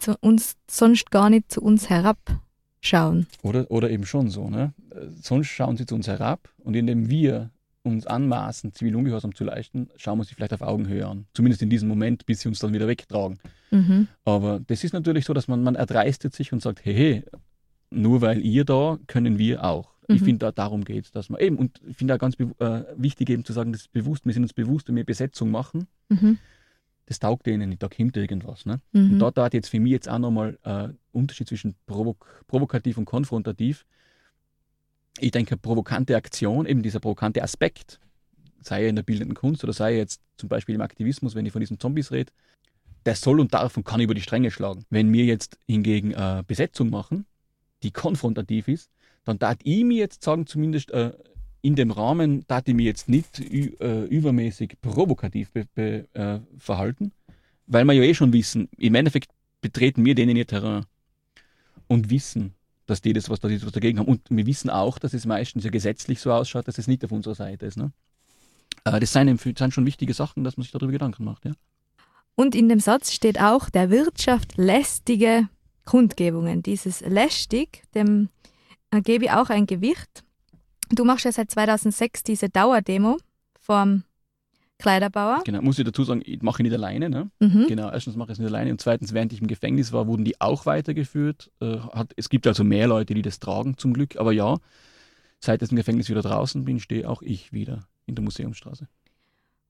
zu 0.02 0.16
uns 0.20 0.56
sonst 0.68 1.10
gar 1.10 1.30
nicht 1.30 1.50
zu 1.50 1.62
uns 1.62 1.88
herabschauen. 1.88 3.26
Oder, 3.42 3.70
oder 3.70 3.90
eben 3.90 4.04
schon 4.04 4.28
so. 4.28 4.50
Ne? 4.50 4.74
Sonst 5.20 5.48
schauen 5.48 5.76
sie 5.76 5.86
zu 5.86 5.94
uns 5.94 6.08
herab 6.08 6.48
und 6.58 6.74
indem 6.74 7.08
wir 7.08 7.50
uns 7.84 8.06
anmaßen, 8.06 8.72
zivil 8.72 8.94
Ungehorsam 8.94 9.34
zu 9.34 9.44
leisten, 9.44 9.88
schauen 9.96 10.18
wir 10.18 10.24
sie 10.24 10.34
vielleicht 10.34 10.52
auf 10.52 10.62
Augenhöhe 10.62 11.06
an. 11.06 11.26
Zumindest 11.34 11.62
in 11.62 11.70
diesem 11.70 11.88
Moment, 11.88 12.26
bis 12.26 12.40
sie 12.40 12.48
uns 12.48 12.60
dann 12.60 12.72
wieder 12.72 12.86
wegtragen. 12.86 13.38
Mhm. 13.70 14.08
Aber 14.24 14.60
das 14.66 14.84
ist 14.84 14.92
natürlich 14.92 15.24
so, 15.24 15.34
dass 15.34 15.48
man, 15.48 15.62
man 15.62 15.74
erdreistet 15.74 16.34
sich 16.34 16.52
und 16.52 16.62
sagt, 16.62 16.84
hey, 16.84 16.94
hey, 16.94 17.24
nur 17.90 18.20
weil 18.20 18.40
ihr 18.44 18.64
da, 18.64 18.98
können 19.08 19.38
wir 19.38 19.64
auch. 19.64 19.92
Mhm. 20.06 20.14
Ich 20.14 20.22
finde, 20.22 20.38
da, 20.46 20.52
darum 20.52 20.84
geht 20.84 21.06
es, 21.06 21.10
dass 21.10 21.28
man 21.28 21.40
eben, 21.40 21.56
und 21.56 21.80
ich 21.88 21.96
finde 21.96 22.14
auch 22.14 22.18
ganz 22.18 22.36
äh, 22.38 22.82
wichtig 22.96 23.30
eben 23.30 23.44
zu 23.44 23.52
sagen, 23.52 23.72
das 23.72 23.82
ist 23.82 23.92
bewusst, 23.92 24.26
wir 24.26 24.32
sind 24.32 24.44
uns 24.44 24.52
bewusst, 24.52 24.88
wenn 24.88 24.96
wir 24.96 25.04
Besetzung 25.04 25.50
machen, 25.50 25.86
mhm 26.08 26.38
das 27.06 27.18
taugt 27.18 27.46
denen 27.46 27.68
nicht, 27.68 27.82
da 27.82 27.88
kommt 27.88 28.16
irgendwas. 28.16 28.66
Ne? 28.66 28.80
Mhm. 28.92 29.12
Und 29.12 29.18
da 29.18 29.30
tat 29.30 29.54
jetzt 29.54 29.68
für 29.68 29.80
mich 29.80 29.92
jetzt 29.92 30.08
auch 30.08 30.18
nochmal 30.18 30.58
äh, 30.64 30.88
Unterschied 31.12 31.48
zwischen 31.48 31.74
provok 31.86 32.44
provokativ 32.46 32.96
und 32.98 33.04
konfrontativ. 33.04 33.84
Ich 35.18 35.30
denke, 35.30 35.56
provokante 35.56 36.16
Aktion, 36.16 36.66
eben 36.66 36.82
dieser 36.82 37.00
provokante 37.00 37.42
Aspekt, 37.42 38.00
sei 38.60 38.84
er 38.84 38.88
in 38.88 38.96
der 38.96 39.02
bildenden 39.02 39.34
Kunst 39.34 39.62
oder 39.62 39.72
sei 39.72 39.92
er 39.92 39.98
jetzt 39.98 40.20
zum 40.36 40.48
Beispiel 40.48 40.74
im 40.74 40.80
Aktivismus, 40.80 41.34
wenn 41.34 41.44
ich 41.44 41.52
von 41.52 41.60
diesen 41.60 41.78
Zombies 41.78 42.12
rede, 42.12 42.32
der 43.04 43.16
soll 43.16 43.40
und 43.40 43.52
darf 43.52 43.76
und 43.76 43.84
kann 43.84 44.00
über 44.00 44.14
die 44.14 44.20
Stränge 44.20 44.50
schlagen. 44.50 44.84
Wenn 44.88 45.12
wir 45.12 45.24
jetzt 45.24 45.58
hingegen 45.66 46.12
äh, 46.12 46.42
Besetzung 46.46 46.90
machen, 46.90 47.26
die 47.82 47.90
konfrontativ 47.90 48.68
ist, 48.68 48.90
dann 49.24 49.38
darf 49.38 49.58
ich 49.62 49.84
mir 49.84 49.98
jetzt 49.98 50.22
sagen, 50.22 50.46
zumindest 50.46 50.90
äh, 50.92 51.12
in 51.62 51.76
dem 51.76 51.90
Rahmen 51.90 52.44
darf 52.48 52.64
ich 52.66 52.74
mich 52.74 52.86
jetzt 52.86 53.08
nicht 53.08 53.40
äh, 53.40 54.04
übermäßig 54.04 54.76
provokativ 54.82 55.50
äh, 55.54 56.40
verhalten, 56.58 57.12
weil 57.66 57.84
wir 57.84 57.94
ja 57.94 58.02
eh 58.02 58.14
schon 58.14 58.32
wissen, 58.32 58.68
im 58.76 58.94
Endeffekt 58.94 59.30
betreten 59.60 60.04
wir 60.04 60.14
denen 60.14 60.36
ihr 60.36 60.46
Terrain 60.46 60.84
und 61.86 62.10
wissen, 62.10 62.54
dass 62.86 63.00
die 63.00 63.12
das 63.12 63.30
was, 63.30 63.40
dass 63.40 63.50
die 63.50 63.64
was 63.64 63.72
dagegen 63.72 64.00
haben. 64.00 64.08
Und 64.08 64.22
wir 64.28 64.44
wissen 64.46 64.68
auch, 64.68 64.98
dass 64.98 65.14
es 65.14 65.24
meistens 65.24 65.64
ja 65.64 65.70
gesetzlich 65.70 66.20
so 66.20 66.32
ausschaut, 66.32 66.66
dass 66.66 66.78
es 66.78 66.88
nicht 66.88 67.04
auf 67.04 67.12
unserer 67.12 67.36
Seite 67.36 67.66
ist. 67.66 67.76
Ne? 67.76 67.92
Äh, 68.84 68.98
das 68.98 69.12
sind, 69.12 69.40
sind 69.40 69.72
schon 69.72 69.86
wichtige 69.86 70.14
Sachen, 70.14 70.44
dass 70.44 70.56
man 70.56 70.62
sich 70.62 70.72
darüber 70.72 70.92
Gedanken 70.92 71.24
macht. 71.24 71.44
Ja? 71.44 71.52
Und 72.34 72.54
in 72.54 72.68
dem 72.68 72.80
Satz 72.80 73.12
steht 73.12 73.40
auch, 73.40 73.70
der 73.70 73.90
Wirtschaft 73.90 74.56
lästige 74.56 75.48
Kundgebungen. 75.84 76.62
Dieses 76.62 77.00
lästig, 77.00 77.84
dem 77.94 78.28
äh, 78.90 79.00
gebe 79.00 79.26
ich 79.26 79.30
auch 79.30 79.48
ein 79.48 79.66
Gewicht. 79.66 80.24
Du 80.92 81.04
machst 81.04 81.24
ja 81.24 81.32
seit 81.32 81.50
2006 81.50 82.22
diese 82.22 82.50
Dauerdemo 82.50 83.16
vom 83.58 84.04
Kleiderbauer. 84.78 85.42
Genau, 85.44 85.62
muss 85.62 85.78
ich 85.78 85.86
dazu 85.86 86.04
sagen, 86.04 86.22
ich 86.24 86.42
mache 86.42 86.60
ich 86.60 86.64
nicht 86.64 86.74
alleine. 86.74 87.08
Ne? 87.08 87.30
Mhm. 87.40 87.66
Genau, 87.66 87.90
erstens 87.90 88.16
mache 88.16 88.32
ich 88.32 88.34
es 88.34 88.38
nicht 88.40 88.48
alleine 88.48 88.70
und 88.70 88.80
zweitens, 88.80 89.14
während 89.14 89.32
ich 89.32 89.40
im 89.40 89.46
Gefängnis 89.46 89.92
war, 89.92 90.06
wurden 90.06 90.24
die 90.24 90.40
auch 90.40 90.66
weitergeführt. 90.66 91.50
Äh, 91.60 91.78
hat, 91.78 92.12
es 92.16 92.28
gibt 92.28 92.46
also 92.46 92.62
mehr 92.62 92.88
Leute, 92.88 93.14
die 93.14 93.22
das 93.22 93.38
tragen, 93.38 93.78
zum 93.78 93.94
Glück. 93.94 94.16
Aber 94.16 94.32
ja, 94.32 94.58
seit 95.38 95.62
ich 95.62 95.70
im 95.70 95.76
Gefängnis 95.76 96.10
wieder 96.10 96.22
draußen 96.22 96.64
bin, 96.64 96.78
stehe 96.78 97.08
auch 97.08 97.22
ich 97.22 97.52
wieder 97.52 97.86
in 98.06 98.14
der 98.14 98.24
Museumsstraße. 98.24 98.86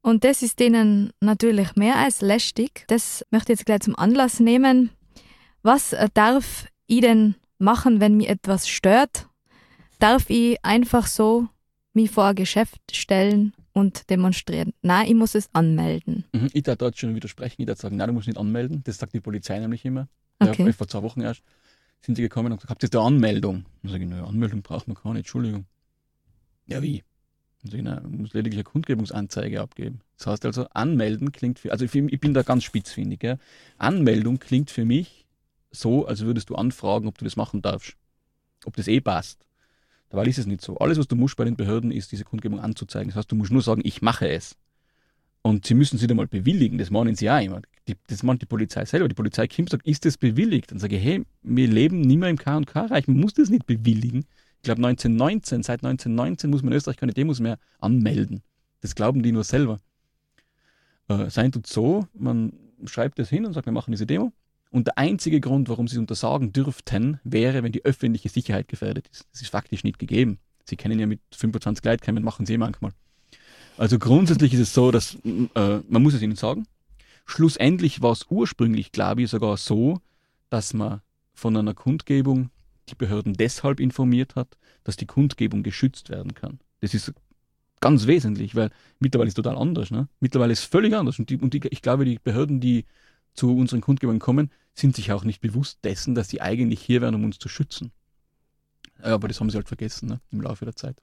Und 0.01 0.25
das 0.25 0.43
ist 0.43 0.59
denen 0.59 1.13
natürlich 1.21 1.77
mehr 1.77 1.97
als 1.97 2.21
lästig. 2.21 2.85
Das 2.89 3.25
möchte 3.31 3.53
ich 3.53 3.61
jetzt 3.61 3.67
gleich 3.67 3.81
zum 3.81 3.97
Anlass 3.97 4.41
nehmen. 4.41 4.91
Was 5.63 5.93
äh, 5.93 6.09
darf 6.15 6.67
ich 6.87 7.03
denn 7.03 7.37
machen, 7.59 8.01
wenn 8.01 8.17
mir 8.17 8.29
etwas 8.29 8.67
stört 8.67 9.29
darf 10.03 10.29
ich 10.31 10.63
einfach 10.65 11.07
so 11.07 11.49
mich 11.93 12.11
vor 12.11 12.25
ein 12.25 12.35
Geschäft 12.35 12.81
stellen 12.91 13.55
und 13.73 14.11
demonstrieren. 14.11 14.73
Nein, 14.83 15.07
ich 15.09 15.15
muss 15.15 15.35
es 15.35 15.49
anmelden. 15.53 16.25
Mhm, 16.33 16.49
ich 16.53 16.65
darf 16.65 16.79
dort 16.79 16.99
schon 16.99 17.15
widersprechen. 17.15 17.63
Ich 17.63 17.67
darf 17.67 17.79
sagen, 17.79 17.97
nein, 17.97 18.09
du 18.09 18.15
musst 18.15 18.27
nicht 18.27 18.39
anmelden. 18.39 18.83
Das 18.85 18.99
sagt 18.99 19.15
die 19.15 19.21
Polizei 19.21 19.59
nämlich 19.59 19.85
immer. 19.85 20.09
Okay. 20.41 20.67
Ja, 20.67 20.73
vor 20.73 20.89
zwei 20.89 21.03
Wochen 21.03 21.21
erst 21.21 21.43
sind 22.05 22.17
sie 22.17 22.23
gekommen 22.23 22.51
und 22.51 22.59
gesagt, 22.59 22.71
habt 22.71 22.83
ihr 22.83 22.89
da 22.89 23.05
Anmeldung? 23.05 23.65
Dann 23.83 23.93
sage 23.93 24.03
ich, 24.03 24.11
naja, 24.11 24.25
Anmeldung 24.25 24.63
braucht 24.63 24.89
man 24.89 24.97
gar 24.97 25.13
nicht, 25.13 25.21
Entschuldigung. 25.21 25.67
Ja, 26.67 26.83
wie? 26.83 27.05
Dann 27.63 27.71
sage 27.71 27.77
ich, 27.79 27.85
nein, 27.85 28.03
man 28.03 28.23
muss 28.23 28.35
lediglich 28.35 28.59
eine 28.59 28.65
Kundgebungsanzeige 28.65 29.61
abgeben. 29.61 30.01
Das 30.19 30.27
heißt 30.27 30.45
also, 30.47 30.67
anmelden 30.71 31.31
klingt 31.31 31.61
für, 31.61 31.71
also 31.71 31.85
ich 31.85 31.93
bin 31.93 32.35
da 32.35 32.43
ganz 32.43 32.65
spitzfindig, 32.65 33.23
ja. 33.23 33.39
Anmeldung 33.79 34.41
klingt 34.41 34.73
für 34.73 34.85
mich 34.85 35.27
so, 35.71 36.07
als 36.07 36.23
würdest 36.23 36.51
du 36.51 36.57
anfragen, 36.57 37.07
ob 37.07 37.19
du 37.19 37.25
das 37.25 37.37
machen 37.37 37.63
darfst. 37.63 37.97
Ob 38.65 38.75
das 38.75 38.89
eh 38.89 39.01
passt. 39.01 39.47
Dabei 40.13 40.27
ist 40.27 40.37
es 40.37 40.45
nicht 40.45 40.61
so. 40.61 40.77
Alles, 40.77 40.99
was 40.99 41.09
du 41.09 41.17
musst 41.17 41.37
bei 41.37 41.45
den 41.47 41.57
Behörden, 41.57 41.91
ist, 41.91 42.13
diese 42.13 42.25
Kundgebung 42.25 42.61
anzuzeigen. 42.61 43.09
Das 43.09 43.17
heißt, 43.17 43.33
du 43.33 43.35
musst 43.35 43.51
nur 43.51 43.63
sagen, 43.63 43.81
ich 43.83 44.03
mache 44.03 44.29
es. 44.29 44.57
Und 45.41 45.65
sie 45.65 45.73
müssen 45.73 45.97
sie 45.99 46.07
dann 46.07 46.19
mal 46.19 46.27
bewilligen. 46.27 46.77
Das 46.77 46.91
meinen 46.91 47.15
sie 47.15 47.25
ja 47.25 47.41
immer. 47.41 47.63
Die, 47.89 47.97
das 48.09 48.23
meint 48.23 48.43
die 48.43 48.47
Polizei 48.47 48.85
selber. 48.85 49.09
Die 49.09 49.15
Polizei 49.15 49.49
kommt 49.49 49.71
sagt, 49.71 49.87
ist 49.87 50.05
das 50.05 50.19
bewilligt? 50.19 50.71
Dann 50.71 50.79
sage 50.79 50.97
ich, 50.97 51.03
hey, 51.03 51.25
wir 51.43 51.67
leben 51.67 52.03
nicht 52.03 52.19
mehr 52.19 52.29
im 52.29 52.37
K&K-Reich. 52.37 53.09
Man 53.09 53.21
muss 53.21 53.33
das 53.33 53.49
nicht 53.49 53.65
bewilligen. 53.65 54.27
Ich 54.57 54.65
glaube, 54.65 54.87
1919, 54.87 55.63
seit 55.63 55.83
1919 55.83 56.51
muss 56.51 56.63
man 56.63 56.73
in 56.73 56.77
Österreich 56.77 56.99
keine 56.99 57.15
Demos 57.15 57.41
mehr 57.41 57.59
anmelden. 57.79 58.43
Das 58.83 58.95
glauben 58.95 59.23
die 59.23 59.33
nur 59.33 59.45
selber. 59.45 59.81
Äh, 61.09 61.31
sein 61.31 61.53
tut 61.53 61.67
so, 61.67 62.07
man 62.13 62.53
schreibt 62.85 63.19
das 63.19 63.31
hin 63.31 63.47
und 63.47 63.55
sagt, 63.55 63.65
wir 63.65 63.73
machen 63.73 63.93
diese 63.93 64.05
Demo. 64.05 64.31
Und 64.73 64.87
der 64.87 64.97
einzige 64.97 65.39
Grund, 65.39 65.69
warum 65.69 65.87
sie 65.87 65.97
es 65.97 66.01
untersagen 66.01 66.53
dürften, 66.55 67.21
wäre, 67.25 67.63
wenn 67.63 67.73
die 67.73 67.85
öffentliche 67.85 68.31
Sicherheit 68.31 68.69
gefährdet 68.69 69.07
ist. 69.09 69.27
Das 69.31 69.43
ist 69.43 69.51
faktisch 69.51 69.85
nicht 69.85 69.99
gegeben. 69.99 70.39
Sie 70.65 70.77
kennen 70.77 70.99
ja 70.99 71.07
mit 71.07 71.21
25 71.33 71.83
Gleitkämmen, 71.83 72.25
machen 72.25 72.47
sie 72.47 72.57
manchmal. 72.57 72.93
Also 73.77 73.99
grundsätzlich 73.99 74.55
ist 74.55 74.61
es 74.61 74.73
so, 74.73 74.91
dass 74.91 75.19
äh, 75.25 75.81
man 75.87 76.03
muss 76.03 76.15
es 76.15 76.23
ihnen 76.23 76.37
sagen. 76.37 76.67
Schlussendlich 77.27 78.01
war 78.01 78.13
es 78.13 78.27
ursprünglich, 78.31 78.93
glaube 78.93 79.23
ich, 79.23 79.31
sogar 79.31 79.59
so, 79.59 80.01
dass 80.49 80.73
man 80.73 81.03
von 81.35 81.55
einer 81.55 81.75
Kundgebung 81.75 82.51
die 82.89 82.95
Behörden 82.95 83.35
deshalb 83.35 83.79
informiert 83.79 84.37
hat, 84.37 84.57
dass 84.85 84.97
die 84.97 85.07
Kundgebung 85.07 85.63
geschützt 85.63 86.09
werden 86.09 86.35
kann. 86.35 86.61
Das 86.81 86.95
ist 86.95 87.13
ganz 87.81 88.07
wesentlich, 88.07 88.55
weil 88.55 88.71
mittlerweile 89.01 89.29
ist 89.29 89.39
es 89.39 89.43
total 89.43 89.59
anders. 89.59 89.91
Ne? 89.91 90.09
Mittlerweile 90.21 90.55
ist 90.55 90.61
es 90.61 90.65
völlig 90.65 90.95
anders. 90.95 91.19
Und, 91.19 91.29
die, 91.29 91.37
und 91.37 91.53
die, 91.53 91.61
ich 91.69 91.83
glaube, 91.83 92.07
die 92.07 92.19
Behörden, 92.19 92.61
die 92.61 92.87
zu 93.35 93.55
unseren 93.55 93.81
Kundgebungen 93.81 94.21
kommen, 94.21 94.51
sind 94.75 94.97
sich 94.97 95.13
auch 95.13 95.25
nicht 95.25 95.41
bewusst 95.41 95.79
dessen, 95.85 96.15
dass 96.15 96.29
sie 96.29 96.41
eigentlich 96.41 96.81
hier 96.81 97.01
wären, 97.01 97.15
um 97.15 97.25
uns 97.25 97.39
zu 97.39 97.49
schützen. 97.49 97.93
Aber 99.01 99.29
das 99.29 99.41
haben 99.41 99.51
sie 99.51 99.57
halt 99.57 99.69
vergessen 99.69 100.09
ne, 100.09 100.21
im 100.31 100.41
Laufe 100.41 100.65
der 100.65 100.77
Zeit. 100.77 101.03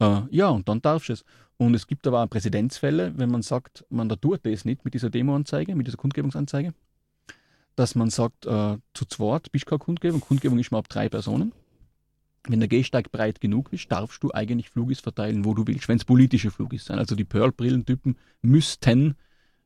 Äh, 0.00 0.22
ja, 0.30 0.48
und 0.48 0.68
dann 0.68 0.80
darfst 0.82 1.08
du 1.08 1.14
es. 1.14 1.24
Und 1.58 1.74
es 1.74 1.86
gibt 1.86 2.06
aber 2.06 2.22
auch 2.22 2.28
Präzedenzfälle, 2.28 3.14
wenn 3.16 3.30
man 3.30 3.42
sagt, 3.42 3.84
man 3.88 4.08
da 4.08 4.16
tut 4.16 4.44
das 4.44 4.64
nicht 4.64 4.84
mit 4.84 4.94
dieser 4.94 5.10
Demoanzeige, 5.10 5.74
mit 5.74 5.86
dieser 5.86 5.96
Kundgebungsanzeige, 5.96 6.74
dass 7.76 7.94
man 7.94 8.10
sagt, 8.10 8.46
äh, 8.46 8.76
zu 8.94 9.04
zweit 9.06 9.50
bist 9.52 9.64
du 9.64 9.70
keine 9.70 9.78
Kundgebung. 9.78 10.20
Kundgebung 10.20 10.58
ist 10.58 10.70
mal 10.70 10.78
ab 10.78 10.88
drei 10.88 11.08
Personen. 11.08 11.52
Wenn 12.48 12.60
der 12.60 12.68
Gehsteig 12.68 13.10
breit 13.10 13.40
genug 13.40 13.72
ist, 13.72 13.90
darfst 13.90 14.22
du 14.22 14.32
eigentlich 14.32 14.70
Flugis 14.70 15.00
verteilen, 15.00 15.44
wo 15.44 15.54
du 15.54 15.66
willst, 15.66 15.88
wenn 15.88 15.96
es 15.96 16.04
politische 16.04 16.50
Flugis 16.50 16.84
sind. 16.84 16.98
Also 16.98 17.16
die 17.16 17.24
Pearl-Brillentypen 17.24 18.16
müssten 18.42 19.16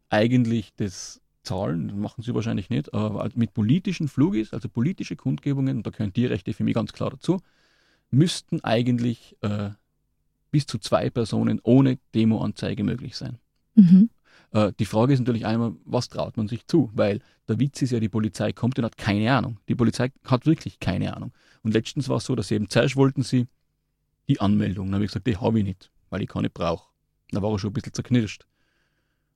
eigentlich 0.09 0.73
das 0.77 1.21
zahlen, 1.43 1.89
das 1.89 1.97
machen 1.97 2.23
sie 2.23 2.35
wahrscheinlich 2.35 2.71
nicht, 2.71 2.93
aber 2.93 3.29
mit 3.35 3.55
politischen 3.55 4.09
Flugis, 4.09 4.53
also 4.53 4.69
politische 4.69 5.17
Kundgebungen, 5.17 5.79
und 5.79 5.87
da 5.87 5.91
gehören 5.91 6.13
Tierrechte 6.13 6.53
für 6.53 6.65
mich 6.65 6.75
ganz 6.75 6.93
klar 6.93 7.11
dazu, 7.11 7.41
müssten 8.11 8.63
eigentlich 8.63 9.37
äh, 9.41 9.71
bis 10.51 10.67
zu 10.67 10.79
zwei 10.79 11.11
Personen 11.11 11.61
ohne 11.63 11.99
Demoanzeige 12.15 12.85
möglich 12.85 13.17
sein. 13.17 13.39
Mhm. 13.75 14.11
Äh, 14.53 14.73
die 14.79 14.85
Frage 14.85 15.13
ist 15.13 15.21
natürlich 15.21 15.47
einmal, 15.47 15.73
was 15.85 16.09
traut 16.09 16.37
man 16.37 16.49
sich 16.49 16.67
zu? 16.67 16.91
Weil 16.93 17.21
der 17.49 17.59
Witz 17.59 17.83
ist 17.83 17.93
ja, 17.93 18.01
die 18.01 18.09
Polizei 18.09 18.53
kommt 18.53 18.79
und 18.79 18.85
hat 18.85 18.97
keine 18.97 19.33
Ahnung. 19.33 19.59
Die 19.69 19.75
Polizei 19.75 20.11
hat 20.25 20.47
wirklich 20.47 20.81
keine 20.81 21.17
Ahnung. 21.17 21.33
Und 21.63 21.75
letztens 21.75 22.09
war 22.09 22.17
es 22.17 22.25
so, 22.25 22.35
dass 22.35 22.49
sie 22.49 22.57
eben 22.57 22.69
zuerst 22.69 22.97
wollten 22.97 23.23
sie 23.23 23.47
die 24.29 24.41
Anmeldung. 24.41 24.87
Dann 24.87 24.95
habe 24.95 25.05
ich 25.05 25.11
gesagt, 25.11 25.27
die 25.27 25.37
habe 25.37 25.59
ich 25.59 25.65
nicht, 25.65 25.91
weil 26.11 26.23
ich 26.23 26.29
keine 26.29 26.51
brauche. 26.51 26.89
Da 27.31 27.43
war 27.43 27.53
er 27.53 27.59
schon 27.59 27.71
ein 27.71 27.75
bisschen 27.75 27.95
zerknirscht. 27.95 28.47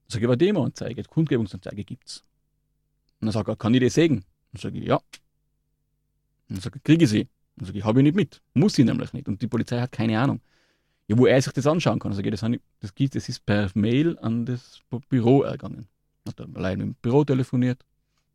Dann 0.05 0.13
sage 0.13 0.25
ich, 0.25 0.29
aber 0.29 0.37
Demoanzeige, 0.37 1.03
Kundgebungsanzeige 1.05 1.85
gibt 1.85 2.09
es. 2.09 2.25
Und 3.21 3.27
dann 3.27 3.33
sagt 3.33 3.49
er, 3.49 3.57
kann 3.57 3.75
ich 3.75 3.81
die 3.81 3.89
sägen? 3.89 4.25
Dann 4.53 4.61
sage 4.61 4.79
ich, 4.79 4.87
ja. 4.87 4.97
Und 4.97 5.05
dann 6.49 6.61
sage 6.61 6.79
ich, 6.79 6.85
kriege 6.85 7.05
ich 7.05 7.11
sie? 7.11 7.29
Dann 7.57 7.67
sage 7.67 7.79
ich, 7.79 7.85
habe 7.85 8.01
ich 8.01 8.05
nicht 8.05 8.17
mit. 8.17 8.43
Muss 8.53 8.79
ich 8.79 8.85
nämlich 8.85 9.13
nicht. 9.13 9.29
Und 9.29 9.41
die 9.41 9.47
Polizei 9.47 9.81
hat 9.81 9.93
keine 9.93 10.19
Ahnung. 10.19 10.41
Ja, 11.07 11.19
wo 11.19 11.27
er 11.27 11.41
sich 11.41 11.53
das 11.53 11.67
anschauen 11.67 11.99
kann. 11.99 12.13
Also, 12.13 12.23
das, 12.23 12.45
das, 12.81 12.95
gibt, 12.95 13.15
das 13.15 13.29
ist 13.29 13.45
per 13.45 13.71
Mail 13.75 14.19
an 14.21 14.47
das 14.47 14.81
Büro 15.09 15.43
ergangen. 15.43 15.89
Hat 16.27 16.41
er 16.41 16.49
allein 16.55 16.81
im 16.81 16.95
Büro 16.95 17.25
telefoniert. 17.25 17.85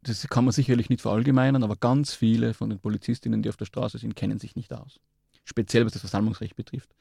Das 0.02 0.28
kann 0.28 0.46
man 0.46 0.54
sicherlich 0.54 0.90
nicht 0.90 1.02
verallgemeinern, 1.02 1.64
aber 1.64 1.76
ganz 1.76 2.14
viele 2.14 2.54
von 2.54 2.70
den 2.70 2.80
Polizistinnen, 2.80 3.42
die 3.42 3.50
auf 3.50 3.58
der 3.58 3.66
Straße 3.66 3.98
sind, 3.98 4.16
kennen 4.16 4.40
sich 4.40 4.56
nicht 4.56 4.72
aus. 4.72 5.00
Speziell 5.44 5.86
was 5.86 5.94
das 5.94 6.02
Versammlungsrecht 6.02 6.56
betrifft. 6.56 6.94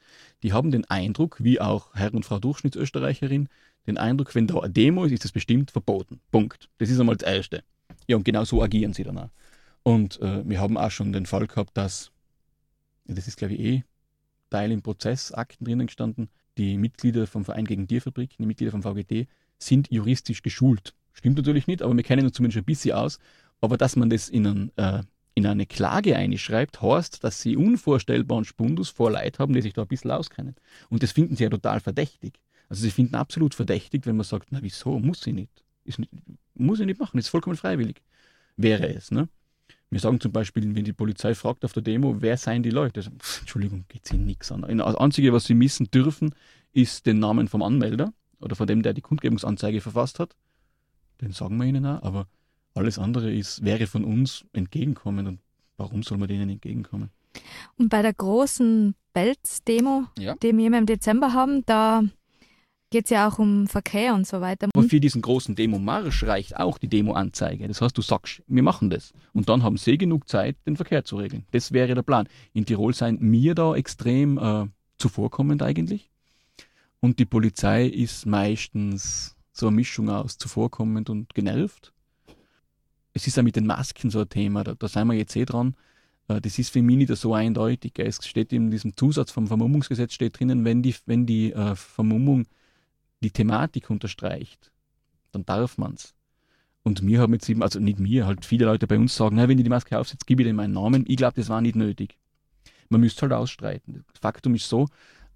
Die 0.43 0.53
haben 0.53 0.71
den 0.71 0.85
Eindruck, 0.85 1.37
wie 1.39 1.61
auch 1.61 1.93
Herr 1.93 2.13
und 2.13 2.25
Frau 2.25 2.39
Durchschnittsösterreicherin, 2.39 3.47
den 3.89 3.97
Eindruck, 3.97 4.33
wenn 4.35 4.47
da 4.47 4.59
eine 4.59 4.71
Demo 4.71 5.05
ist, 5.05 5.11
ist 5.11 5.25
das 5.25 5.31
bestimmt 5.31 5.71
verboten. 5.71 6.19
Punkt. 6.31 6.69
Das 6.77 6.89
ist 6.89 6.99
einmal 6.99 7.17
das 7.17 7.27
Erste. 7.27 7.63
Ja, 8.07 8.15
und 8.15 8.23
genau 8.23 8.43
so 8.43 8.61
agieren 8.61 8.93
sie 8.93 9.03
dann 9.03 9.17
auch. 9.17 9.29
Und 9.83 10.19
äh, 10.21 10.47
wir 10.47 10.59
haben 10.59 10.77
auch 10.77 10.91
schon 10.91 11.11
den 11.11 11.25
Fall 11.25 11.47
gehabt, 11.47 11.75
dass, 11.75 12.11
das 13.05 13.27
ist 13.27 13.37
glaube 13.37 13.53
ich 13.53 13.59
eh 13.59 13.83
Teil 14.49 14.71
im 14.71 14.81
Prozess, 14.81 15.31
Akten 15.31 15.65
drinnen 15.65 15.87
gestanden, 15.87 16.29
die 16.57 16.77
Mitglieder 16.77 17.27
vom 17.27 17.45
Verein 17.45 17.65
gegen 17.65 17.87
Tierfabrik, 17.87 18.37
die 18.37 18.45
Mitglieder 18.45 18.71
vom 18.71 18.83
VGT, 18.83 19.27
sind 19.57 19.91
juristisch 19.91 20.41
geschult. 20.41 20.93
Stimmt 21.13 21.37
natürlich 21.37 21.67
nicht, 21.67 21.81
aber 21.81 21.95
wir 21.95 22.03
kennen 22.03 22.25
uns 22.25 22.35
zumindest 22.35 22.57
ein 22.57 22.65
bisschen 22.65 22.93
aus. 22.93 23.19
Aber 23.61 23.77
dass 23.77 23.95
man 23.95 24.09
das 24.09 24.29
in, 24.29 24.47
ein, 24.47 24.71
äh, 24.77 25.03
in 25.35 25.45
eine 25.45 25.65
Klage 25.65 26.15
einschreibt, 26.15 26.81
heißt, 26.81 27.23
dass 27.23 27.41
sie 27.41 27.57
unvorstellbaren 27.57 28.45
Spundus 28.45 28.89
vor 28.89 29.11
Leid 29.11 29.39
haben, 29.39 29.53
die 29.53 29.61
sich 29.61 29.73
da 29.73 29.81
ein 29.81 29.87
bisschen 29.87 30.11
auskennen. 30.11 30.55
Und 30.89 31.03
das 31.03 31.11
finden 31.11 31.35
sie 31.35 31.43
ja 31.43 31.49
total 31.49 31.79
verdächtig. 31.79 32.39
Also 32.69 32.83
sie 32.83 32.91
finden 32.91 33.15
absolut 33.15 33.55
verdächtig, 33.55 34.05
wenn 34.05 34.15
man 34.15 34.23
sagt, 34.23 34.51
na 34.51 34.61
wieso, 34.61 34.99
muss 34.99 35.21
sie 35.21 35.33
nicht. 35.33 35.63
Ist 35.83 35.99
nicht 35.99 36.11
muss 36.59 36.79
ich 36.79 36.85
nicht 36.85 36.99
machen, 36.99 37.17
ist 37.17 37.29
vollkommen 37.29 37.55
freiwillig. 37.55 38.01
Wäre 38.57 38.93
es, 38.93 39.11
ne? 39.11 39.29
Wir 39.89 39.99
sagen 39.99 40.19
zum 40.19 40.31
Beispiel, 40.31 40.75
wenn 40.75 40.83
die 40.83 40.93
Polizei 40.93 41.33
fragt 41.33 41.65
auf 41.65 41.73
der 41.73 41.81
Demo, 41.81 42.21
wer 42.21 42.37
seien 42.37 42.61
die 42.61 42.69
Leute? 42.69 42.99
Also, 42.99 43.09
pff, 43.11 43.39
Entschuldigung, 43.39 43.85
geht 43.87 44.05
sie 44.05 44.17
nichts 44.17 44.51
an. 44.51 44.61
Das 44.61 44.95
Einzige, 44.95 45.33
was 45.33 45.45
sie 45.45 45.55
missen 45.55 45.89
dürfen, 45.89 46.35
ist 46.73 47.07
den 47.07 47.17
Namen 47.17 47.47
vom 47.47 47.63
Anmelder 47.63 48.13
oder 48.39 48.55
von 48.55 48.67
dem, 48.67 48.83
der 48.83 48.93
die 48.93 49.01
Kundgebungsanzeige 49.01 49.81
verfasst 49.81 50.19
hat. 50.19 50.35
Den 51.21 51.31
sagen 51.31 51.57
wir 51.57 51.65
ihnen 51.65 51.85
auch, 51.85 52.03
aber 52.03 52.27
alles 52.75 52.99
andere 52.99 53.33
ist, 53.33 53.63
wäre 53.65 53.87
von 53.87 54.03
uns 54.03 54.45
entgegenkommen 54.53 55.25
und 55.25 55.39
warum 55.77 56.03
soll 56.03 56.19
man 56.19 56.27
denen 56.27 56.49
entgegenkommen? 56.49 57.09
Und 57.77 57.89
bei 57.89 58.03
der 58.03 58.13
großen 58.13 58.93
Belz-Demo, 59.13 60.05
ja. 60.19 60.35
die 60.35 60.55
wir 60.55 60.77
im 60.77 60.85
Dezember 60.85 61.33
haben, 61.33 61.65
da 61.65 62.03
geht 62.89 63.05
es 63.05 63.11
ja 63.11 63.27
auch 63.27 63.39
um 63.39 63.67
Verkehr 63.67 64.13
und 64.13 64.25
so 64.25 64.41
weiter. 64.41 64.67
Und 64.73 64.89
für 64.89 64.99
diesen 64.99 65.21
großen 65.21 65.55
Demo-Marsch 65.55 66.23
reicht 66.23 66.57
auch 66.57 66.77
die 66.77 66.87
Demo-Anzeige. 66.87 67.67
Das 67.67 67.81
heißt, 67.81 67.97
du 67.97 68.01
sagst, 68.01 68.41
wir 68.47 68.63
machen 68.63 68.89
das. 68.89 69.13
Und 69.33 69.49
dann 69.49 69.63
haben 69.63 69.77
sie 69.77 69.97
genug 69.97 70.27
Zeit, 70.27 70.57
den 70.65 70.75
Verkehr 70.75 71.03
zu 71.05 71.17
regeln. 71.17 71.45
Das 71.51 71.71
wäre 71.71 71.93
der 71.95 72.01
Plan. 72.01 72.27
In 72.53 72.65
Tirol 72.65 72.93
seien 72.93 73.17
mir 73.19 73.55
da 73.55 73.75
extrem 73.75 74.37
äh, 74.37 74.67
zuvorkommend 74.97 75.61
eigentlich. 75.61 76.09
Und 76.99 77.19
die 77.19 77.25
Polizei 77.25 77.85
ist 77.85 78.25
meistens 78.25 79.35
so 79.53 79.67
eine 79.67 79.75
Mischung 79.75 80.09
aus 80.09 80.37
zuvorkommend 80.37 81.09
und 81.09 81.33
genervt. 81.33 81.93
Es 83.13 83.27
ist 83.27 83.37
ja 83.37 83.43
mit 83.43 83.55
den 83.55 83.65
Masken 83.65 84.09
so 84.09 84.19
ein 84.21 84.29
Thema, 84.29 84.63
da, 84.63 84.75
da 84.75 84.87
sind 84.87 85.07
wir 85.07 85.15
jetzt 85.15 85.35
eh 85.35 85.45
dran. 85.45 85.75
Äh, 86.27 86.41
das 86.41 86.57
ist 86.57 86.71
für 86.71 86.81
mich 86.81 86.97
nicht 86.97 87.15
so 87.15 87.33
eindeutig. 87.33 87.93
Es 87.97 88.25
steht 88.25 88.51
in 88.51 88.71
diesem 88.71 88.95
Zusatz 88.95 89.31
vom 89.31 89.47
Vermummungsgesetz 89.47 90.13
steht 90.13 90.39
drinnen, 90.39 90.65
wenn 90.65 90.81
die, 90.81 90.95
wenn 91.05 91.25
die 91.25 91.53
äh, 91.53 91.75
Vermummung 91.75 92.45
die 93.21 93.31
Thematik 93.31 93.89
unterstreicht, 93.89 94.71
dann 95.31 95.45
darf 95.45 95.77
man 95.77 95.93
es. 95.93 96.13
Und 96.83 97.01
mir 97.01 97.19
haben 97.19 97.33
jetzt 97.33 97.49
eben, 97.49 97.61
also 97.61 97.79
nicht 97.79 97.99
mir, 97.99 98.25
halt 98.25 98.45
viele 98.45 98.65
Leute 98.65 98.87
bei 98.87 98.97
uns 98.97 99.15
sagen, 99.15 99.37
wenn 99.37 99.57
ihr 99.57 99.63
die 99.63 99.69
Maske 99.69 99.99
aufsetzt, 99.99 100.25
gib 100.25 100.39
ich 100.39 100.45
dir 100.45 100.53
meinen 100.53 100.73
Namen. 100.73 101.05
Ich 101.07 101.17
glaube, 101.17 101.35
das 101.35 101.49
war 101.49 101.61
nicht 101.61 101.75
nötig. 101.75 102.17
Man 102.89 103.01
müsste 103.01 103.23
halt 103.23 103.33
ausstreiten. 103.33 104.05
Faktum 104.19 104.55
ist 104.55 104.67
so, 104.67 104.87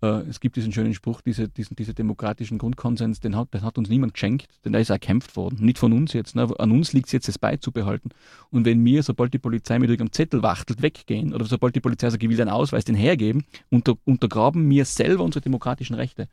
äh, 0.03 0.21
es 0.27 0.39
gibt 0.39 0.55
diesen 0.57 0.71
schönen 0.71 0.93
Spruch, 0.93 1.21
diese, 1.21 1.47
diesen, 1.47 1.75
diesen 1.75 1.95
demokratischen 1.95 2.57
Grundkonsens, 2.57 3.19
den 3.21 3.35
hat, 3.35 3.53
den 3.53 3.61
hat 3.61 3.77
uns 3.77 3.89
niemand 3.89 4.13
geschenkt, 4.13 4.47
denn 4.65 4.73
der 4.73 4.81
ist 4.81 4.89
erkämpft 4.89 5.35
worden. 5.35 5.63
Nicht 5.63 5.77
von 5.77 5.93
uns 5.93 6.13
jetzt. 6.13 6.35
Ne? 6.35 6.47
An 6.59 6.71
uns 6.71 6.93
liegt 6.93 7.07
es 7.07 7.13
jetzt, 7.13 7.29
es 7.29 7.37
beizubehalten. 7.37 8.09
Und 8.49 8.65
wenn 8.65 8.83
wir, 8.83 9.01
sobald 9.01 9.33
die 9.33 9.39
Polizei 9.39 9.79
mit 9.79 9.89
irgendeinem 9.89 10.11
Zettel 10.11 10.43
wachtelt, 10.43 10.81
weggehen, 10.81 11.33
oder 11.33 11.45
sobald 11.45 11.75
die 11.75 11.79
Polizei 11.79 12.09
sagt, 12.09 12.21
ich 12.21 12.29
will 12.29 12.37
den 12.37 12.49
Ausweis, 12.49 12.83
den 12.83 12.95
hergeben, 12.95 13.45
unter, 13.69 13.95
untergraben 14.03 14.69
wir 14.69 14.85
selber 14.85 15.23
unsere 15.23 15.41
demokratischen 15.41 15.93
Rechte. 15.93 16.27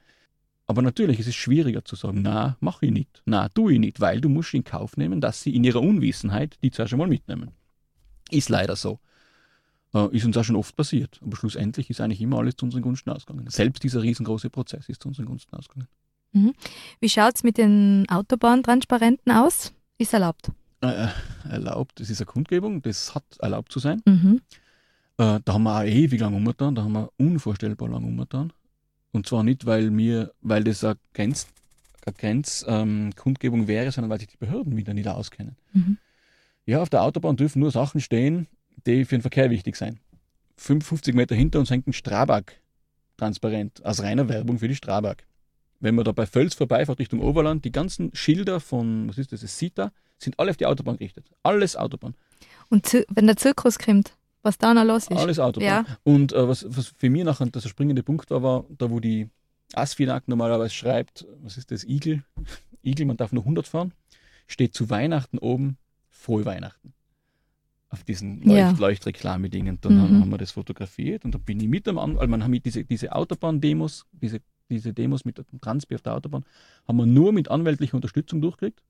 Aber 0.70 0.82
natürlich 0.82 1.18
ist 1.18 1.26
es 1.26 1.34
schwieriger 1.34 1.84
zu 1.84 1.96
sagen, 1.96 2.22
na, 2.22 2.56
mach 2.60 2.80
ich 2.80 2.92
nicht, 2.92 3.22
na, 3.24 3.48
tu 3.48 3.70
ich 3.70 3.80
nicht, 3.80 3.98
weil 3.98 4.20
du 4.20 4.28
musst 4.28 4.54
in 4.54 4.62
Kauf 4.62 4.96
nehmen, 4.96 5.20
dass 5.20 5.42
sie 5.42 5.52
in 5.56 5.64
ihrer 5.64 5.82
Unwissenheit 5.82 6.58
die 6.62 6.70
zuerst 6.70 6.92
einmal 6.92 7.08
mitnehmen. 7.08 7.50
Ist 8.30 8.50
leider 8.50 8.76
so. 8.76 9.00
Äh, 9.92 10.16
ist 10.16 10.24
uns 10.24 10.36
auch 10.36 10.44
schon 10.44 10.54
oft 10.54 10.76
passiert. 10.76 11.18
Aber 11.22 11.36
schlussendlich 11.36 11.90
ist 11.90 12.00
eigentlich 12.00 12.20
immer 12.20 12.38
alles 12.38 12.54
zu 12.54 12.66
unseren 12.66 12.82
Gunsten 12.82 13.10
ausgegangen. 13.10 13.50
Selbst 13.50 13.82
dieser 13.82 14.00
riesengroße 14.02 14.48
Prozess 14.48 14.88
ist 14.88 15.02
zu 15.02 15.08
unseren 15.08 15.26
Gunsten 15.26 15.56
ausgegangen. 15.56 15.88
Mhm. 16.34 16.52
Wie 17.00 17.08
schaut 17.08 17.34
es 17.34 17.42
mit 17.42 17.58
den 17.58 18.06
Autobahntransparenten 18.08 19.32
aus? 19.32 19.72
Ist 19.98 20.14
erlaubt? 20.14 20.52
Äh, 20.82 21.06
äh, 21.06 21.08
erlaubt, 21.48 21.98
das 21.98 22.10
ist 22.10 22.20
eine 22.20 22.26
Kundgebung, 22.26 22.80
das 22.80 23.12
hat 23.12 23.24
erlaubt 23.40 23.72
zu 23.72 23.80
sein. 23.80 24.02
Mhm. 24.06 24.40
Äh, 25.18 25.40
da 25.44 25.52
haben 25.52 25.64
wir 25.64 25.80
auch 25.80 25.82
ewig 25.82 26.20
lang 26.20 26.32
umgetan, 26.32 26.76
da 26.76 26.84
haben 26.84 26.92
wir 26.92 27.10
unvorstellbar 27.16 27.88
lang 27.88 28.04
umgetan. 28.04 28.52
Und 29.12 29.26
zwar 29.26 29.42
nicht, 29.42 29.66
weil 29.66 29.90
mir, 29.90 30.32
weil 30.40 30.64
das 30.64 30.84
eine 30.84 30.96
Grenz, 31.14 31.48
eine 32.06 32.14
Grenzkundgebung 32.14 33.60
ähm, 33.62 33.68
wäre, 33.68 33.92
sondern 33.92 34.10
weil 34.10 34.20
sich 34.20 34.28
die 34.28 34.36
Behörden 34.36 34.76
wieder 34.76 34.94
nicht 34.94 35.08
auskennen. 35.08 35.56
Mhm. 35.72 35.98
Ja, 36.66 36.82
auf 36.82 36.88
der 36.88 37.02
Autobahn 37.02 37.36
dürfen 37.36 37.60
nur 37.60 37.70
Sachen 37.70 38.00
stehen, 38.00 38.46
die 38.86 39.04
für 39.04 39.16
den 39.16 39.22
Verkehr 39.22 39.50
wichtig 39.50 39.76
sind. 39.76 39.98
55 40.58 41.14
Meter 41.14 41.34
hinter 41.34 41.58
uns 41.58 41.70
hängt 41.70 41.86
ein 41.86 41.92
Strabag 41.92 42.52
transparent, 43.16 43.84
als 43.84 44.02
reiner 44.02 44.28
Werbung 44.28 44.58
für 44.58 44.68
die 44.68 44.74
Strabag. 44.74 45.26
Wenn 45.80 45.94
man 45.94 46.04
da 46.04 46.12
bei 46.12 46.26
Völs 46.26 46.54
vorbeifährt 46.54 46.98
Richtung 46.98 47.20
Oberland, 47.20 47.64
die 47.64 47.72
ganzen 47.72 48.14
Schilder 48.14 48.60
von, 48.60 49.08
was 49.08 49.18
ist 49.18 49.32
das, 49.32 49.40
das 49.40 49.58
SITA, 49.58 49.92
sind 50.18 50.38
alle 50.38 50.50
auf 50.50 50.56
die 50.56 50.66
Autobahn 50.66 50.98
gerichtet. 50.98 51.30
Alles 51.42 51.76
Autobahn. 51.76 52.14
Und 52.68 53.04
wenn 53.08 53.26
der 53.26 53.36
Zirkus 53.36 53.78
kommt? 53.78 54.14
Was 54.42 54.58
da 54.58 54.74
noch 54.74 54.84
los 54.84 55.08
ist. 55.08 55.16
Alles 55.16 55.38
Autobahn. 55.38 55.66
Ja. 55.66 55.84
Und 56.04 56.32
äh, 56.32 56.48
was, 56.48 56.64
was 56.68 56.88
für 56.88 57.10
mich 57.10 57.24
nachher 57.24 57.46
der 57.46 57.60
springende 57.60 58.02
Punkt 58.02 58.30
war, 58.30 58.42
war 58.42 58.64
da, 58.70 58.90
wo 58.90 59.00
die 59.00 59.28
Asfinag 59.74 60.26
normalerweise 60.26 60.74
schreibt, 60.74 61.26
was 61.42 61.56
ist 61.56 61.70
das, 61.70 61.84
Igel? 61.84 62.24
Igel, 62.82 63.06
man 63.06 63.16
darf 63.16 63.32
nur 63.32 63.42
100 63.42 63.66
fahren, 63.66 63.92
steht 64.46 64.74
zu 64.74 64.90
Weihnachten 64.90 65.38
oben, 65.38 65.76
frohe 66.08 66.44
Weihnachten. 66.44 66.94
Auf 67.90 68.04
diesen 68.04 68.40
Leucht 68.42 68.56
ja. 68.56 68.70
Leuchtreklamedingen. 68.78 69.80
Dann 69.80 69.96
mhm. 69.96 70.20
haben, 70.20 70.30
wir 70.30 70.38
das 70.38 70.52
fotografiert 70.52 71.24
und 71.24 71.34
dann 71.34 71.42
bin 71.42 71.58
ich 71.60 71.68
mit 71.68 71.88
am 71.88 71.98
An, 71.98 72.16
weil 72.16 72.28
man 72.28 72.44
haben 72.44 72.62
diese, 72.62 72.84
diese 72.84 73.12
Autobahn-Demos, 73.12 74.06
diese, 74.12 74.40
diese 74.70 74.92
Demos 74.92 75.24
mit 75.24 75.38
dem 75.38 75.60
Transpi 75.60 75.96
auf 75.96 76.02
der 76.02 76.14
Autobahn, 76.14 76.44
haben 76.86 76.96
wir 76.96 77.06
nur 77.06 77.32
mit 77.32 77.50
anwältlicher 77.50 77.96
Unterstützung 77.96 78.40
durchgekriegt. 78.40 78.80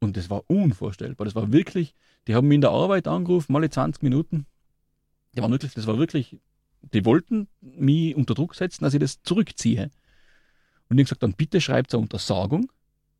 Und 0.00 0.16
das 0.16 0.30
war 0.30 0.44
unvorstellbar. 0.46 1.24
Das 1.24 1.34
war 1.34 1.52
wirklich, 1.52 1.94
die 2.28 2.36
haben 2.36 2.46
mich 2.46 2.56
in 2.56 2.60
der 2.60 2.70
Arbeit 2.70 3.08
angerufen, 3.08 3.52
mal 3.52 3.68
20 3.68 4.04
Minuten, 4.04 4.46
die 5.38 5.42
waren 5.42 5.52
wirklich, 5.52 5.72
das 5.74 5.86
war 5.86 5.98
wirklich, 5.98 6.36
die 6.92 7.04
wollten 7.04 7.46
mich 7.60 8.16
unter 8.16 8.34
Druck 8.34 8.56
setzen, 8.56 8.82
dass 8.82 8.94
ich 8.94 9.00
das 9.00 9.22
zurückziehe. 9.22 9.90
Und 10.88 10.98
ich 10.98 11.04
gesagt, 11.04 11.22
dann 11.22 11.34
bitte 11.34 11.60
schreibt 11.60 11.94
eine 11.94 12.02
Untersagung, 12.02 12.72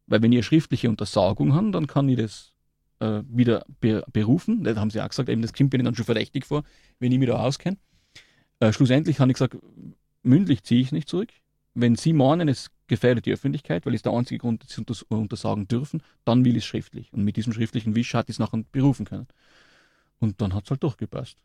weil 0.08 0.20
wenn 0.20 0.32
ihr 0.32 0.42
schriftliche 0.42 0.88
Untersagung 0.88 1.54
habt, 1.54 1.74
dann 1.74 1.86
kann 1.86 2.08
ich 2.08 2.16
das 2.16 2.52
äh, 2.98 3.22
wieder 3.28 3.64
be 3.80 4.04
berufen. 4.12 4.64
Da 4.64 4.74
haben 4.74 4.90
sie 4.90 5.00
auch 5.00 5.08
gesagt, 5.08 5.28
eben, 5.28 5.42
das 5.42 5.52
kommt 5.52 5.72
mir 5.72 5.82
dann 5.82 5.94
schon 5.94 6.06
verdächtig 6.06 6.44
vor, 6.44 6.64
wenn 6.98 7.12
ich 7.12 7.18
mich 7.18 7.28
da 7.28 7.38
auskenne. 7.38 7.76
Äh, 8.58 8.72
schlussendlich 8.72 9.20
habe 9.20 9.30
ich 9.30 9.34
gesagt, 9.34 9.56
mündlich 10.24 10.64
ziehe 10.64 10.80
ich 10.80 10.90
nicht 10.90 11.08
zurück. 11.08 11.28
Wenn 11.74 11.94
Sie 11.94 12.12
meinen, 12.12 12.48
es 12.48 12.70
gefährdet 12.88 13.26
die 13.26 13.32
Öffentlichkeit, 13.32 13.86
weil 13.86 13.94
es 13.94 14.02
der 14.02 14.12
einzige 14.12 14.38
Grund, 14.38 14.64
dass 14.64 14.70
Sie 14.70 14.80
unters 14.80 15.02
untersagen 15.02 15.68
dürfen, 15.68 16.02
dann 16.24 16.44
will 16.44 16.56
ich 16.56 16.64
es 16.64 16.66
schriftlich. 16.66 17.12
Und 17.12 17.22
mit 17.22 17.36
diesem 17.36 17.52
schriftlichen 17.52 17.94
Wisch 17.94 18.14
hat 18.14 18.28
ich 18.28 18.34
es 18.34 18.38
nachher 18.40 18.64
berufen 18.72 19.06
können. 19.06 19.28
Und 20.18 20.40
dann 20.40 20.54
hat 20.54 20.64
es 20.64 20.70
halt 20.70 20.82
durchgepasst. 20.82 21.36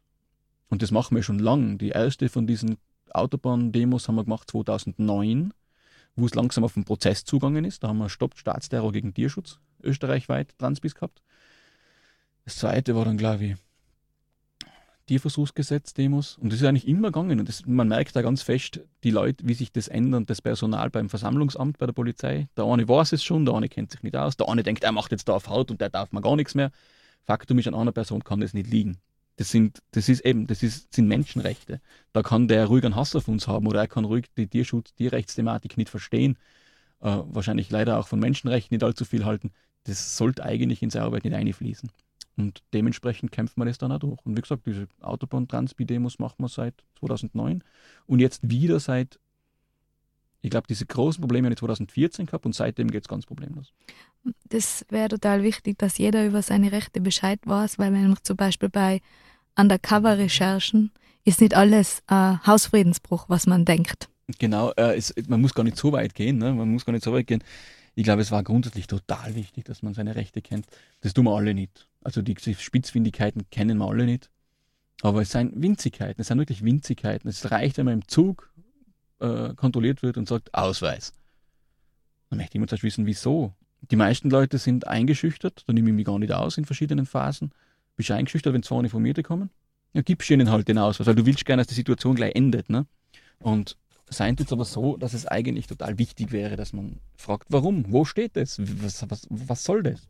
Und 0.73 0.81
das 0.81 0.89
machen 0.89 1.15
wir 1.15 1.21
schon 1.21 1.37
lang. 1.37 1.77
Die 1.77 1.89
erste 1.89 2.29
von 2.29 2.47
diesen 2.47 2.77
Autobahn-Demos 3.11 4.07
haben 4.07 4.15
wir 4.15 4.23
gemacht 4.23 4.49
2009, 4.49 5.53
wo 6.15 6.25
es 6.25 6.33
langsam 6.33 6.63
auf 6.63 6.73
den 6.73 6.83
Prozess 6.83 7.25
zugangen 7.25 7.63
ist. 7.63 7.83
Da 7.83 7.89
haben 7.89 7.99
wir 7.99 8.09
Stoppt 8.09 8.39
Staatsterror 8.39 8.91
gegen 8.91 9.13
Tierschutz 9.13 9.59
österreichweit 9.83 10.57
Transbis 10.57 10.95
gehabt. 10.95 11.21
Das 12.43 12.55
zweite 12.55 12.95
war 12.95 13.05
dann, 13.05 13.17
glaube 13.17 13.45
ich, 13.45 13.55
Tierversuchsgesetz-Demos. 15.05 16.39
Und 16.39 16.51
das 16.51 16.59
ist 16.59 16.65
eigentlich 16.65 16.87
immer 16.87 17.09
gegangen. 17.09 17.39
Und 17.39 17.47
das, 17.47 17.67
man 17.67 17.87
merkt 17.87 18.15
da 18.15 18.23
ganz 18.23 18.41
fest, 18.41 18.79
die 19.03 19.11
Leute, 19.11 19.47
wie 19.47 19.53
sich 19.53 19.71
das 19.71 19.87
ändert, 19.87 20.27
das 20.31 20.41
Personal 20.41 20.89
beim 20.89 21.07
Versammlungsamt 21.07 21.77
bei 21.77 21.85
der 21.85 21.93
Polizei. 21.93 22.47
Der 22.57 22.65
eine 22.65 22.89
weiß 22.89 23.11
es 23.11 23.23
schon, 23.23 23.45
der 23.45 23.53
eine 23.53 23.69
kennt 23.69 23.91
sich 23.91 24.01
nicht 24.01 24.15
aus, 24.15 24.37
der 24.37 24.49
eine 24.49 24.63
denkt, 24.63 24.83
er 24.83 24.91
macht 24.91 25.11
jetzt 25.11 25.29
da 25.29 25.33
auf 25.33 25.49
Haut 25.49 25.69
und 25.69 25.81
der 25.81 25.91
darf 25.91 26.11
man 26.13 26.23
gar 26.23 26.35
nichts 26.35 26.55
mehr. 26.55 26.71
Faktum 27.21 27.59
ist, 27.59 27.67
an 27.67 27.75
einer 27.75 27.91
Person 27.91 28.23
kann 28.23 28.39
das 28.39 28.55
nicht 28.55 28.71
liegen. 28.71 28.97
Das 29.37 29.49
sind, 29.49 29.79
das 29.91 30.09
ist 30.09 30.25
eben, 30.25 30.47
das 30.47 30.61
ist, 30.63 30.93
sind 30.93 31.07
Menschenrechte. 31.07 31.81
Da 32.13 32.21
kann 32.21 32.47
der 32.47 32.65
ruhig 32.67 32.85
einen 32.85 32.95
Hass 32.95 33.15
auf 33.15 33.27
uns 33.27 33.47
haben 33.47 33.67
oder 33.67 33.81
er 33.81 33.87
kann 33.87 34.05
ruhig 34.05 34.25
die 34.37 34.47
Tierschutz, 34.47 34.93
Tierrechtsthematik 34.95 35.77
nicht 35.77 35.89
verstehen. 35.89 36.37
Äh, 37.01 37.17
wahrscheinlich 37.25 37.69
leider 37.71 37.99
auch 37.99 38.07
von 38.07 38.19
Menschenrechten 38.19 38.75
nicht 38.75 38.83
allzu 38.83 39.05
viel 39.05 39.25
halten. 39.25 39.51
Das 39.85 40.17
sollte 40.17 40.43
eigentlich 40.43 40.83
in 40.83 40.89
seine 40.89 41.05
Arbeit 41.05 41.25
nicht 41.25 41.35
einfließen. 41.35 41.89
Und 42.37 42.63
dementsprechend 42.73 43.31
kämpft 43.31 43.57
man 43.57 43.67
das 43.67 43.77
dann 43.77 43.91
auch 43.91 43.99
durch. 43.99 44.19
Und 44.25 44.35
wie 44.37 44.41
gesagt, 44.41 44.65
diese 44.65 44.87
Autobahn-Transpi-Demos 45.01 46.19
machen 46.19 46.37
wir 46.39 46.47
seit 46.47 46.83
2009 46.99 47.63
und 48.07 48.19
jetzt 48.19 48.49
wieder 48.49 48.79
seit, 48.79 49.19
ich 50.43 50.49
glaube, 50.49 50.67
diese 50.67 50.85
großen 50.85 51.21
Probleme 51.21 51.47
habe 51.47 51.53
ich 51.53 51.59
2014 51.59 52.25
gehabt 52.25 52.45
und 52.45 52.53
seitdem 52.53 52.91
geht 52.91 53.03
es 53.03 53.07
ganz 53.07 53.25
problemlos. 53.25 53.71
Das 54.49 54.85
wäre 54.89 55.07
total 55.07 55.41
wichtig, 55.41 55.79
dass 55.79 55.97
jeder 55.97 56.25
über 56.25 56.41
seine 56.41 56.73
Rechte 56.73 56.99
Bescheid 56.99 57.39
weiß, 57.45 57.79
weil 57.79 57.93
wenn 57.93 58.09
man 58.09 58.17
zum 58.23 58.35
Beispiel 58.35 58.67
bei 58.69 58.99
Undercover-Recherchen 59.55 60.91
ist 61.23 61.39
nicht 61.39 61.55
alles 61.55 62.03
äh, 62.09 62.35
Hausfriedensbruch, 62.45 63.29
was 63.29 63.47
man 63.47 63.63
denkt. 63.63 64.09
Genau, 64.37 64.71
äh, 64.71 64.97
es, 64.97 65.13
man 65.27 65.39
muss 65.39 65.53
gar 65.53 65.63
nicht 65.63 65.77
so 65.77 65.93
weit 65.93 66.13
gehen. 66.13 66.39
Ne? 66.39 66.53
Man 66.53 66.69
muss 66.69 66.83
gar 66.83 66.91
nicht 66.91 67.05
so 67.05 67.13
weit 67.13 67.27
gehen. 67.27 67.41
Ich 67.95 68.03
glaube, 68.03 68.21
es 68.21 68.31
war 68.31 68.43
grundsätzlich 68.43 68.87
total 68.87 69.35
wichtig, 69.35 69.63
dass 69.63 69.81
man 69.81 69.93
seine 69.93 70.15
Rechte 70.15 70.41
kennt. 70.41 70.65
Das 70.99 71.13
tun 71.13 71.23
wir 71.23 71.37
alle 71.37 71.53
nicht. 71.53 71.87
Also 72.03 72.21
die 72.21 72.35
Spitzfindigkeiten 72.35 73.49
kennen 73.49 73.77
wir 73.77 73.87
alle 73.87 74.05
nicht. 74.05 74.29
Aber 75.01 75.21
es 75.21 75.31
sind 75.31 75.61
Winzigkeiten, 75.61 76.19
es 76.19 76.27
sind 76.27 76.37
wirklich 76.37 76.63
Winzigkeiten. 76.63 77.29
Es 77.29 77.49
reicht, 77.49 77.77
wenn 77.77 77.85
man 77.85 77.95
im 77.95 78.07
Zug 78.09 78.52
äh, 79.23 79.53
kontrolliert 79.55 80.03
wird 80.03 80.17
und 80.17 80.27
sagt 80.27 80.53
Ausweis. 80.53 81.13
Dann 82.29 82.37
möchte 82.37 82.53
jemand 82.53 82.69
zuerst 82.69 82.83
wissen, 82.83 83.05
wieso. 83.05 83.53
Die 83.91 83.95
meisten 83.95 84.29
Leute 84.29 84.57
sind 84.57 84.87
eingeschüchtert, 84.87 85.63
da 85.67 85.73
nehme 85.73 85.89
ich 85.89 85.95
mich 85.95 86.05
gar 86.05 86.19
nicht 86.19 86.31
aus 86.31 86.57
in 86.57 86.65
verschiedenen 86.65 87.05
Phasen. 87.05 87.51
Bist 87.95 88.09
du 88.09 88.13
eingeschüchtert, 88.13 88.53
wenn 88.53 88.63
zwei 88.63 88.75
Uniformierte 88.77 89.23
kommen? 89.23 89.49
Ja, 89.93 90.01
gibst 90.01 90.29
ihnen 90.29 90.49
halt 90.49 90.67
den 90.67 90.77
Ausweis, 90.77 91.07
weil 91.07 91.15
du 91.15 91.25
willst 91.25 91.45
gerne, 91.45 91.61
dass 91.61 91.67
die 91.67 91.75
Situation 91.75 92.15
gleich 92.15 92.35
endet. 92.35 92.69
Ne? 92.69 92.85
Und 93.39 93.77
seien 94.09 94.35
jetzt 94.37 94.51
aber 94.51 94.65
so, 94.65 94.97
dass 94.97 95.13
es 95.13 95.25
eigentlich 95.27 95.67
total 95.67 95.97
wichtig 95.97 96.31
wäre, 96.31 96.55
dass 96.55 96.73
man 96.73 96.99
fragt, 97.15 97.47
warum? 97.49 97.85
Wo 97.91 98.05
steht 98.05 98.35
das? 98.35 98.59
Was, 98.59 99.09
was, 99.09 99.27
was 99.29 99.63
soll 99.63 99.83
das? 99.83 100.07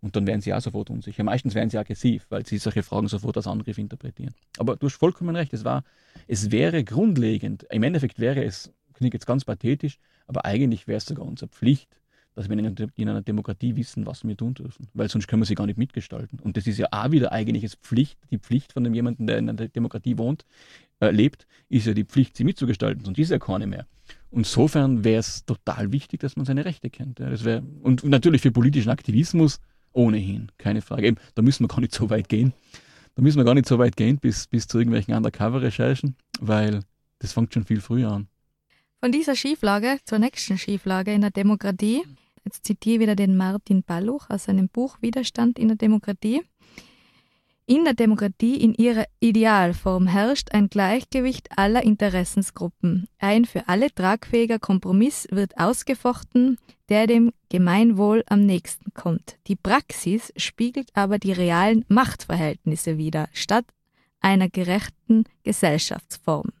Und 0.00 0.14
dann 0.14 0.26
werden 0.26 0.40
sie 0.40 0.52
auch 0.52 0.60
sofort 0.60 0.90
unsicher. 0.90 1.24
Meistens 1.24 1.54
werden 1.54 1.70
sie 1.70 1.78
aggressiv, 1.78 2.26
weil 2.28 2.44
sie 2.46 2.58
solche 2.58 2.82
Fragen 2.82 3.08
sofort 3.08 3.36
als 3.36 3.46
Angriff 3.46 3.78
interpretieren. 3.78 4.34
Aber 4.58 4.76
du 4.76 4.86
hast 4.86 4.96
vollkommen 4.96 5.34
recht, 5.34 5.52
es, 5.52 5.64
war, 5.64 5.84
es 6.28 6.50
wäre 6.50 6.84
grundlegend, 6.84 7.66
im 7.70 7.82
Endeffekt 7.82 8.20
wäre 8.20 8.44
es, 8.44 8.72
klingt 8.94 9.14
jetzt 9.14 9.26
ganz 9.26 9.44
pathetisch, 9.44 9.98
aber 10.26 10.44
eigentlich 10.44 10.86
wäre 10.86 10.98
es 10.98 11.06
sogar 11.06 11.26
unsere 11.26 11.48
Pflicht, 11.48 11.88
dass 12.36 12.50
wir 12.50 12.58
in 12.58 13.08
einer 13.08 13.22
Demokratie 13.22 13.76
wissen, 13.76 14.04
was 14.04 14.22
wir 14.22 14.36
tun 14.36 14.52
dürfen. 14.52 14.88
Weil 14.92 15.08
sonst 15.08 15.26
können 15.26 15.40
wir 15.40 15.46
sie 15.46 15.54
gar 15.54 15.66
nicht 15.66 15.78
mitgestalten. 15.78 16.38
Und 16.38 16.58
das 16.58 16.66
ist 16.66 16.76
ja 16.76 16.86
auch 16.90 17.10
wieder 17.10 17.32
eigentlich 17.32 17.72
Pflicht, 17.82 18.18
die 18.30 18.38
Pflicht 18.38 18.74
von 18.74 18.84
dem 18.84 18.92
jemanden, 18.92 19.26
der 19.26 19.38
in 19.38 19.48
einer 19.48 19.68
Demokratie 19.68 20.18
wohnt, 20.18 20.44
äh, 21.00 21.10
lebt, 21.10 21.46
ist 21.70 21.86
ja 21.86 21.94
die 21.94 22.04
Pflicht, 22.04 22.36
sie 22.36 22.44
mitzugestalten. 22.44 23.04
Sonst 23.04 23.18
ist 23.18 23.30
ja 23.30 23.38
keine 23.38 23.66
mehr. 23.66 23.86
Insofern 24.30 25.02
wäre 25.02 25.20
es 25.20 25.46
total 25.46 25.92
wichtig, 25.92 26.20
dass 26.20 26.36
man 26.36 26.44
seine 26.44 26.66
Rechte 26.66 26.90
kennt. 26.90 27.20
Ja, 27.20 27.30
das 27.30 27.44
wär, 27.44 27.62
und, 27.82 28.04
und 28.04 28.10
natürlich 28.10 28.42
für 28.42 28.50
politischen 28.50 28.90
Aktivismus 28.90 29.60
ohnehin, 29.96 30.52
keine 30.58 30.82
Frage. 30.82 31.06
Eben, 31.06 31.16
da 31.34 31.42
müssen 31.42 31.64
wir 31.64 31.68
gar 31.68 31.80
nicht 31.80 31.94
so 31.94 32.10
weit 32.10 32.28
gehen. 32.28 32.52
Da 33.14 33.22
müssen 33.22 33.38
wir 33.38 33.44
gar 33.44 33.54
nicht 33.54 33.66
so 33.66 33.78
weit 33.78 33.96
gehen 33.96 34.18
bis, 34.18 34.46
bis 34.46 34.68
zu 34.68 34.78
irgendwelchen 34.78 35.14
Undercover-Recherchen, 35.14 36.16
weil 36.40 36.80
das 37.18 37.32
fängt 37.32 37.54
schon 37.54 37.64
viel 37.64 37.80
früher 37.80 38.12
an. 38.12 38.28
Von 39.00 39.12
dieser 39.12 39.36
Schieflage 39.36 39.98
zur 40.04 40.18
nächsten 40.18 40.58
Schieflage 40.58 41.12
in 41.12 41.22
der 41.22 41.30
Demokratie 41.30 42.02
Jetzt 42.46 42.64
zitiere 42.64 42.94
ich 42.94 43.00
wieder 43.00 43.16
den 43.16 43.36
Martin 43.36 43.82
Balluch 43.82 44.30
aus 44.30 44.44
seinem 44.44 44.68
Buch 44.68 44.98
Widerstand 45.00 45.58
in 45.58 45.66
der 45.66 45.76
Demokratie. 45.76 46.42
In 47.68 47.84
der 47.84 47.94
Demokratie 47.94 48.56
in 48.58 48.74
ihrer 48.74 49.06
Idealform 49.18 50.06
herrscht 50.06 50.52
ein 50.52 50.68
Gleichgewicht 50.68 51.58
aller 51.58 51.82
Interessensgruppen. 51.82 53.08
Ein 53.18 53.44
für 53.44 53.66
alle 53.66 53.92
tragfähiger 53.92 54.60
Kompromiss 54.60 55.26
wird 55.32 55.58
ausgefochten, 55.58 56.58
der 56.88 57.08
dem 57.08 57.32
Gemeinwohl 57.48 58.22
am 58.28 58.46
nächsten 58.46 58.94
kommt. 58.94 59.36
Die 59.48 59.56
Praxis 59.56 60.32
spiegelt 60.36 60.90
aber 60.94 61.18
die 61.18 61.32
realen 61.32 61.84
Machtverhältnisse 61.88 62.98
wider, 62.98 63.28
statt 63.32 63.64
einer 64.20 64.48
gerechten 64.48 65.24
Gesellschaftsform. 65.42 66.52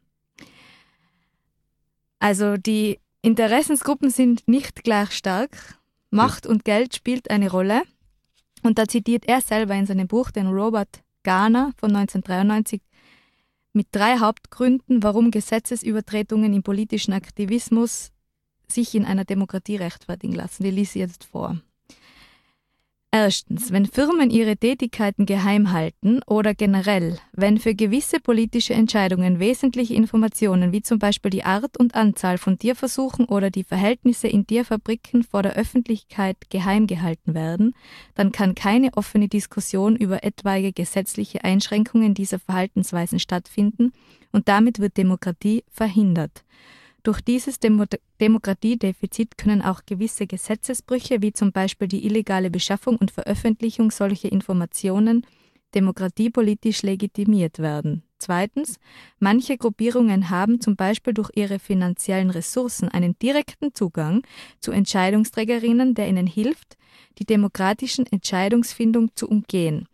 Also 2.18 2.56
die 2.56 2.98
Interessensgruppen 3.22 4.10
sind 4.10 4.48
nicht 4.48 4.82
gleich 4.82 5.12
stark. 5.12 5.78
Macht 6.10 6.48
und 6.48 6.64
Geld 6.64 6.96
spielt 6.96 7.30
eine 7.30 7.48
Rolle. 7.48 7.82
Und 8.66 8.78
da 8.78 8.88
zitiert 8.88 9.26
er 9.26 9.40
selber 9.40 9.74
in 9.74 9.86
seinem 9.86 10.08
Buch 10.08 10.32
den 10.32 10.48
Robert 10.48 11.04
Garner 11.22 11.70
von 11.76 11.94
1993 11.94 12.82
mit 13.72 13.86
drei 13.92 14.18
Hauptgründen, 14.18 15.04
warum 15.04 15.30
Gesetzesübertretungen 15.30 16.52
im 16.52 16.64
politischen 16.64 17.12
Aktivismus 17.12 18.10
sich 18.66 18.96
in 18.96 19.04
einer 19.04 19.24
Demokratie 19.24 19.76
rechtfertigen 19.76 20.34
lassen. 20.34 20.64
Die 20.64 20.72
ließ 20.72 20.96
ich 20.96 21.00
jetzt 21.00 21.24
vor. 21.24 21.60
Erstens, 23.18 23.72
wenn 23.72 23.86
Firmen 23.86 24.28
ihre 24.28 24.58
Tätigkeiten 24.58 25.24
geheim 25.24 25.72
halten 25.72 26.20
oder 26.26 26.52
generell, 26.52 27.16
wenn 27.32 27.56
für 27.56 27.74
gewisse 27.74 28.20
politische 28.20 28.74
Entscheidungen 28.74 29.40
wesentliche 29.40 29.94
Informationen 29.94 30.70
wie 30.70 30.82
zum 30.82 30.98
Beispiel 30.98 31.30
die 31.30 31.42
Art 31.42 31.78
und 31.78 31.94
Anzahl 31.94 32.36
von 32.36 32.58
Tierversuchen 32.58 33.24
oder 33.24 33.48
die 33.48 33.64
Verhältnisse 33.64 34.28
in 34.28 34.46
Tierfabriken 34.46 35.22
vor 35.22 35.42
der 35.42 35.54
Öffentlichkeit 35.54 36.36
geheim 36.50 36.86
gehalten 36.86 37.32
werden, 37.32 37.74
dann 38.14 38.32
kann 38.32 38.54
keine 38.54 38.94
offene 38.98 39.28
Diskussion 39.28 39.96
über 39.96 40.22
etwaige 40.22 40.74
gesetzliche 40.74 41.42
Einschränkungen 41.42 42.12
dieser 42.12 42.38
Verhaltensweisen 42.38 43.18
stattfinden 43.18 43.94
und 44.30 44.46
damit 44.46 44.78
wird 44.78 44.98
Demokratie 44.98 45.64
verhindert. 45.70 46.44
Durch 47.06 47.20
dieses 47.20 47.60
Demo 47.60 47.84
Demokratiedefizit 48.20 49.38
können 49.38 49.62
auch 49.62 49.82
gewisse 49.86 50.26
Gesetzesbrüche, 50.26 51.22
wie 51.22 51.32
zum 51.32 51.52
Beispiel 51.52 51.86
die 51.86 52.04
illegale 52.04 52.50
Beschaffung 52.50 52.96
und 52.96 53.12
Veröffentlichung 53.12 53.92
solcher 53.92 54.32
Informationen, 54.32 55.24
demokratiepolitisch 55.76 56.82
legitimiert 56.82 57.60
werden. 57.60 58.02
Zweitens, 58.18 58.80
manche 59.20 59.56
Gruppierungen 59.56 60.30
haben 60.30 60.60
zum 60.60 60.74
Beispiel 60.74 61.14
durch 61.14 61.30
ihre 61.36 61.60
finanziellen 61.60 62.30
Ressourcen 62.30 62.88
einen 62.88 63.16
direkten 63.20 63.72
Zugang 63.72 64.22
zu 64.58 64.72
Entscheidungsträgerinnen, 64.72 65.94
der 65.94 66.08
ihnen 66.08 66.26
hilft, 66.26 66.76
die 67.20 67.24
demokratischen 67.24 68.06
Entscheidungsfindung 68.06 69.14
zu 69.14 69.28
umgehen. 69.28 69.86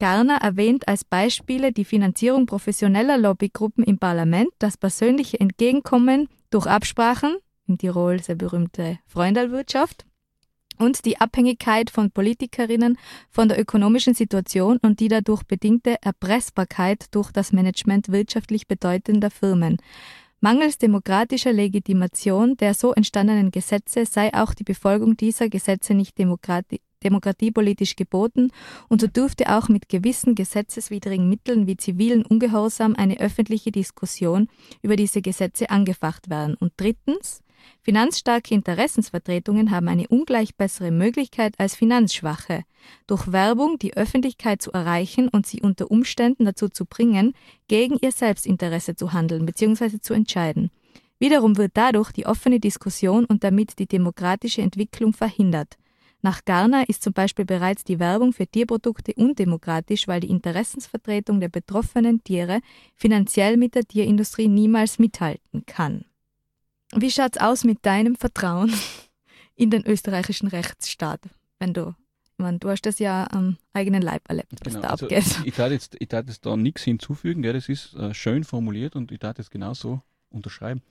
Garner 0.00 0.38
erwähnt 0.38 0.88
als 0.88 1.04
Beispiele 1.04 1.70
die 1.70 1.84
Finanzierung 1.84 2.46
professioneller 2.46 3.16
Lobbygruppen 3.16 3.84
im 3.84 3.98
Parlament, 3.98 4.48
das 4.58 4.76
persönliche 4.76 5.38
Entgegenkommen 5.38 6.28
durch 6.50 6.66
Absprachen, 6.66 7.36
in 7.66 7.78
Tirol 7.78 8.22
sehr 8.22 8.34
berühmte 8.34 8.98
Freundalwirtschaft, 9.06 10.04
und 10.78 11.04
die 11.04 11.20
Abhängigkeit 11.20 11.90
von 11.90 12.10
Politikerinnen 12.10 12.98
von 13.30 13.48
der 13.48 13.60
ökonomischen 13.60 14.14
Situation 14.14 14.78
und 14.78 15.00
die 15.00 15.08
dadurch 15.08 15.42
bedingte 15.42 15.96
Erpressbarkeit 16.02 17.06
durch 17.10 17.32
das 17.32 17.52
Management 17.52 18.10
wirtschaftlich 18.12 18.66
bedeutender 18.68 19.30
Firmen. 19.30 19.78
Mangels 20.40 20.78
demokratischer 20.78 21.52
Legitimation 21.52 22.56
der 22.56 22.74
so 22.74 22.92
entstandenen 22.92 23.50
Gesetze 23.50 24.06
sei 24.06 24.32
auch 24.32 24.54
die 24.54 24.62
Befolgung 24.62 25.16
dieser 25.16 25.48
Gesetze 25.48 25.94
nicht 25.94 26.16
demokratisch 26.16 26.78
demokratiepolitisch 27.04 27.96
geboten 27.96 28.50
und 28.88 29.00
so 29.00 29.06
dürfte 29.06 29.56
auch 29.56 29.68
mit 29.68 29.88
gewissen 29.88 30.34
gesetzeswidrigen 30.34 31.28
Mitteln 31.28 31.66
wie 31.66 31.76
zivilen 31.76 32.24
Ungehorsam 32.24 32.94
eine 32.94 33.20
öffentliche 33.20 33.72
Diskussion 33.72 34.48
über 34.82 34.96
diese 34.96 35.22
Gesetze 35.22 35.70
angefacht 35.70 36.30
werden. 36.30 36.54
Und 36.54 36.72
drittens, 36.76 37.42
Finanzstarke 37.82 38.54
Interessensvertretungen 38.54 39.70
haben 39.70 39.88
eine 39.88 40.06
ungleich 40.08 40.56
bessere 40.56 40.90
Möglichkeit 40.90 41.54
als 41.58 41.74
finanzschwache, 41.74 42.64
durch 43.06 43.32
Werbung 43.32 43.78
die 43.78 43.96
Öffentlichkeit 43.96 44.62
zu 44.62 44.72
erreichen 44.72 45.28
und 45.28 45.46
sie 45.46 45.62
unter 45.62 45.90
Umständen 45.90 46.44
dazu 46.44 46.68
zu 46.68 46.86
bringen, 46.86 47.34
gegen 47.66 47.96
ihr 48.00 48.12
Selbstinteresse 48.12 48.94
zu 48.94 49.12
handeln 49.12 49.46
bzw. 49.46 50.00
zu 50.00 50.14
entscheiden. 50.14 50.70
Wiederum 51.18 51.56
wird 51.56 51.72
dadurch 51.74 52.12
die 52.12 52.26
offene 52.26 52.60
Diskussion 52.60 53.24
und 53.24 53.42
damit 53.42 53.78
die 53.78 53.86
demokratische 53.86 54.62
Entwicklung 54.62 55.12
verhindert. 55.12 55.76
Nach 56.20 56.44
Garner 56.44 56.88
ist 56.88 57.02
zum 57.02 57.12
Beispiel 57.12 57.44
bereits 57.44 57.84
die 57.84 57.98
Werbung 57.98 58.32
für 58.32 58.46
Tierprodukte 58.46 59.14
undemokratisch, 59.14 60.08
weil 60.08 60.20
die 60.20 60.30
Interessensvertretung 60.30 61.40
der 61.40 61.48
betroffenen 61.48 62.24
Tiere 62.24 62.60
finanziell 62.96 63.56
mit 63.56 63.74
der 63.74 63.84
Tierindustrie 63.84 64.48
niemals 64.48 64.98
mithalten 64.98 65.64
kann. 65.66 66.04
Wie 66.94 67.10
schaut's 67.10 67.38
aus 67.38 67.64
mit 67.64 67.84
deinem 67.86 68.16
Vertrauen 68.16 68.72
in 69.56 69.70
den 69.70 69.86
österreichischen 69.86 70.48
Rechtsstaat, 70.48 71.20
wenn 71.60 71.72
du 71.72 71.94
meine, 72.38 72.58
du 72.58 72.70
hast 72.70 72.82
das 72.82 72.98
ja 72.98 73.26
am 73.30 73.56
eigenen 73.72 74.02
Leib 74.02 74.22
erlebt, 74.28 74.52
was 74.64 74.74
genau, 74.74 74.82
da 74.82 74.88
also 74.90 75.06
abgeht. 75.06 75.40
Ich 75.44 75.54
darf 75.54 75.70
jetzt, 75.70 75.96
ich 75.98 76.08
darf 76.08 76.26
jetzt 76.26 76.46
da 76.46 76.56
nichts 76.56 76.82
hinzufügen, 76.82 77.42
gell? 77.42 77.52
das 77.52 77.68
ist 77.68 77.94
äh, 77.94 78.14
schön 78.14 78.44
formuliert 78.44 78.96
und 78.96 79.12
ich 79.12 79.18
darf 79.18 79.38
es 79.38 79.50
genauso 79.50 80.02
unterschreiben. 80.30 80.82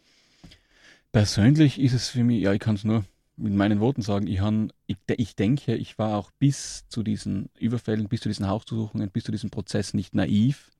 Persönlich 1.11 1.79
ist 1.79 1.93
es 1.93 2.09
für 2.09 2.23
mich, 2.23 2.41
ja, 2.41 2.53
ich 2.53 2.59
kann 2.59 2.75
es 2.75 2.83
nur 2.83 3.05
mit 3.37 3.53
meinen 3.53 3.79
Worten 3.79 4.01
sagen, 4.01 4.27
ich, 4.27 4.41
han, 4.41 4.73
ich, 4.87 4.97
ich, 5.07 5.35
denke, 5.35 5.75
ich 5.75 5.97
war 5.99 6.17
auch 6.17 6.31
bis 6.31 6.85
zu 6.89 7.03
diesen 7.03 7.49
Überfällen, 7.57 8.09
bis 8.09 8.21
zu 8.21 8.29
diesen 8.29 8.47
Hausdurchsuchungen, 8.47 9.11
bis 9.11 9.25
zu 9.25 9.31
diesem 9.31 9.51
Prozess 9.51 9.93
nicht 9.93 10.15
naiv, 10.15 10.71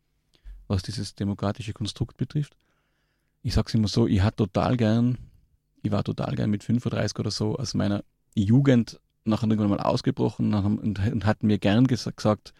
was 0.67 0.81
dieses 0.81 1.15
demokratische 1.15 1.73
Konstrukt 1.73 2.17
betrifft. 2.17 2.57
Ich 3.43 3.53
sage 3.53 3.67
es 3.67 3.75
immer 3.75 3.87
so, 3.87 4.07
ich 4.07 4.21
hatte 4.21 4.37
total 4.37 4.75
gern, 4.75 5.17
ich 5.83 5.91
war 5.91 6.03
total 6.03 6.35
gern 6.35 6.49
mit 6.49 6.63
35 6.63 7.19
oder 7.19 7.31
so 7.31 7.55
aus 7.57 7.75
meiner 7.75 8.03
Jugend 8.35 8.99
nachher 9.23 9.47
irgendwann 9.49 9.69
mal 9.69 9.79
ausgebrochen 9.79 10.53
und, 10.53 10.99
und, 10.99 11.25
hat 11.25 11.43
mir 11.43 11.59
gern 11.59 11.85
gesagt, 11.85 12.53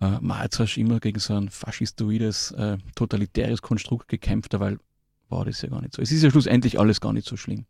äh, 0.00 0.18
jetzt 0.42 0.60
hast 0.60 0.76
du 0.76 0.80
immer 0.80 1.00
gegen 1.00 1.18
so 1.18 1.34
ein 1.34 1.48
faschistoides, 1.48 2.52
äh, 2.52 2.78
totalitäres 2.94 3.60
Konstrukt 3.60 4.08
gekämpft, 4.08 4.58
weil 4.60 4.78
war 5.28 5.46
das 5.46 5.62
ja 5.62 5.70
gar 5.70 5.80
nicht 5.80 5.94
so. 5.94 6.02
Es 6.02 6.12
ist 6.12 6.22
ja 6.22 6.30
schlussendlich 6.30 6.78
alles 6.78 7.00
gar 7.00 7.12
nicht 7.12 7.26
so 7.26 7.36
schlimm 7.36 7.66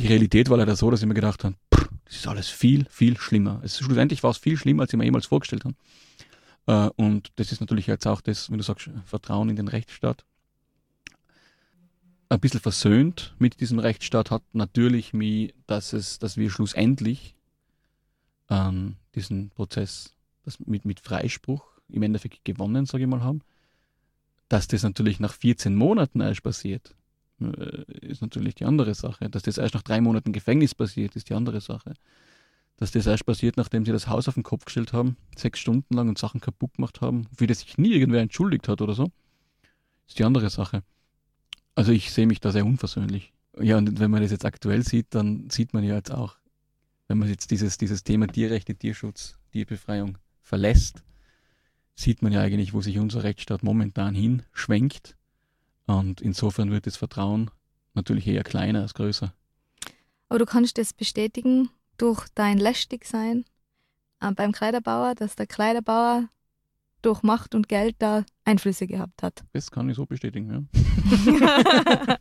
die 0.00 0.06
Realität 0.06 0.48
war 0.48 0.56
leider 0.56 0.76
so, 0.76 0.90
dass 0.90 1.02
ich 1.02 1.06
mir 1.06 1.14
gedacht 1.14 1.44
habe, 1.44 1.56
das 2.04 2.16
ist 2.16 2.26
alles 2.26 2.48
viel, 2.48 2.86
viel 2.88 3.18
schlimmer. 3.18 3.60
Es, 3.62 3.78
schlussendlich 3.78 4.22
war 4.22 4.30
es 4.30 4.38
viel 4.38 4.56
schlimmer, 4.56 4.82
als 4.82 4.92
ich 4.92 4.98
mir 4.98 5.04
jemals 5.04 5.26
vorgestellt 5.26 5.64
habe. 5.64 5.74
Äh, 6.66 6.90
und 6.96 7.30
das 7.36 7.52
ist 7.52 7.60
natürlich 7.60 7.86
jetzt 7.86 8.06
auch 8.06 8.20
das, 8.22 8.50
wenn 8.50 8.58
du 8.58 8.64
sagst, 8.64 8.90
Vertrauen 9.04 9.50
in 9.50 9.56
den 9.56 9.68
Rechtsstaat. 9.68 10.24
Ein 12.30 12.40
bisschen 12.40 12.60
versöhnt 12.60 13.34
mit 13.38 13.60
diesem 13.60 13.78
Rechtsstaat 13.78 14.30
hat 14.30 14.42
natürlich 14.52 15.12
mich, 15.12 15.52
dass 15.66 15.92
es, 15.92 16.18
dass 16.18 16.36
wir 16.36 16.50
schlussendlich 16.50 17.34
ähm, 18.48 18.96
diesen 19.14 19.50
Prozess 19.50 20.14
mit, 20.64 20.84
mit 20.84 21.00
Freispruch 21.00 21.64
im 21.88 22.02
Endeffekt 22.02 22.44
gewonnen, 22.44 22.86
sage 22.86 23.04
ich 23.04 23.10
mal, 23.10 23.22
haben. 23.22 23.42
Dass 24.48 24.66
das 24.66 24.82
natürlich 24.82 25.20
nach 25.20 25.34
14 25.34 25.74
Monaten 25.74 26.20
erst 26.20 26.42
passiert, 26.42 26.94
ist 27.40 28.22
natürlich 28.22 28.54
die 28.54 28.64
andere 28.64 28.94
Sache. 28.94 29.30
Dass 29.30 29.42
das 29.42 29.58
erst 29.58 29.74
nach 29.74 29.82
drei 29.82 30.00
Monaten 30.00 30.32
Gefängnis 30.32 30.74
passiert, 30.74 31.16
ist 31.16 31.28
die 31.28 31.34
andere 31.34 31.60
Sache. 31.60 31.94
Dass 32.76 32.90
das 32.92 33.06
erst 33.06 33.26
passiert, 33.26 33.56
nachdem 33.56 33.84
sie 33.84 33.92
das 33.92 34.08
Haus 34.08 34.28
auf 34.28 34.34
den 34.34 34.42
Kopf 34.42 34.64
gestellt 34.64 34.92
haben, 34.92 35.16
sechs 35.36 35.58
Stunden 35.58 35.94
lang 35.94 36.08
und 36.08 36.18
Sachen 36.18 36.40
kaputt 36.40 36.74
gemacht 36.74 37.00
haben, 37.00 37.26
für 37.36 37.46
das 37.46 37.60
sich 37.60 37.78
nie 37.78 37.92
irgendwer 37.92 38.20
entschuldigt 38.20 38.68
hat 38.68 38.80
oder 38.80 38.94
so, 38.94 39.10
ist 40.08 40.18
die 40.18 40.24
andere 40.24 40.50
Sache. 40.50 40.82
Also 41.74 41.92
ich 41.92 42.10
sehe 42.10 42.26
mich 42.26 42.40
da 42.40 42.52
sehr 42.52 42.66
unversöhnlich. 42.66 43.32
Ja, 43.60 43.78
und 43.78 43.98
wenn 43.98 44.10
man 44.10 44.22
das 44.22 44.30
jetzt 44.30 44.44
aktuell 44.44 44.82
sieht, 44.84 45.08
dann 45.10 45.50
sieht 45.50 45.74
man 45.74 45.84
ja 45.84 45.96
jetzt 45.96 46.12
auch, 46.12 46.36
wenn 47.08 47.18
man 47.18 47.28
jetzt 47.28 47.50
dieses, 47.50 47.78
dieses 47.78 48.04
Thema 48.04 48.26
Tierrechte, 48.26 48.74
Tierschutz, 48.74 49.36
Tierbefreiung 49.52 50.18
verlässt, 50.42 51.02
sieht 51.94 52.22
man 52.22 52.32
ja 52.32 52.40
eigentlich, 52.40 52.72
wo 52.72 52.80
sich 52.80 52.98
unser 52.98 53.24
Rechtsstaat 53.24 53.62
momentan 53.62 54.14
hinschwenkt 54.14 55.16
und 55.98 56.20
insofern 56.20 56.70
wird 56.70 56.86
das 56.86 56.96
Vertrauen 56.96 57.50
natürlich 57.94 58.26
eher 58.26 58.44
kleiner 58.44 58.82
als 58.82 58.94
größer. 58.94 59.32
Aber 60.28 60.38
du 60.38 60.46
kannst 60.46 60.78
das 60.78 60.92
bestätigen 60.92 61.70
durch 61.98 62.26
dein 62.34 62.58
Lästigsein 62.58 63.44
äh, 64.20 64.30
beim 64.32 64.52
Kleiderbauer, 64.52 65.14
dass 65.14 65.36
der 65.36 65.46
Kleiderbauer 65.46 66.28
durch 67.02 67.22
Macht 67.22 67.54
und 67.54 67.68
Geld 67.68 67.96
da 67.98 68.24
Einflüsse 68.44 68.86
gehabt 68.86 69.22
hat. 69.22 69.42
Das 69.52 69.70
kann 69.70 69.88
ich 69.88 69.96
so 69.96 70.06
bestätigen, 70.06 70.50
ja. 70.50 70.62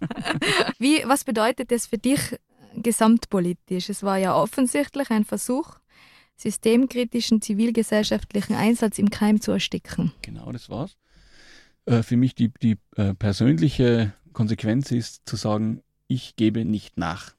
Wie, 0.80 1.04
was 1.06 1.24
bedeutet 1.24 1.72
das 1.72 1.88
für 1.88 1.98
dich 1.98 2.38
gesamtpolitisch? 2.76 3.90
Es 3.90 4.04
war 4.04 4.18
ja 4.18 4.36
offensichtlich 4.36 5.10
ein 5.12 5.26
Versuch, 5.26 5.80
systemkritischen 6.38 7.42
zivilgesellschaftlichen 7.42 8.56
Einsatz 8.56 8.98
im 8.98 9.10
Keim 9.10 9.42
zu 9.42 9.52
ersticken. 9.52 10.14
Genau, 10.22 10.52
das 10.52 10.70
war's. 10.70 10.96
Äh, 11.86 12.04
für 12.04 12.18
mich 12.18 12.36
die, 12.36 12.52
die 12.62 12.78
äh, 12.96 13.14
persönliche 13.14 14.14
Konsequenz 14.34 14.92
ist 14.92 15.28
zu 15.28 15.36
sagen, 15.36 15.82
ich 16.08 16.36
gebe 16.36 16.66
nicht 16.66 16.98
nach. 16.98 17.34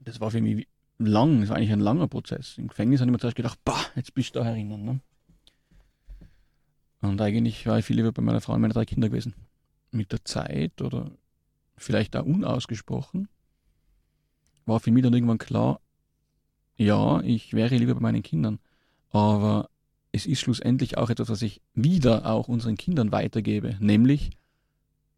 Das 0.00 0.20
war 0.20 0.30
für 0.30 0.40
mich 0.40 0.68
lang, 0.98 1.40
das 1.40 1.50
war 1.50 1.56
eigentlich 1.56 1.72
ein 1.72 1.80
langer 1.80 2.08
Prozess. 2.08 2.58
Im 2.58 2.68
Gefängnis 2.68 3.00
habe 3.00 3.10
ich 3.10 3.12
mir 3.12 3.18
zuerst 3.18 3.36
gedacht, 3.36 3.58
bah, 3.64 3.80
jetzt 3.94 4.14
bist 4.14 4.34
du 4.34 4.40
da 4.40 4.44
herinnen. 4.44 4.84
Ne? 4.84 5.00
Und 7.00 7.20
eigentlich 7.20 7.66
war 7.66 7.78
ich 7.78 7.84
viel 7.84 7.96
lieber 7.96 8.12
bei 8.12 8.22
meiner 8.22 8.40
Frau 8.40 8.54
und 8.54 8.60
meinen 8.60 8.72
drei 8.72 8.84
Kindern 8.84 9.10
gewesen. 9.10 9.34
Mit 9.90 10.12
der 10.12 10.24
Zeit 10.24 10.82
oder 10.82 11.10
vielleicht 11.76 12.16
auch 12.16 12.24
unausgesprochen 12.24 13.28
war 14.64 14.80
für 14.80 14.90
mich 14.90 15.02
dann 15.02 15.14
irgendwann 15.14 15.38
klar, 15.38 15.80
ja, 16.76 17.20
ich 17.20 17.54
wäre 17.54 17.76
lieber 17.76 17.94
bei 17.94 18.00
meinen 18.00 18.22
Kindern. 18.22 18.58
Aber 19.10 19.70
es 20.16 20.26
ist 20.26 20.40
schlussendlich 20.40 20.96
auch 20.96 21.10
etwas, 21.10 21.28
was 21.28 21.42
ich 21.42 21.60
wieder 21.74 22.26
auch 22.26 22.48
unseren 22.48 22.76
Kindern 22.76 23.12
weitergebe, 23.12 23.76
nämlich 23.80 24.30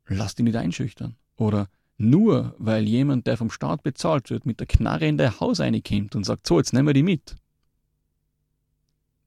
lass 0.07 0.35
die 0.35 0.43
nicht 0.43 0.57
einschüchtern. 0.57 1.17
Oder 1.37 1.69
nur 1.97 2.55
weil 2.59 2.85
jemand, 2.85 3.27
der 3.27 3.37
vom 3.37 3.51
Staat 3.51 3.83
bezahlt 3.83 4.31
wird, 4.31 4.45
mit 4.45 4.61
der 4.61 4.67
Knarre 4.67 5.07
in 5.07 5.17
der 5.17 5.41
Haus 5.41 5.61
reinkommt 5.61 6.17
und 6.17 6.25
sagt, 6.25 6.47
so, 6.47 6.59
jetzt 6.59 6.73
nehmen 6.73 6.89
wir 6.89 6.95
die 6.95 7.03
mit. 7.03 7.37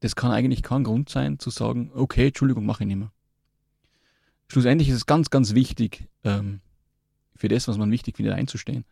Das 0.01 0.15
kann 0.15 0.31
eigentlich 0.31 0.63
kein 0.63 0.83
Grund 0.83 1.09
sein, 1.09 1.39
zu 1.39 1.49
sagen, 1.49 1.91
okay, 1.93 2.27
Entschuldigung, 2.27 2.65
mache 2.65 2.83
ich 2.83 2.87
nicht 2.87 2.97
mehr. 2.97 3.11
Schlussendlich 4.47 4.89
ist 4.89 4.95
es 4.95 5.05
ganz, 5.05 5.29
ganz 5.29 5.53
wichtig, 5.53 6.07
ähm, 6.23 6.59
für 7.35 7.47
das, 7.47 7.67
was 7.67 7.77
man 7.77 7.91
wichtig 7.91 8.17
findet, 8.17 8.33
einzustehen. 8.33 8.83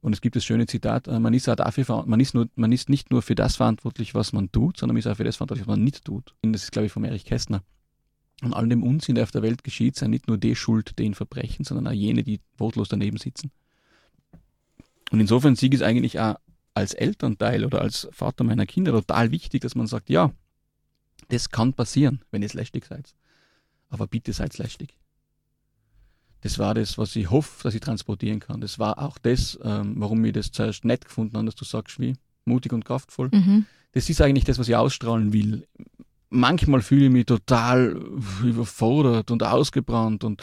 Und 0.00 0.12
es 0.12 0.20
gibt 0.20 0.36
das 0.36 0.44
schöne 0.44 0.66
Zitat, 0.66 1.08
äh, 1.08 1.18
man 1.18 1.34
ist, 1.34 1.48
auch 1.48 1.56
dafür, 1.56 2.04
man, 2.06 2.20
ist 2.20 2.34
nur, 2.34 2.48
man 2.54 2.70
ist 2.70 2.88
nicht 2.88 3.10
nur 3.10 3.22
für 3.22 3.34
das 3.34 3.56
verantwortlich, 3.56 4.14
was 4.14 4.32
man 4.32 4.52
tut, 4.52 4.78
sondern 4.78 4.94
man 4.94 5.00
ist 5.00 5.06
auch 5.06 5.16
für 5.16 5.24
das 5.24 5.36
verantwortlich, 5.36 5.66
was 5.66 5.76
man 5.76 5.84
nicht 5.84 6.04
tut. 6.04 6.34
Und 6.42 6.52
das 6.52 6.62
ist, 6.62 6.72
glaube 6.72 6.86
ich, 6.86 6.92
von 6.92 7.04
Erich 7.04 7.24
Kästner. 7.24 7.62
Und 8.42 8.54
all 8.54 8.68
dem 8.68 8.84
Unsinn, 8.84 9.16
der 9.16 9.24
auf 9.24 9.32
der 9.32 9.42
Welt 9.42 9.64
geschieht, 9.64 9.96
sei 9.96 10.06
nicht 10.06 10.28
nur 10.28 10.38
die 10.38 10.54
Schuld, 10.54 10.96
den 10.98 11.14
Verbrechen, 11.14 11.64
sondern 11.64 11.88
auch 11.88 11.98
jene, 11.98 12.22
die 12.22 12.40
wortlos 12.56 12.88
daneben 12.88 13.16
sitzen. 13.16 13.50
Und 15.10 15.18
insofern 15.18 15.56
sieg 15.56 15.74
es 15.74 15.82
eigentlich 15.82 16.20
auch 16.20 16.36
als 16.74 16.94
Elternteil 16.94 17.64
oder 17.64 17.80
als 17.80 18.08
Vater 18.12 18.44
meiner 18.44 18.66
Kinder 18.66 18.92
total 18.92 19.32
wichtig, 19.32 19.62
dass 19.62 19.74
man 19.74 19.88
sagt, 19.88 20.10
ja, 20.10 20.30
das 21.30 21.50
kann 21.50 21.72
passieren, 21.72 22.20
wenn 22.30 22.42
ihr 22.42 22.48
lästig 22.50 22.84
seid. 22.84 23.14
Aber 23.90 24.06
bitte 24.06 24.32
seid 24.32 24.56
lästig 24.58 24.97
das 26.42 26.58
war 26.58 26.74
das, 26.74 26.98
was 26.98 27.16
ich 27.16 27.30
hoffe, 27.30 27.62
dass 27.64 27.74
ich 27.74 27.80
transportieren 27.80 28.40
kann. 28.40 28.60
Das 28.60 28.78
war 28.78 28.98
auch 28.98 29.18
das, 29.18 29.58
ähm, 29.62 29.94
warum 29.96 30.24
ich 30.24 30.32
das 30.32 30.52
zuerst 30.52 30.84
nett 30.84 31.04
gefunden 31.04 31.36
habe, 31.36 31.46
dass 31.46 31.56
du 31.56 31.64
sagst, 31.64 31.98
wie 31.98 32.14
mutig 32.44 32.72
und 32.72 32.84
kraftvoll. 32.84 33.30
Mhm. 33.32 33.66
Das 33.92 34.08
ist 34.08 34.20
eigentlich 34.20 34.44
das, 34.44 34.58
was 34.58 34.68
ich 34.68 34.76
ausstrahlen 34.76 35.32
will. 35.32 35.66
Manchmal 36.30 36.82
fühle 36.82 37.06
ich 37.06 37.10
mich 37.10 37.26
total 37.26 38.00
überfordert 38.44 39.30
und 39.30 39.42
ausgebrannt 39.42 40.24
und 40.24 40.42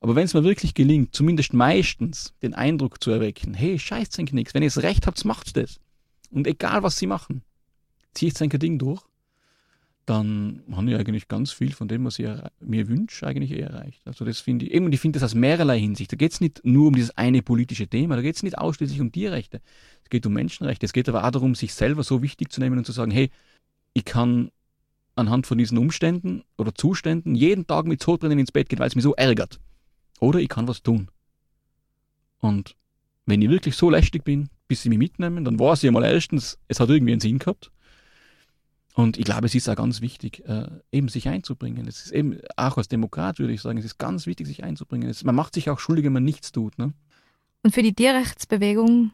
aber 0.00 0.16
wenn 0.16 0.26
es 0.26 0.34
mir 0.34 0.44
wirklich 0.44 0.74
gelingt, 0.74 1.14
zumindest 1.14 1.54
meistens 1.54 2.34
den 2.42 2.52
Eindruck 2.52 3.02
zu 3.02 3.10
erwecken, 3.10 3.54
hey, 3.54 3.78
scheiß 3.78 4.18
nichts, 4.18 4.52
wenn 4.52 4.62
ihr 4.62 4.66
es 4.66 4.82
recht 4.82 5.06
habt, 5.06 5.24
macht's 5.24 5.54
das. 5.54 5.80
Und 6.30 6.46
egal 6.46 6.82
was 6.82 6.98
sie 6.98 7.06
machen, 7.06 7.40
zieht 8.12 8.40
ein 8.42 8.50
Ding 8.50 8.78
durch 8.78 9.02
dann 10.06 10.62
habe 10.72 10.90
ich 10.90 10.96
eigentlich 10.96 11.28
ganz 11.28 11.50
viel 11.50 11.72
von 11.72 11.88
dem, 11.88 12.04
was 12.04 12.18
ich 12.18 12.28
mir 12.60 12.88
wünsche, 12.88 13.26
eigentlich 13.26 13.52
eh 13.52 13.60
erreicht. 13.60 14.02
Also 14.06 14.24
das 14.24 14.40
finde 14.40 14.66
ich, 14.66 14.72
eben, 14.72 14.92
ich 14.92 15.00
finde 15.00 15.18
das 15.18 15.30
aus 15.30 15.34
mehrerlei 15.34 15.80
Hinsicht. 15.80 16.12
Da 16.12 16.16
geht 16.16 16.32
es 16.32 16.40
nicht 16.40 16.60
nur 16.62 16.88
um 16.88 16.94
dieses 16.94 17.16
eine 17.16 17.42
politische 17.42 17.86
Thema, 17.86 18.16
da 18.16 18.22
geht 18.22 18.36
es 18.36 18.42
nicht 18.42 18.58
ausschließlich 18.58 19.00
um 19.00 19.12
Tierrechte. 19.12 19.60
Es 20.02 20.10
geht 20.10 20.26
um 20.26 20.34
Menschenrechte. 20.34 20.84
Es 20.84 20.92
geht 20.92 21.08
aber 21.08 21.24
auch 21.24 21.30
darum, 21.30 21.54
sich 21.54 21.72
selber 21.72 22.02
so 22.02 22.22
wichtig 22.22 22.52
zu 22.52 22.60
nehmen 22.60 22.76
und 22.76 22.84
zu 22.84 22.92
sagen, 22.92 23.10
hey, 23.10 23.30
ich 23.94 24.04
kann 24.04 24.50
anhand 25.16 25.46
von 25.46 25.56
diesen 25.56 25.78
Umständen 25.78 26.42
oder 26.58 26.74
Zuständen 26.74 27.34
jeden 27.34 27.66
Tag 27.66 27.86
mit 27.86 28.02
Sodbrennen 28.02 28.38
ins 28.38 28.52
Bett 28.52 28.68
gehen, 28.68 28.80
weil 28.80 28.88
es 28.88 28.96
mich 28.96 29.04
so 29.04 29.14
ärgert. 29.14 29.60
Oder 30.20 30.40
ich 30.40 30.48
kann 30.48 30.68
was 30.68 30.82
tun. 30.82 31.08
Und 32.40 32.76
wenn 33.24 33.40
ich 33.40 33.48
wirklich 33.48 33.76
so 33.76 33.88
lästig 33.88 34.24
bin, 34.24 34.50
bis 34.68 34.82
sie 34.82 34.90
mich 34.90 34.98
mitnehmen, 34.98 35.44
dann 35.44 35.58
weiß 35.58 35.82
ich 35.82 35.90
mal 35.90 36.04
erstens, 36.04 36.58
es 36.68 36.80
hat 36.80 36.90
irgendwie 36.90 37.12
einen 37.12 37.20
Sinn 37.20 37.38
gehabt. 37.38 37.70
Und 38.96 39.18
ich 39.18 39.24
glaube, 39.24 39.46
es 39.46 39.54
ist 39.56 39.68
auch 39.68 39.74
ganz 39.74 40.00
wichtig, 40.00 40.46
äh, 40.46 40.68
eben 40.92 41.08
sich 41.08 41.28
einzubringen. 41.28 41.88
Es 41.88 42.06
ist 42.06 42.12
eben, 42.12 42.38
auch 42.56 42.78
als 42.78 42.86
Demokrat 42.86 43.40
würde 43.40 43.52
ich 43.52 43.60
sagen, 43.60 43.76
es 43.76 43.84
ist 43.84 43.98
ganz 43.98 44.26
wichtig, 44.26 44.46
sich 44.46 44.62
einzubringen. 44.62 45.10
Es, 45.10 45.24
man 45.24 45.34
macht 45.34 45.54
sich 45.54 45.68
auch 45.68 45.80
schuldig, 45.80 46.04
wenn 46.04 46.12
man 46.12 46.22
nichts 46.22 46.52
tut. 46.52 46.78
Ne? 46.78 46.92
Und 47.64 47.74
für 47.74 47.82
die 47.82 47.92
Tierrechtsbewegung 47.92 49.10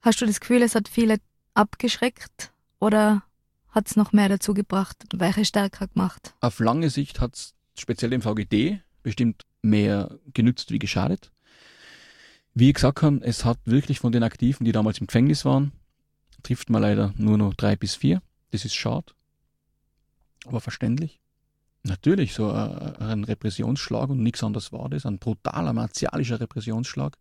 hast 0.00 0.22
du 0.22 0.26
das 0.26 0.40
Gefühl, 0.40 0.62
es 0.62 0.74
hat 0.74 0.88
viele 0.88 1.18
abgeschreckt 1.52 2.52
oder 2.78 3.22
hat 3.68 3.86
es 3.86 3.96
noch 3.96 4.12
mehr 4.12 4.30
dazu 4.30 4.54
gebracht 4.54 4.96
und 5.12 5.20
welche 5.20 5.44
stärker 5.44 5.86
gemacht? 5.88 6.34
Auf 6.40 6.58
lange 6.58 6.88
Sicht 6.88 7.20
hat 7.20 7.34
es 7.34 7.54
speziell 7.78 8.10
dem 8.10 8.22
VGD 8.22 8.80
bestimmt 9.02 9.44
mehr 9.60 10.18
genützt 10.32 10.70
wie 10.70 10.78
geschadet. 10.78 11.32
Wie 12.54 12.68
ich 12.68 12.74
gesagt 12.74 13.02
habe, 13.02 13.20
es 13.22 13.44
hat 13.44 13.58
wirklich 13.66 14.00
von 14.00 14.10
den 14.10 14.22
Aktiven, 14.22 14.64
die 14.64 14.72
damals 14.72 14.98
im 14.98 15.06
Gefängnis 15.06 15.44
waren, 15.44 15.72
trifft 16.42 16.70
man 16.70 16.80
leider 16.80 17.12
nur 17.16 17.36
noch 17.36 17.52
drei 17.52 17.76
bis 17.76 17.94
vier. 17.94 18.22
Das 18.50 18.64
ist 18.64 18.74
schade, 18.74 19.12
aber 20.46 20.60
verständlich. 20.60 21.20
Natürlich, 21.82 22.34
so 22.34 22.50
ein 22.50 23.24
Repressionsschlag 23.24 24.10
und 24.10 24.22
nichts 24.22 24.44
anderes 24.44 24.72
war 24.72 24.90
das, 24.90 25.06
ein 25.06 25.18
brutaler 25.18 25.72
martialischer 25.72 26.40
Repressionsschlag, 26.40 27.16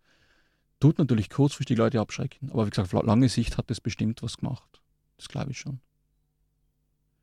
tut 0.80 0.98
natürlich 0.98 1.30
kurzfristig 1.30 1.78
Leute 1.78 2.00
abschrecken. 2.00 2.52
Aber 2.52 2.66
wie 2.66 2.70
gesagt, 2.70 2.94
auf 2.94 3.04
lange 3.04 3.30
Sicht 3.30 3.58
hat 3.58 3.70
das 3.70 3.80
bestimmt 3.80 4.22
was 4.22 4.38
gemacht. 4.38 4.82
Das 5.18 5.30
glaube 5.30 5.52
ich 5.52 5.60
schon. 5.60 5.80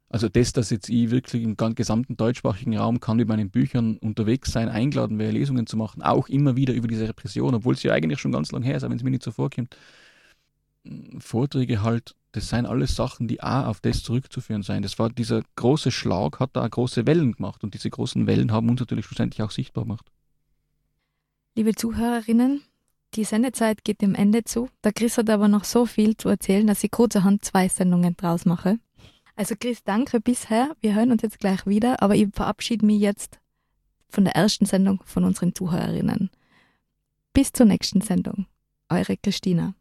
Also 0.09 0.29
das, 0.29 0.53
dass 0.53 0.71
jetzt 0.71 0.89
ich 0.89 1.11
wirklich 1.11 1.43
im 1.43 1.57
gesamten 1.57 2.17
deutschsprachigen 2.17 2.79
Raum 2.79 3.01
kann 3.01 3.17
mit 3.17 3.29
meinen 3.29 3.51
Büchern 3.51 3.99
unterwegs 3.99 4.53
sein, 4.53 4.69
eingeladen 4.69 5.19
wäre, 5.19 5.33
Lesungen 5.33 5.67
zu 5.67 5.77
machen, 5.77 6.03
auch 6.03 6.29
immer 6.29 6.55
wieder 6.55 6.75
über 6.75 6.87
diese 6.87 7.09
Repression, 7.09 7.55
obwohl 7.55 7.75
es 7.75 7.83
ja 7.83 7.93
eigentlich 7.93 8.21
schon 8.21 8.33
ganz 8.33 8.53
lang 8.53 8.63
her 8.63 8.77
ist, 8.77 8.83
wenn 8.83 8.93
es 8.93 9.03
mir 9.03 9.11
nicht 9.11 9.25
so 9.25 9.33
vorkommt. 9.33 9.77
Vorträge 11.19 11.83
halt, 11.83 12.15
das 12.37 12.51
seien 12.51 12.67
alles 12.67 12.95
Sachen, 12.95 13.29
die 13.29 13.43
auch 13.43 13.67
auf 13.67 13.81
das 13.81 14.03
zurückzuführen 14.03 14.63
sein. 14.63 14.83
Das 14.83 14.99
war 14.99 15.09
dieser 15.09 15.43
große 15.57 15.91
Schlag, 15.91 16.39
hat 16.39 16.51
da 16.53 16.69
große 16.69 17.07
Wellen 17.07 17.33
gemacht 17.33 17.65
und 17.65 17.73
diese 17.73 17.89
großen 17.89 18.27
Wellen 18.27 18.53
haben 18.53 18.69
uns 18.69 18.81
natürlich 18.81 19.07
schlussendlich 19.07 19.43
auch 19.43 19.51
sichtbar 19.51 19.85
gemacht. 19.85 20.07
Liebe 21.55 21.75
Zuhörerinnen, 21.75 22.63
die 23.15 23.25
Sendezeit 23.25 23.85
geht 23.85 24.03
dem 24.03 24.15
Ende 24.15 24.45
zu. 24.45 24.69
Der 24.85 24.93
Chris 24.93 25.17
hat 25.17 25.31
aber 25.31 25.49
noch 25.49 25.65
so 25.65 25.87
viel 25.87 26.15
zu 26.19 26.29
erzählen, 26.29 26.67
dass 26.67 26.85
ich 26.85 26.91
kurzerhand 26.91 27.43
zwei 27.43 27.69
Sendungen 27.69 28.15
draus 28.19 28.45
mache. 28.45 28.79
Also 29.35 29.55
Chris, 29.59 29.83
danke 29.83 30.21
bisher. 30.21 30.77
Wir 30.83 30.95
hören 30.95 31.13
uns 31.13 31.23
jetzt 31.23 31.39
gleich 31.39 31.67
wieder, 31.67 32.03
aber 32.03 32.15
ich 32.17 32.29
verabschiede 32.35 32.85
mich 32.85 33.01
jetzt 33.01 33.39
von 34.11 34.25
der 34.25 34.37
ersten 34.37 34.67
Sendung 34.67 35.01
von 35.07 35.25
unseren 35.25 35.55
Zuhörerinnen. 35.55 36.29
Bis 37.33 37.53
zur 37.53 37.65
nächsten 37.65 38.03
Sendung. 38.03 38.47
Eure 38.91 39.17
Christina. 39.17 39.75